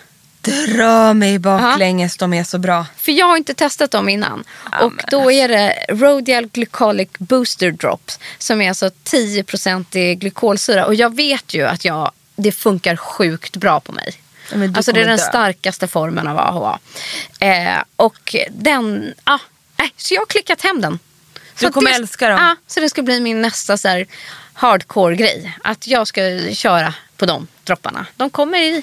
Dra 0.46 1.14
mig 1.14 1.38
baklänges, 1.38 2.16
de 2.16 2.34
är 2.34 2.44
så 2.44 2.58
bra. 2.58 2.86
För 2.96 3.12
jag 3.12 3.26
har 3.26 3.36
inte 3.36 3.54
testat 3.54 3.90
dem 3.90 4.08
innan. 4.08 4.44
Ja, 4.72 4.80
och 4.80 4.92
då 5.10 5.32
är 5.32 5.48
det 5.48 5.86
Rodial 5.88 6.46
Glycolic 6.46 7.08
Booster 7.18 7.70
Drops. 7.70 8.18
Som 8.38 8.60
är 8.60 8.68
alltså 8.68 8.90
10% 9.04 9.96
i 9.96 10.14
glykolsyra. 10.14 10.86
Och 10.86 10.94
jag 10.94 11.16
vet 11.16 11.54
ju 11.54 11.66
att 11.66 11.84
jag, 11.84 12.10
det 12.36 12.52
funkar 12.52 12.96
sjukt 12.96 13.56
bra 13.56 13.80
på 13.80 13.92
mig. 13.92 14.14
Du 14.52 14.72
alltså 14.76 14.92
det 14.92 15.00
är 15.00 15.06
den 15.06 15.16
dö. 15.16 15.22
starkaste 15.22 15.88
formen 15.88 16.28
av 16.28 16.38
AHA. 16.38 16.78
Eh, 17.40 17.82
och 17.96 18.36
den, 18.50 19.14
ah, 19.24 19.38
så 19.96 20.14
jag 20.14 20.20
har 20.20 20.26
klickat 20.26 20.62
hem 20.62 20.80
den. 20.80 20.98
Du 21.58 21.66
Så 21.66 21.72
kommer 21.72 21.90
det, 21.90 21.96
älska 21.96 22.28
dem. 22.28 22.38
Ja, 22.38 22.56
så 22.66 22.80
det 22.80 22.90
ska 22.90 23.02
bli 23.02 23.20
min 23.20 23.42
nästa 23.42 23.76
så 23.76 24.04
hardcore-grej. 24.52 25.58
Att 25.64 25.86
jag 25.86 26.08
ska 26.08 26.20
köra 26.52 26.94
på 27.16 27.26
de 27.26 27.46
dropparna. 27.64 28.06
De 28.16 28.30
kommer 28.30 28.58
i, 28.58 28.82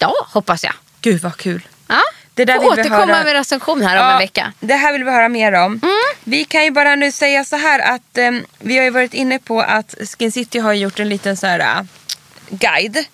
ja 0.00 0.12
hoppas 0.32 0.64
jag. 0.64 0.72
Gud 1.00 1.20
vad 1.22 1.36
kul. 1.36 1.68
Ja, 1.88 2.00
Det 2.34 2.44
där 2.44 2.54
får 2.56 2.64
återkomma 2.72 3.06
höra. 3.14 3.24
med 3.24 3.32
recension 3.32 3.82
här 3.82 3.96
om 3.96 4.04
Ja, 4.06 4.12
en 4.12 4.18
vecka. 4.18 4.52
Det 4.60 4.74
här 4.74 4.92
vill 4.92 5.04
vi 5.04 5.10
höra 5.10 5.28
mer 5.28 5.52
om. 5.52 5.80
Vi 6.24 6.44
kan 6.44 6.64
ju 6.64 6.70
bara 6.70 6.94
nu 6.96 7.12
säga 7.12 7.44
så 7.44 7.56
här 7.56 7.78
att 7.94 8.18
em, 8.18 8.44
vi 8.58 8.76
har 8.76 8.84
ju 8.84 8.90
varit 8.90 9.14
inne 9.14 9.38
på 9.38 9.60
att 9.60 9.94
Skin 10.18 10.32
City 10.32 10.58
har 10.58 10.72
gjort 10.72 11.00
en 11.00 11.08
liten 11.08 11.36
så 11.36 11.46
här 11.46 11.60
äh, 11.60 11.82
guide. 12.50 13.04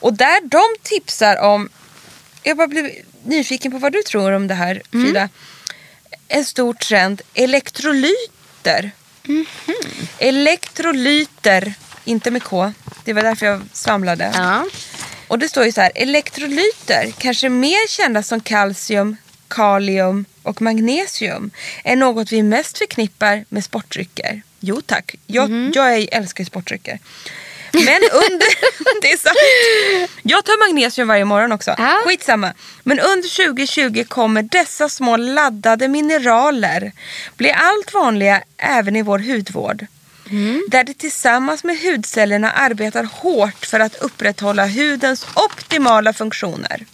Och 0.00 0.12
där 0.14 0.40
de 0.48 0.62
tipsar 0.82 1.36
om, 1.36 1.68
jag 2.42 2.56
bara 2.56 2.68
blev 2.68 2.90
nyfiken 3.24 3.72
på 3.72 3.78
vad 3.78 3.92
du 3.92 4.02
tror 4.02 4.32
om 4.32 4.46
det 4.48 4.54
här 4.54 4.82
Frida. 4.90 5.28
En 6.28 6.44
stor 6.44 6.74
trend, 6.74 7.22
elektrolyter. 7.34 8.90
Elektrolyter, 10.18 11.74
inte 12.04 12.30
med 12.30 12.42
K. 12.42 12.72
Det 13.04 13.12
var 13.12 13.22
därför 13.22 13.46
jag 13.46 13.62
svamlade. 13.72 14.32
Ja. 14.34 14.64
Och 15.34 15.38
det 15.40 15.48
står 15.48 15.64
ju 15.64 15.72
så 15.72 15.80
här, 15.80 15.92
elektrolyter, 15.94 17.12
kanske 17.18 17.48
mer 17.48 17.88
kända 17.88 18.22
som 18.22 18.40
kalcium, 18.40 19.16
kalium 19.48 20.24
och 20.42 20.62
magnesium, 20.62 21.50
är 21.84 21.96
något 21.96 22.32
vi 22.32 22.42
mest 22.42 22.78
förknippar 22.78 23.44
med 23.48 23.64
sportdrycker. 23.64 24.42
Jo 24.60 24.80
tack, 24.86 25.14
jag, 25.26 25.70
jag 25.74 25.94
är- 25.94 26.08
älskar 26.12 26.44
sportdrycker. 26.44 26.98
Men 27.72 28.02
under... 28.12 28.46
det 29.02 29.12
är 29.12 29.16
sant. 29.16 30.10
Jag 30.22 30.44
tar 30.44 30.68
magnesium 30.68 31.08
varje 31.08 31.24
morgon 31.24 31.52
också. 31.52 31.74
Ja. 31.78 32.00
Skitsamma. 32.04 32.52
Men 32.82 33.00
under 33.00 33.46
2020 33.46 34.04
kommer 34.08 34.42
dessa 34.42 34.88
små 34.88 35.16
laddade 35.16 35.88
mineraler 35.88 36.92
bli 37.36 37.50
allt 37.52 37.94
vanliga 37.94 38.42
även 38.56 38.96
i 38.96 39.02
vår 39.02 39.18
hudvård. 39.18 39.86
Där 40.68 40.84
det 40.84 40.94
tillsammans 40.94 41.64
med 41.64 41.78
hudcellerna 41.78 42.50
arbetar 42.50 43.04
hårt 43.04 43.66
för 43.66 43.80
att 43.80 43.94
upprätthålla 43.94 44.66
hudens 44.66 45.26
optimala 45.34 46.12
funktioner. 46.12 46.86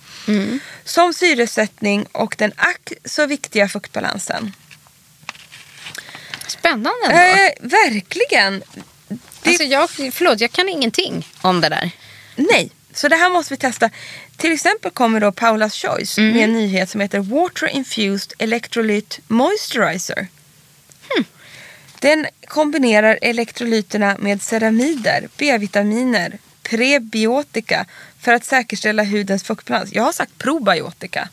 Som 0.84 1.14
syresättning 1.14 2.06
och 2.12 2.34
den 2.38 2.52
ack 2.56 2.92
så 3.04 3.26
viktiga 3.26 3.68
fuktbalansen. 3.68 4.52
Spännande 6.46 7.06
ändå. 7.06 7.42
Eh, 7.42 7.50
verkligen. 7.60 8.62
Det, 9.42 9.50
Alltså 9.50 9.64
jag, 9.64 9.90
förlåt, 9.90 10.40
jag 10.40 10.52
kan 10.52 10.68
ingenting 10.68 11.28
om 11.40 11.60
det 11.60 11.68
där. 11.68 11.90
Nej, 12.36 12.70
så 12.94 13.08
det 13.08 13.16
här 13.16 13.30
måste 13.30 13.54
vi 13.54 13.58
testa. 13.58 13.90
Till 14.36 14.52
exempel 14.52 14.90
kommer 14.90 15.20
då 15.20 15.32
Paulas 15.32 15.74
Choice 15.74 16.18
med 16.18 16.36
en 16.36 16.52
nyhet 16.52 16.90
som 16.90 17.00
heter 17.00 17.18
Water 17.18 17.66
Infused 17.66 18.32
Electrolyte 18.38 19.16
Moisturizer. 19.26 20.28
Den 22.00 22.26
kombinerar 22.48 23.18
elektrolyterna 23.22 24.16
med 24.18 24.42
ceramider, 24.42 25.28
B-vitaminer, 25.36 26.38
prebiotika 26.62 27.86
för 28.20 28.32
att 28.32 28.44
säkerställa 28.44 29.04
hudens 29.04 29.42
fuktbalans. 29.44 29.92
Jag 29.92 30.02
har 30.02 30.12
sagt 30.12 30.38
probiotika. 30.38 31.28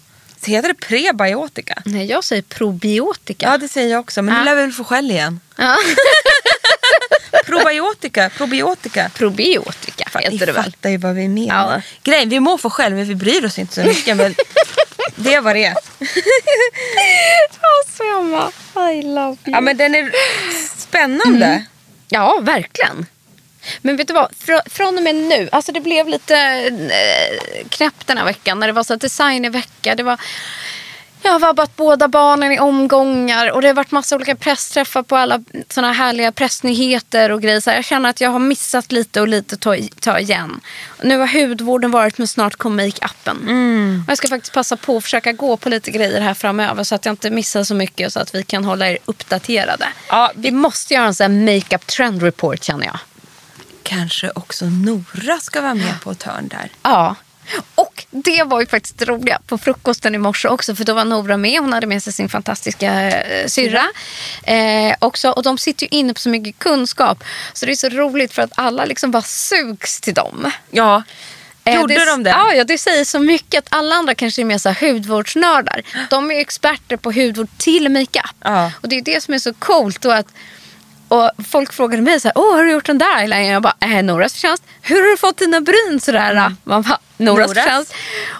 Så 0.45 0.51
heter 0.51 0.68
det 0.70 0.74
prebiotika? 0.76 1.82
Nej, 1.86 2.05
jag 2.05 2.24
säger 2.24 2.41
probiotika. 2.41 3.45
Ja, 3.45 3.57
det 3.57 3.68
säger 3.68 3.91
jag 3.91 3.99
också. 3.99 4.22
Men 4.22 4.34
nu 4.34 4.39
Ja. 4.39 4.43
lär 4.45 4.55
vi 4.55 4.61
väl 4.61 4.72
få 4.72 4.84
skäll 4.84 5.11
igen. 5.11 5.39
Ja. 5.55 5.76
Probiotika, 7.45 8.30
probiotika. 8.30 9.09
Probiotika 9.13 10.09
Ni 10.15 10.22
heter 10.32 10.45
det 10.45 10.51
väl? 10.51 10.63
fattar 10.63 10.89
ju 10.89 10.97
vad 10.97 11.15
vi 11.15 11.28
menar. 11.28 11.74
Ja. 11.76 11.82
Grejen, 12.03 12.30
vi 12.30 12.39
må 12.39 12.57
få 12.57 12.70
själv 12.70 12.95
men 12.95 13.05
vi 13.07 13.15
bryr 13.15 13.45
oss 13.45 13.59
inte 13.59 13.74
så 13.74 13.84
mycket. 13.84 14.18
Men 14.18 14.36
det 15.18 15.39
vad 15.39 15.55
det. 15.55 15.76
Alltså 17.59 18.03
Emma, 18.03 18.51
I 18.91 19.01
love 19.01 19.38
you. 19.45 19.55
Ja 19.55 19.61
men 19.61 19.78
den 19.78 19.95
är 19.95 20.11
spännande. 20.78 21.45
Mm. 21.45 21.61
Ja, 22.09 22.39
verkligen. 22.41 23.05
Men 23.82 23.97
vet 23.97 24.07
du 24.07 24.13
vad, 24.13 24.32
Frå, 24.39 24.61
från 24.65 24.97
och 24.97 25.03
med 25.03 25.15
nu, 25.15 25.49
alltså 25.51 25.72
det 25.72 25.80
blev 25.82 26.07
lite 26.07 26.36
eh, 26.38 27.68
knäppt 27.70 28.07
den 28.07 28.18
här 28.18 28.26
veckan 28.26 28.59
när 28.59 28.68
det 28.68 28.74
var 28.74 28.84
så 28.84 28.93
här 28.93 28.99
designvecka. 28.99 29.95
Det 29.95 30.03
var, 30.03 30.20
jag 31.22 31.32
har 31.32 31.39
vabbat 31.39 31.76
båda 31.76 32.07
barnen 32.07 32.51
i 32.51 32.59
omgångar 32.59 33.51
och 33.51 33.61
det 33.61 33.68
har 33.68 33.76
varit 33.76 33.91
massa 33.91 34.15
olika 34.15 34.36
pressträffar 34.36 35.03
på 35.03 35.15
alla 35.15 35.43
såna 35.70 35.91
härliga 35.91 36.32
pressnyheter 36.32 37.32
och 37.32 37.41
grejer. 37.41 37.59
Så 37.59 37.70
jag 37.70 37.86
känner 37.86 38.09
att 38.09 38.22
jag 38.22 38.30
har 38.30 38.39
missat 38.39 38.91
lite 38.91 39.22
och 39.22 39.28
lite 39.28 39.57
ta, 39.57 39.76
ta 39.99 40.20
igen. 40.20 40.61
Nu 41.01 41.18
har 41.18 41.47
hudvården 41.47 41.91
varit 41.91 42.18
men 42.18 42.28
snart 42.28 42.55
kommer 42.55 42.84
make-appen. 42.88 43.38
Och 44.03 44.09
jag 44.11 44.18
ska 44.18 44.28
faktiskt 44.28 44.53
passa 44.53 44.78
på 44.78 44.97
att 44.97 45.03
försöka 45.03 45.32
gå 45.32 45.57
på 45.57 45.70
lite 45.70 45.91
grejer 45.91 46.22
här 46.22 46.34
framöver 46.34 46.84
så 46.84 46.95
att 46.95 47.05
jag 47.05 47.13
inte 47.13 47.30
missar 47.30 47.63
så 47.63 47.76
mycket 47.76 48.07
och 48.07 48.13
så 48.13 48.20
att 48.20 48.36
vi 48.36 48.43
kan 48.43 48.65
hålla 48.65 48.89
er 48.89 48.97
uppdaterade. 49.05 49.88
Ja, 50.09 50.32
Vi 50.36 50.51
måste 50.51 50.93
göra 50.93 51.05
en 51.05 51.15
sån 51.15 51.24
här 51.24 51.53
makeup 51.55 51.88
trend 51.88 52.24
report 52.24 52.63
känner 52.63 52.86
jag. 52.86 52.99
Kanske 53.84 54.32
också 54.36 54.65
Nora 54.65 55.39
ska 55.41 55.61
vara 55.61 55.74
med 55.74 56.01
på 56.01 56.11
ett 56.11 56.24
hörn 56.24 56.47
där. 56.47 56.72
Ja. 56.84 57.15
Och 57.76 58.06
det 58.12 58.43
var 58.43 58.60
ju 58.60 58.66
faktiskt 58.66 58.98
det 58.98 59.06
roliga 59.06 59.39
på 59.48 59.58
frukosten 59.58 60.16
i 60.16 60.18
morse 60.18 60.48
också. 60.48 60.76
För 60.76 60.84
då 60.84 60.93
var 60.93 61.06
Nora 61.06 61.38
med. 61.38 61.60
Hon 61.60 61.74
hade 61.74 61.88
med 61.88 62.04
sig 62.04 62.14
sin 62.14 62.30
fantastiska 62.30 63.12
eh, 63.12 63.48
syrra. 63.48 63.86
Eh, 64.43 64.95
också. 65.00 65.30
Och 65.30 65.43
de 65.43 65.58
sitter 65.58 65.84
ju 65.84 66.00
inne 66.00 66.14
på 66.14 66.20
så 66.20 66.30
mycket 66.30 66.60
kunskap. 66.60 67.24
Så 67.54 67.66
det 67.66 67.72
är 67.72 67.76
så 67.76 67.89
roligt 67.89 68.34
för 68.34 68.41
att 68.41 68.52
alla 68.56 68.86
liksom 68.86 69.12
bara 69.12 69.22
sugs 69.22 70.02
till 70.02 70.14
dem. 70.14 70.52
Ja, 70.72 71.04
Eh, 71.68 71.76
gjorde 71.76 72.06
de 72.06 72.24
det? 72.24 72.30
Ja, 72.30 72.54
ja, 72.54 72.64
det 72.64 72.78
säger 72.78 73.06
så 73.06 73.20
mycket. 73.20 73.64
Att 73.64 73.78
alla 73.78 73.95
andra 73.95 74.16
kanske 74.16 74.41
är 74.41 74.45
mer 74.45 74.58
så 74.58 74.70
här 74.70 74.91
hudvårdsnördar. 74.91 75.82
De 76.10 76.32
är 76.32 76.39
experter 76.39 76.98
på 76.98 77.12
hudvård 77.12 77.48
till 77.58 77.89
makeup. 77.89 78.36
Ja. 78.43 78.72
Och 78.82 78.89
det 78.89 78.98
är 78.98 79.02
det 79.02 79.24
som 79.24 79.34
är 79.34 79.39
så 79.39 79.54
coolt. 79.54 80.06
Och 80.06 80.16
att, 80.16 80.28
och 81.08 81.32
folk 81.51 81.74
frågade 81.74 82.01
mig 82.03 82.20
så 82.20 82.28
här, 82.28 82.38
Åh, 82.38 82.55
har 82.55 82.64
du 82.64 82.72
gjort 82.72 82.86
den 82.86 82.97
där 82.97 83.18
eyelinen? 83.20 83.45
Jag 83.47 83.62
bara, 83.62 83.76
äh, 83.80 84.03
Noras 84.03 84.34
förtjänst. 84.34 84.64
Hur 84.82 84.95
har 85.01 85.10
du 85.12 85.18
fått 85.18 85.38
dina 85.38 85.62
bryn 85.62 85.99
sådär? 86.01 86.51
Man 86.64 86.82
bara, 86.82 86.99
Noras, 87.18 87.47
Noras. 87.49 87.64
förtjänst. 87.64 87.93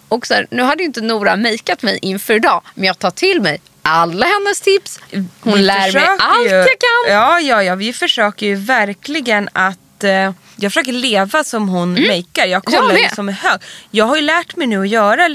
Och 0.10 0.28
så 0.28 0.34
här, 0.34 0.48
nu 0.52 0.64
hade 0.64 0.82
ju 0.82 0.86
inte 0.88 1.02
Nora 1.02 1.36
makeat 1.36 1.82
mig 1.82 2.00
inför 2.02 2.34
idag. 2.34 2.62
Men 2.76 2.84
jag 2.84 3.00
tar 3.00 3.12
till 3.12 3.42
mig 3.42 3.62
alla 3.82 4.26
hennes 4.26 4.62
tips. 4.62 5.00
Hon 5.42 5.54
Vi 5.54 5.62
lär 5.62 5.94
mig 5.94 6.08
allt 6.20 6.46
ju, 6.52 6.56
jag 6.56 6.66
kan. 6.66 7.14
Ja, 7.14 7.40
ja, 7.40 7.64
ja. 7.64 7.76
Vi 7.76 7.94
försöker 7.94 8.46
ju 8.46 8.56
verkligen 8.56 9.50
att... 9.54 10.04
Eh, 10.04 10.32
jag 10.56 10.72
försöker 10.72 10.92
leva 10.92 11.44
som 11.44 11.70
hon 11.70 11.94
makear. 11.94 12.46
Jag 12.48 12.64
kollar 12.64 12.80
Mm. 12.80 12.96
Jag 12.96 13.04
ju 13.10 13.16
som 13.16 13.30
en 13.30 13.36
hög. 13.36 13.60
Jag 13.92 14.06
har 14.06 14.16
ju 14.16 14.22
lärt 14.22 14.56
mig 14.56 14.68
nu 14.68 14.82
att 14.82 14.90
göra 14.90 15.30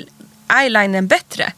eyelinern 0.48 1.06
bättre. 1.06 1.52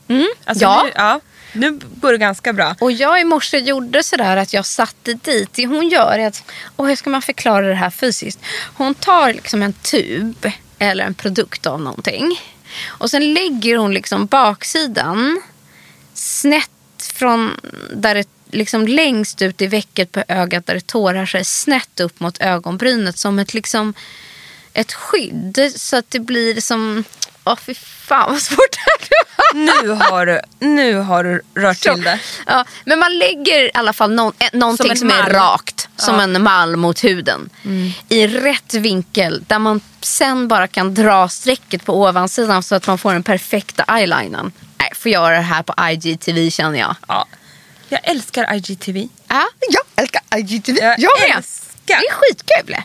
Alltså, 0.45 0.65
Ja. 0.65 0.83
Nu, 0.85 0.93
ja. 0.95 1.21
Nu 1.55 1.81
går 2.01 2.13
det 2.13 2.19
ganska 2.19 2.53
bra. 2.53 2.77
Och 2.81 2.93
jag 2.93 3.21
i 3.21 3.25
morse 3.25 3.59
gjorde 3.59 4.03
sådär 4.03 4.37
att 4.37 4.53
jag 4.53 4.67
satte 4.67 5.15
dit. 5.15 5.49
Det 5.53 5.67
hon 5.67 5.89
gör 5.89 6.19
är 6.19 6.27
att, 6.27 6.43
och 6.77 6.89
hur 6.89 6.97
ska 6.97 7.11
man 7.11 7.23
förklara 7.23 7.69
det 7.69 7.75
här 7.75 7.91
fysiskt? 7.91 8.39
Hon 8.75 8.95
tar 8.95 9.33
liksom 9.33 9.63
en 9.63 9.73
tub 9.73 10.51
eller 10.79 11.05
en 11.05 11.15
produkt 11.15 11.67
av 11.67 11.81
någonting. 11.81 12.41
Och 12.85 13.11
sen 13.11 13.35
lägger 13.35 13.77
hon 13.77 13.95
liksom 13.95 14.27
baksidan 14.27 15.43
snett 16.15 16.71
från 17.15 17.61
där 17.95 18.15
det 18.15 18.29
liksom 18.51 18.89
längst 18.89 19.43
ut 19.43 19.63
i 19.63 19.67
vecket 19.67 20.13
på 20.13 20.25
ögat 20.29 20.67
där 20.67 20.75
det 20.75 20.87
tårar 20.87 21.27
sig 21.27 21.45
snett 21.45 22.01
upp 22.01 22.21
mot 22.21 22.41
ögonbrynet 22.41 23.19
som 23.19 23.39
ett 23.39 23.55
liksom 23.55 23.95
ett 24.73 24.93
skydd 24.93 25.73
så 25.77 25.97
att 25.97 26.11
det 26.11 26.21
blir 26.21 26.61
som, 26.61 27.05
åh 27.45 27.57
fy 27.57 27.75
fan 27.75 28.33
vad 28.33 28.43
svårt 28.43 28.71
det 28.73 28.79
här 28.87 28.95
Nu 29.83 29.89
har 29.89 30.27
du, 30.27 30.41
nu 30.59 30.95
har 30.95 31.25
du 31.25 31.43
rört 31.55 31.81
till 31.81 32.03
det. 32.03 32.19
Ja, 32.47 32.65
men 32.85 32.99
man 32.99 33.19
lägger 33.19 33.63
i 33.63 33.71
alla 33.75 33.93
fall 33.93 34.11
nå- 34.15 34.33
eh, 34.39 34.49
någonting 34.53 34.91
en 34.91 34.97
som, 34.97 35.11
är 35.11 35.31
rakt. 35.31 35.89
Som 35.97 36.21
en 36.21 36.43
mall 36.43 36.77
mot 36.77 37.05
huden. 37.05 37.51
I 38.09 38.27
rätt 38.27 38.75
vinkel. 38.75 39.45
Där 39.47 39.59
man 39.59 39.81
sen 40.01 40.49
bara 40.49 40.69
kan 40.69 40.95
dra 40.95 41.29
strecket 41.29 41.85
på 41.85 42.03
ovansidan 42.03 42.63
så 42.63 42.75
att 42.75 42.87
man 42.87 42.99
får 42.99 43.13
den 43.13 43.23
perfekta 43.23 43.85
eyelinern. 43.89 44.53
Nej, 44.79 44.91
får 44.95 45.11
göra 45.13 45.37
det 45.37 45.43
här 45.43 45.63
på 45.63 45.75
IGTV 45.91 46.51
känner 46.51 46.79
jag. 46.79 46.97
Ja. 47.09 47.27
Jag 47.89 48.01
älskar 48.09 48.55
IGTV. 48.55 49.09
Ja, 49.29 49.45
jag 49.71 49.83
älskar 50.03 50.23
IGTV. 50.37 50.77
Jag 50.81 50.99
med. 51.29 51.37
älskar. 51.37 51.75
Det 51.87 51.93
är 51.93 52.13
skitkul. 52.13 52.77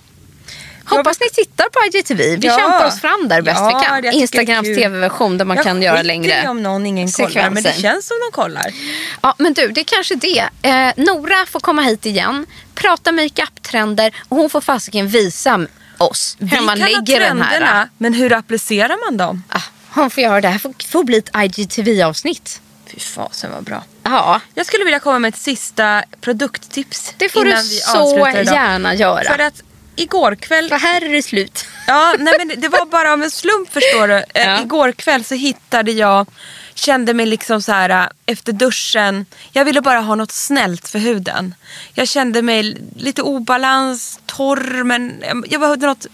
Hoppas 0.90 1.20
ni 1.20 1.30
tittar 1.30 1.66
på 1.70 1.98
IGTV. 1.98 2.36
Vi 2.38 2.48
Ja. 2.48 2.58
kämpar 2.58 2.86
oss 2.88 3.02
fram 3.02 3.28
där 3.28 3.42
bäst 3.42 3.60
Ja, 3.60 3.80
vi 3.80 3.86
kan. 3.86 4.02
det 4.02 4.08
Instagrams 4.12 4.68
tv-version 4.68 5.38
där 5.38 5.46
man 5.46 5.58
jag 5.58 5.66
kan 5.66 5.82
göra 5.82 6.02
längre 6.02 6.50
om 6.50 6.64
någon 6.64 6.86
ingen 6.86 7.12
kollar, 7.12 7.50
men 7.50 7.64
det 7.64 7.74
känns 7.82 8.08
som 8.08 8.18
de 8.28 8.36
kollar. 8.36 8.74
Ja, 9.22 9.36
men 9.38 9.54
du, 9.54 9.68
det 9.68 9.82
är 9.82 9.86
kanske 9.86 10.16
det. 10.16 10.50
Eh, 10.62 10.94
Nora 10.98 11.46
får 11.46 11.60
komma 11.60 11.82
hit 11.82 12.06
igen, 12.06 12.46
prata 12.76 13.12
makeup-trender 13.12 14.12
och 14.30 14.38
hon 14.38 14.50
får 14.50 14.62
fasiken 14.62 15.08
visa 15.08 15.60
oss 15.98 16.38
hur 16.40 16.48
Vi 16.48 16.60
man 16.62 16.80
lägger 16.80 17.20
den 17.20 17.42
här. 17.42 17.50
trenderna, 17.50 17.90
men 17.98 18.14
hur 18.14 18.34
applicerar 18.34 19.06
man 19.10 19.18
dem? 19.18 19.44
Ah, 19.50 19.62
hon 19.90 20.10
får 20.10 20.24
göra 20.24 20.42
det 20.42 20.48
här. 20.48 20.60
får, 20.60 20.74
får 20.90 21.04
bli 21.04 21.18
ett 21.18 21.30
IGTV-avsnitt. 21.38 22.62
Fy 22.94 23.00
fasen 23.00 23.52
vad 23.52 23.64
bra. 23.64 23.84
Ja, 24.04 24.42
Jag 24.54 24.66
skulle 24.66 24.84
vilja 24.84 25.00
komma 25.00 25.20
med 25.20 25.30
ett 25.30 25.40
sista 25.40 26.04
produkttips. 26.22 27.14
det 27.18 27.30
får 27.30 27.46
du 27.46 27.58
så 27.62 28.28
gärna 28.54 28.96
göra. 28.96 29.24
För 29.24 29.40
att 29.40 29.62
igår 30.02 30.36
kväll... 30.36 30.70
För 30.70 30.76
här 30.78 31.02
är 31.02 31.10
det 31.10 31.24
slut. 31.24 31.66
Ja, 31.88 32.16
nej 32.20 32.34
men 32.38 32.62
det- 32.62 32.68
var 32.70 32.86
bara 32.86 33.14
av 33.14 33.24
en 33.24 33.32
slump 33.32 33.74
förstår 33.74 34.08
du. 34.08 34.14
Eh, 34.14 34.24
Ja. 34.34 34.62
Igår 34.62 34.92
kväll 34.92 35.24
så 35.24 35.36
hittade 35.36 35.92
jag, 35.92 36.28
kände 36.74 37.14
mig 37.14 37.26
liksom 37.26 37.62
så 37.62 37.72
här 37.72 37.90
eh, 37.90 38.06
efter 38.26 38.54
duschen. 38.54 39.26
Jag 39.52 39.66
ville 39.66 39.82
bara 39.82 40.00
ha 40.00 40.16
något 40.16 40.32
snällt 40.32 40.88
för 40.90 41.00
huden. 41.00 41.56
Jag 41.94 42.08
kände 42.08 42.42
mig 42.42 42.78
lite 42.96 43.22
obalans, 43.22 44.20
torr 44.26 44.84
men 44.84 45.24
jag- 45.28 45.46
jag 45.50 45.62
behövde 45.62 45.88
något 45.88 46.06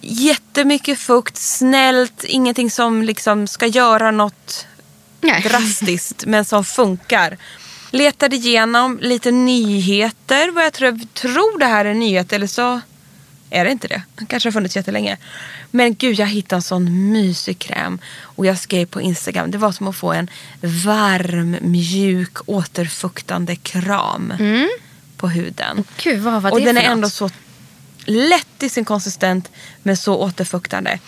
jättemycket 0.00 0.98
fukt, 0.98 1.36
snällt, 1.36 2.24
ingenting 2.24 2.70
som 2.70 3.02
liksom 3.02 3.46
ska 3.46 3.66
göra 3.66 4.10
något 4.10 4.66
Nej. 5.20 5.42
drastiskt 5.42 6.24
men 6.26 6.44
som 6.44 6.64
funkar. 6.64 7.38
Letade 7.94 8.36
igenom 8.36 8.98
lite 9.02 9.30
nyheter. 9.30 10.50
Vad 10.50 10.64
jag 10.64 10.72
tror, 10.72 11.00
tror 11.14 11.58
det 11.58 11.66
här 11.66 11.84
är 11.84 11.94
nyheter 11.94 12.36
eller 12.36 12.46
så 12.46 12.80
är 13.50 13.64
det 13.64 13.70
inte 13.70 13.88
det. 13.88 14.02
Det 14.16 14.26
kanske 14.26 14.46
har 14.46 14.52
funnits 14.52 14.76
jättelänge. 14.76 15.16
Men 15.70 15.94
gud 15.94 16.18
jag 16.18 16.26
hittade 16.26 16.58
en 16.58 16.62
sån 16.62 17.12
mysig 17.12 17.58
kräm. 17.58 17.98
Och 18.20 18.46
jag 18.46 18.58
skrev 18.58 18.86
på 18.86 19.00
Instagram. 19.00 19.50
Det 19.50 19.58
var 19.58 19.72
som 19.72 19.88
att 19.88 19.96
få 19.96 20.12
en 20.12 20.30
varm, 20.60 21.56
mjuk, 21.60 22.38
återfuktande 22.46 23.56
kram 23.56 24.32
på 25.16 25.28
huden. 25.28 25.84
Gud, 26.02 26.20
vad 26.20 26.42
var 26.42 26.50
Och 26.50 26.58
det 26.58 26.66
den 26.66 26.76
för 26.76 26.82
är 26.82 26.86
ändå 26.86 27.10
så 27.10 27.30
lätt 28.04 28.62
i 28.62 28.68
sin 28.68 28.84
konsistent 28.84 29.50
men 29.82 29.96
så 29.96 30.16
återfuktande. 30.16 30.98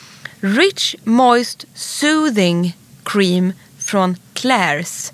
Rich 0.40 0.94
Moist 1.04 1.64
Soothing 1.74 2.76
Cream 3.04 3.52
från 3.78 4.16
Claire's. 4.34 5.12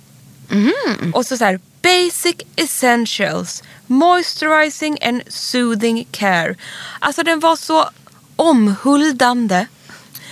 Mhm. 0.53 1.15
Och 1.15 1.27
så, 1.27 1.37
så 1.37 1.45
här, 1.45 1.61
Basic 1.83 2.37
Essentials 2.57 3.63
Moisturizing 3.87 4.99
and 5.03 5.23
Soothing 5.29 6.07
Care. 6.11 6.55
Alltså 6.99 7.23
den 7.23 7.41
var 7.41 7.57
så 7.57 7.91
omhuldande. 8.37 9.67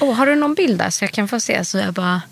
Åh, 0.00 0.14
har 0.14 0.26
du 0.26 0.34
någon 0.34 0.54
bild 0.54 0.78
där 0.78 0.90
så 0.90 1.04
jag 1.04 1.12
kan 1.12 1.28
få 1.28 1.40
se? 1.40 1.64
Så 1.64 1.78
jag 1.78 1.94
bara... 1.94 2.22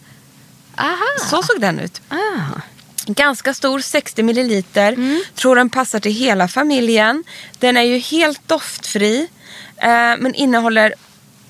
Aha. 0.76 1.28
Så 1.30 1.42
såg 1.42 1.60
den 1.60 1.78
ut. 1.78 2.00
Ah. 2.08 2.60
Ganska 3.06 3.54
stor, 3.54 3.80
60 3.80 4.22
milliliter. 4.22 4.92
Mm. 4.92 5.22
Tror 5.34 5.56
den 5.56 5.70
passar 5.70 6.00
till 6.00 6.12
hela 6.12 6.48
familjen. 6.48 7.24
Den 7.58 7.76
är 7.76 7.82
ju 7.82 7.98
helt 7.98 8.48
doftfri. 8.48 9.28
Eh, 9.76 9.88
men 10.18 10.34
innehåller, 10.34 10.94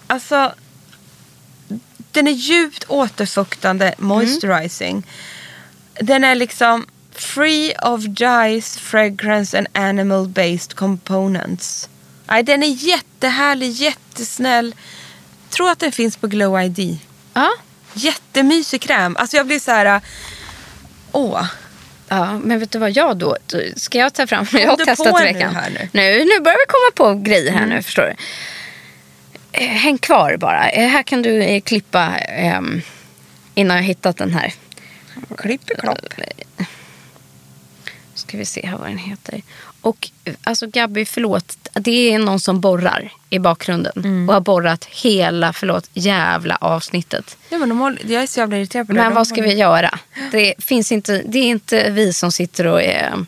alltså, 0.07 0.53
den 2.13 2.27
är 2.27 2.33
djupt 2.33 2.85
återfuktande, 2.89 3.95
moisturizing. 3.99 5.07
Den 6.01 6.25
är 6.25 6.35
liksom 6.35 6.87
free 7.13 7.75
of 7.83 8.05
dyes, 8.05 8.79
fragrance 8.79 9.59
and 9.59 9.67
animal 9.73 10.29
based 10.29 10.75
components. 10.75 11.89
Nej, 12.27 12.43
den 12.43 12.63
är 12.63 12.67
jättehärlig, 12.67 13.71
jättesnäll. 13.71 14.75
Tror 15.51 15.71
att 15.71 15.79
den 15.79 15.93
finns 15.93 16.17
på 16.17 16.27
Glow 16.27 16.63
ID. 16.63 16.99
Ja. 17.35 17.51
Jättemysig 17.95 18.81
kräm. 18.81 19.17
Alltså 19.17 19.37
jag 19.37 19.47
blir 19.47 19.59
så 19.59 19.71
här... 19.71 20.01
Åh. 21.13 21.45
Ja, 22.09 22.39
men 22.39 22.59
vet 22.59 22.71
du 22.71 22.79
vad 22.79 22.91
jag 22.91 23.17
då? 23.17 23.37
ska 23.77 23.99
jag 23.99 24.15
ta 24.15 24.27
fram? 24.27 24.47
Jag 24.53 24.69
har 24.69 24.77
testat 24.77 25.07
i 25.07 25.25
nu 25.25 25.33
veckan. 25.33 25.55
här 25.55 25.71
nu? 25.71 25.89
Nu, 25.93 26.25
nu 26.25 26.41
börjar 26.41 26.59
vi 26.59 26.67
komma 26.69 27.13
på 27.15 27.23
grejer 27.23 27.53
här 27.53 27.67
nu, 27.67 27.83
förstår 27.83 28.03
du. 28.03 28.15
Eh, 29.53 29.69
häng 29.69 29.99
kvar 29.99 30.37
bara. 30.37 30.71
Eh, 30.71 30.89
här 30.89 31.03
kan 31.03 31.23
du 31.23 31.43
eh, 31.43 31.61
klippa 31.61 32.17
ehm, 32.19 32.83
innan 33.55 33.77
jag 33.77 33.85
hittat 33.85 34.17
den 34.17 34.35
här. 34.35 34.53
Klipp 35.39 35.71
i 35.71 35.75
klopp. 35.75 35.99
Ska 38.15 38.39
vi 38.39 38.45
se 38.45 38.67
här 38.67 38.77
vad 38.79 38.89
den 38.89 38.99
heter. 38.99 39.43
Och 39.81 40.11
eh, 40.25 40.35
alltså 40.43 40.67
Gabby, 40.67 41.05
förlåt. 41.05 41.69
Det 41.73 42.13
är 42.13 42.19
någon 42.19 42.41
som 42.41 42.61
borrar 42.61 43.13
i 43.31 43.39
bakgrunden. 43.39 43.93
Mm. 43.97 44.29
Och 44.29 44.35
har 44.35 44.41
borrat 44.41 44.85
hela, 44.85 45.53
förlåt, 45.53 45.91
jävla 45.93 46.57
avsnittet. 46.57 47.37
Ja, 47.49 47.59
men 47.59 47.69
de 47.69 47.79
håller, 47.79 48.03
jag 48.13 48.23
är 48.23 48.27
så 48.27 48.41
jävla 48.41 48.57
irriterad 48.59 48.87
på 48.87 48.93
det. 48.93 48.99
Men 48.99 49.09
De 49.11 49.15
vad 49.15 49.27
ska 49.27 49.35
håller- 49.37 49.49
vi 49.49 49.55
göra? 49.55 49.99
Det, 50.33 50.55
finns 50.59 50.93
inte, 50.93 51.23
det 51.27 51.39
är 51.39 51.43
inte 51.47 51.91
vi 51.91 52.13
som 52.13 52.33
sitter 52.33 52.67
och 52.67 52.83
är 52.83 53.25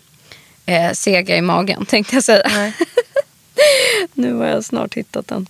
eh, 0.67 0.93
sega 0.93 1.37
i 1.37 1.41
magen, 1.41 1.87
tänkte 1.87 2.17
jag 2.17 2.25
säga. 2.25 2.49
Nej. 2.53 2.73
nu 4.15 4.33
har 4.35 4.47
jag 4.47 4.65
snart 4.65 4.95
hittat 4.95 5.29
den. 5.29 5.47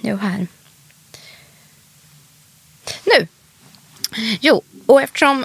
Jo, 0.00 0.16
här. 0.16 0.46
Nu. 3.04 3.28
Jo, 4.40 4.62
och 4.86 5.02
eftersom 5.02 5.44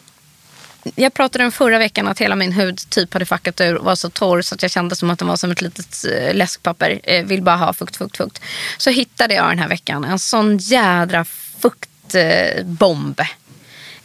jag 0.95 1.13
pratade 1.13 1.45
om 1.45 1.51
förra 1.51 1.77
veckan 1.77 2.07
att 2.07 2.19
hela 2.19 2.35
min 2.35 2.51
hud 2.51 2.89
typ 2.89 3.13
hade 3.13 3.25
fuckat 3.25 3.61
ur 3.61 3.75
och 3.75 3.85
var 3.85 3.95
så 3.95 4.09
torr 4.09 4.41
så 4.41 4.55
att 4.55 4.61
jag 4.61 4.71
kände 4.71 4.95
som 4.95 5.09
att 5.09 5.19
den 5.19 5.27
var 5.27 5.35
som 5.35 5.51
ett 5.51 5.61
litet 5.61 6.05
eh, 6.05 6.33
läskpapper. 6.33 6.99
Eh, 7.03 7.25
vill 7.25 7.41
bara 7.41 7.55
ha 7.55 7.73
fukt, 7.73 7.97
fukt, 7.97 8.17
fukt. 8.17 8.41
Så 8.77 8.89
hittade 8.89 9.33
jag 9.33 9.49
den 9.49 9.59
här 9.59 9.67
veckan 9.67 10.03
en 10.03 10.19
sån 10.19 10.57
jädra 10.57 11.25
fuktbomb. 11.59 13.19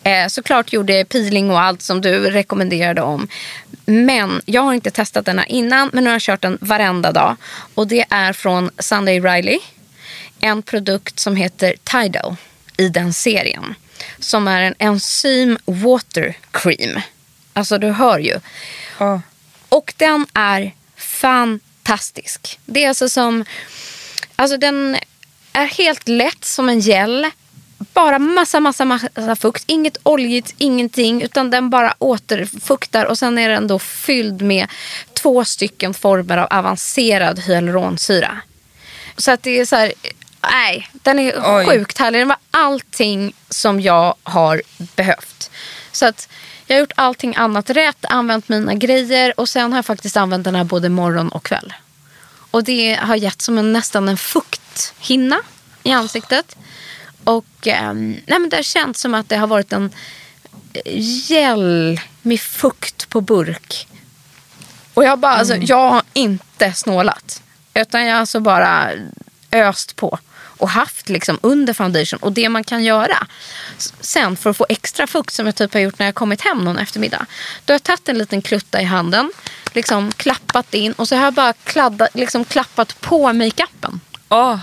Eh, 0.02 0.22
eh, 0.22 0.28
såklart 0.28 0.72
gjorde 0.72 0.92
jag 0.92 1.08
peeling 1.08 1.50
och 1.50 1.60
allt 1.60 1.82
som 1.82 2.00
du 2.00 2.30
rekommenderade 2.30 3.02
om. 3.02 3.28
Men 3.86 4.42
jag 4.46 4.62
har 4.62 4.74
inte 4.74 4.90
testat 4.90 5.26
denna 5.26 5.46
innan 5.46 5.90
men 5.92 6.04
nu 6.04 6.10
har 6.10 6.14
jag 6.14 6.22
kört 6.22 6.42
den 6.42 6.58
varenda 6.60 7.12
dag. 7.12 7.36
Och 7.74 7.86
det 7.86 8.04
är 8.10 8.32
från 8.32 8.70
Sunday 8.78 9.20
Riley. 9.20 9.58
En 10.40 10.62
produkt 10.62 11.18
som 11.18 11.36
heter 11.36 11.74
Tidal 11.84 12.36
i 12.76 12.88
den 12.88 13.12
serien. 13.12 13.74
Som 14.18 14.48
är 14.48 14.62
en 14.62 14.74
enzym 14.78 15.58
water 15.64 16.36
cream. 16.50 17.00
Alltså 17.52 17.78
du 17.78 17.90
hör 17.90 18.18
ju. 18.18 18.40
Ja. 18.98 19.20
Och 19.68 19.94
den 19.96 20.26
är 20.34 20.72
fantastisk. 20.96 22.58
Det 22.66 22.84
är 22.84 22.88
alltså 22.88 23.08
som... 23.08 23.44
Alltså 24.36 24.56
den 24.56 24.96
är 25.52 25.66
helt 25.66 26.08
lätt 26.08 26.44
som 26.44 26.68
en 26.68 26.80
gel. 26.80 27.30
Bara 27.78 28.18
massa, 28.18 28.60
massa, 28.60 28.84
massa 28.84 29.36
fukt. 29.36 29.64
Inget 29.66 29.96
oljigt, 30.02 30.54
ingenting. 30.58 31.22
Utan 31.22 31.50
den 31.50 31.70
bara 31.70 31.94
återfuktar. 31.98 33.04
Och 33.04 33.18
sen 33.18 33.38
är 33.38 33.48
den 33.48 33.66
då 33.66 33.78
fylld 33.78 34.42
med 34.42 34.68
två 35.12 35.44
stycken 35.44 35.94
former 35.94 36.38
av 36.38 36.46
avancerad 36.50 37.38
hyaluronsyra. 37.38 38.40
Så 39.16 39.30
att 39.30 39.42
det 39.42 39.60
är 39.60 39.66
så 39.66 39.76
här... 39.76 39.92
Nej, 40.50 40.88
den 40.92 41.18
är 41.18 41.56
Oj. 41.56 41.66
sjukt 41.66 41.98
härlig. 41.98 42.20
Den 42.20 42.28
var 42.28 42.36
allting 42.50 43.34
som 43.50 43.80
jag 43.80 44.14
har 44.22 44.62
behövt. 44.96 45.50
Så 45.92 46.06
att 46.06 46.28
jag 46.66 46.76
har 46.76 46.80
gjort 46.80 46.92
allting 46.94 47.36
annat 47.36 47.70
rätt, 47.70 48.04
använt 48.04 48.48
mina 48.48 48.74
grejer 48.74 49.40
och 49.40 49.48
sen 49.48 49.72
har 49.72 49.78
jag 49.78 49.86
faktiskt 49.86 50.16
använt 50.16 50.44
den 50.44 50.54
här 50.54 50.64
både 50.64 50.88
morgon 50.88 51.28
och 51.28 51.44
kväll. 51.44 51.74
Och 52.50 52.64
det 52.64 52.94
har 52.94 53.16
gett 53.16 53.42
som 53.42 53.58
en, 53.58 53.72
nästan 53.72 54.08
en 54.08 54.16
fukthinna 54.16 55.40
i 55.82 55.92
ansiktet. 55.92 56.56
Och 57.24 57.66
eh, 57.66 57.92
nej, 57.92 58.22
men 58.26 58.48
det 58.48 58.56
har 58.56 58.62
känts 58.62 59.00
som 59.00 59.14
att 59.14 59.28
det 59.28 59.36
har 59.36 59.46
varit 59.46 59.72
en 59.72 59.90
gel 61.28 62.00
med 62.22 62.40
fukt 62.40 63.08
på 63.08 63.20
burk. 63.20 63.88
Och 64.94 65.04
jag 65.04 65.18
bara, 65.18 65.32
alltså, 65.32 65.56
jag 65.56 65.90
har 65.90 66.02
inte 66.12 66.72
snålat. 66.72 67.42
Utan 67.74 68.04
jag 68.06 68.12
har 68.12 68.20
alltså 68.20 68.40
bara 68.40 68.90
öst 69.52 69.96
på 69.96 70.18
och 70.58 70.68
haft 70.70 71.08
liksom 71.08 71.38
under 71.42 71.72
foundation. 71.72 72.18
Och 72.22 72.32
det 72.32 72.48
man 72.48 72.64
kan 72.64 72.84
göra 72.84 73.26
sen 74.00 74.36
för 74.36 74.50
att 74.50 74.56
få 74.56 74.66
extra 74.68 75.06
fukt 75.06 75.34
som 75.34 75.46
jag 75.46 75.54
typ 75.54 75.74
har 75.74 75.80
gjort 75.80 75.98
när 75.98 76.06
jag 76.06 76.14
kommit 76.14 76.40
hem 76.40 76.58
någon 76.58 76.78
eftermiddag. 76.78 77.26
Då 77.64 77.72
har 77.72 77.74
jag 77.74 77.82
tagit 77.82 78.08
en 78.08 78.18
liten 78.18 78.42
klutta 78.42 78.80
i 78.80 78.84
handen, 78.84 79.32
liksom 79.72 80.12
klappat 80.12 80.74
in 80.74 80.92
och 80.92 81.08
så 81.08 81.16
har 81.16 81.24
jag 81.24 81.34
bara 81.34 81.52
kladdat, 81.52 82.08
liksom 82.14 82.44
klappat 82.44 83.00
på 83.00 83.32
makeupen. 83.32 84.00
Åh, 84.28 84.58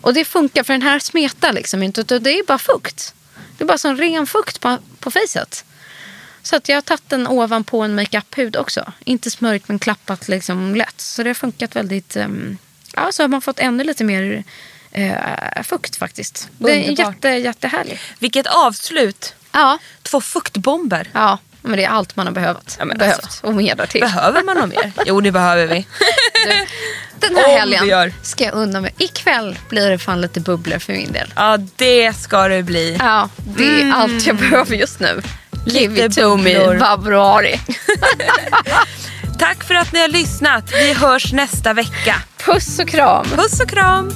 Och 0.00 0.14
det 0.14 0.24
funkar 0.24 0.62
för 0.64 0.72
den 0.72 0.82
här 0.82 0.98
smetar 0.98 1.52
liksom 1.52 1.82
inte. 1.82 2.00
utan 2.00 2.22
Det 2.22 2.38
är 2.38 2.44
bara 2.44 2.58
fukt. 2.58 3.14
Det 3.58 3.64
är 3.64 3.68
bara 3.68 3.78
sån 3.78 3.96
ren 3.96 4.26
fukt 4.26 4.60
på, 4.60 4.78
på 5.00 5.10
facet. 5.10 5.64
Så 6.42 6.56
att 6.56 6.68
jag 6.68 6.76
har 6.76 6.82
tagit 6.82 7.08
den 7.08 7.26
ovanpå 7.26 7.82
en 7.82 7.94
makeup-hud 7.94 8.56
också. 8.56 8.92
Inte 9.04 9.30
smörjt 9.30 9.68
men 9.68 9.78
klappat 9.78 10.28
liksom 10.28 10.74
lätt. 10.74 11.00
Så 11.00 11.22
det 11.22 11.28
har 11.30 11.34
funkat 11.34 11.76
väldigt... 11.76 12.16
Um, 12.16 12.58
ja, 12.92 13.12
så 13.12 13.22
har 13.22 13.28
man 13.28 13.40
fått 13.42 13.58
ännu 13.58 13.84
lite 13.84 14.04
mer 14.04 14.44
eh, 14.96 15.62
fukt 15.62 15.96
faktiskt. 15.96 16.48
Det 16.58 16.70
är 16.70 16.98
jätte, 17.00 17.28
jättehärligt. 17.28 18.00
vilket 18.18 18.46
avslut. 18.46 19.34
Ja, 19.52 19.78
Två 20.02 20.20
fuktbomber. 20.20 21.08
ja, 21.12 21.38
men 21.62 21.76
det 21.76 21.84
är 21.84 21.88
allt 21.88 22.16
man 22.16 22.26
har 22.26 22.34
behövt. 22.34 22.76
Ja, 22.78 22.84
behövt. 22.84 23.24
alltså. 23.24 23.46
Och 23.46 23.54
mer 23.54 23.74
därtill. 23.74 24.00
Behöver 24.00 24.42
man 24.42 24.56
något 24.56 24.68
mer? 24.68 24.92
Jo, 25.06 25.20
det 25.20 25.32
behöver 25.32 25.66
vi. 25.66 25.86
Den 27.20 27.36
här 27.36 27.66
vi 27.66 27.74
helgen 27.76 28.12
ska 28.22 28.44
jag 28.44 28.54
unna 28.54 28.80
mig. 28.80 28.94
Ikväll 28.98 29.58
blir 29.68 29.90
det 29.90 29.98
fan 29.98 30.20
lite 30.20 30.40
bubblor 30.40 30.78
för 30.78 30.92
min 30.92 31.12
del. 31.12 31.32
Ja, 31.36 31.56
det 31.76 32.12
ska 32.12 32.48
det 32.48 32.62
bli. 32.62 32.96
Ja, 33.00 33.28
det 33.56 33.82
är 33.82 33.92
allt 33.92 34.26
jag 34.26 34.36
behöver 34.36 34.76
just 34.76 35.00
nu. 35.00 35.22
Give 35.66 36.06
it 36.06 36.14
to 36.16 36.36
me, 36.36 36.78
februari. 36.78 37.60
Tack 39.38 39.64
för 39.64 39.74
att 39.74 39.92
ni 39.92 40.00
har 40.00 40.08
lyssnat. 40.08 40.72
Vi 40.72 40.92
hörs 40.92 41.32
nästa 41.32 41.72
vecka. 41.72 42.14
Puss 42.44 42.78
och 42.78 42.88
kram. 42.88 43.26
Puss 43.26 43.60
och 43.60 43.68
kram. 43.68 44.12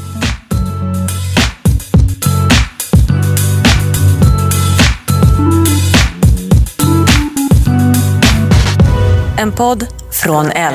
En 9.40 9.52
podd 9.52 9.86
från 10.10 10.50
L. 10.50 10.74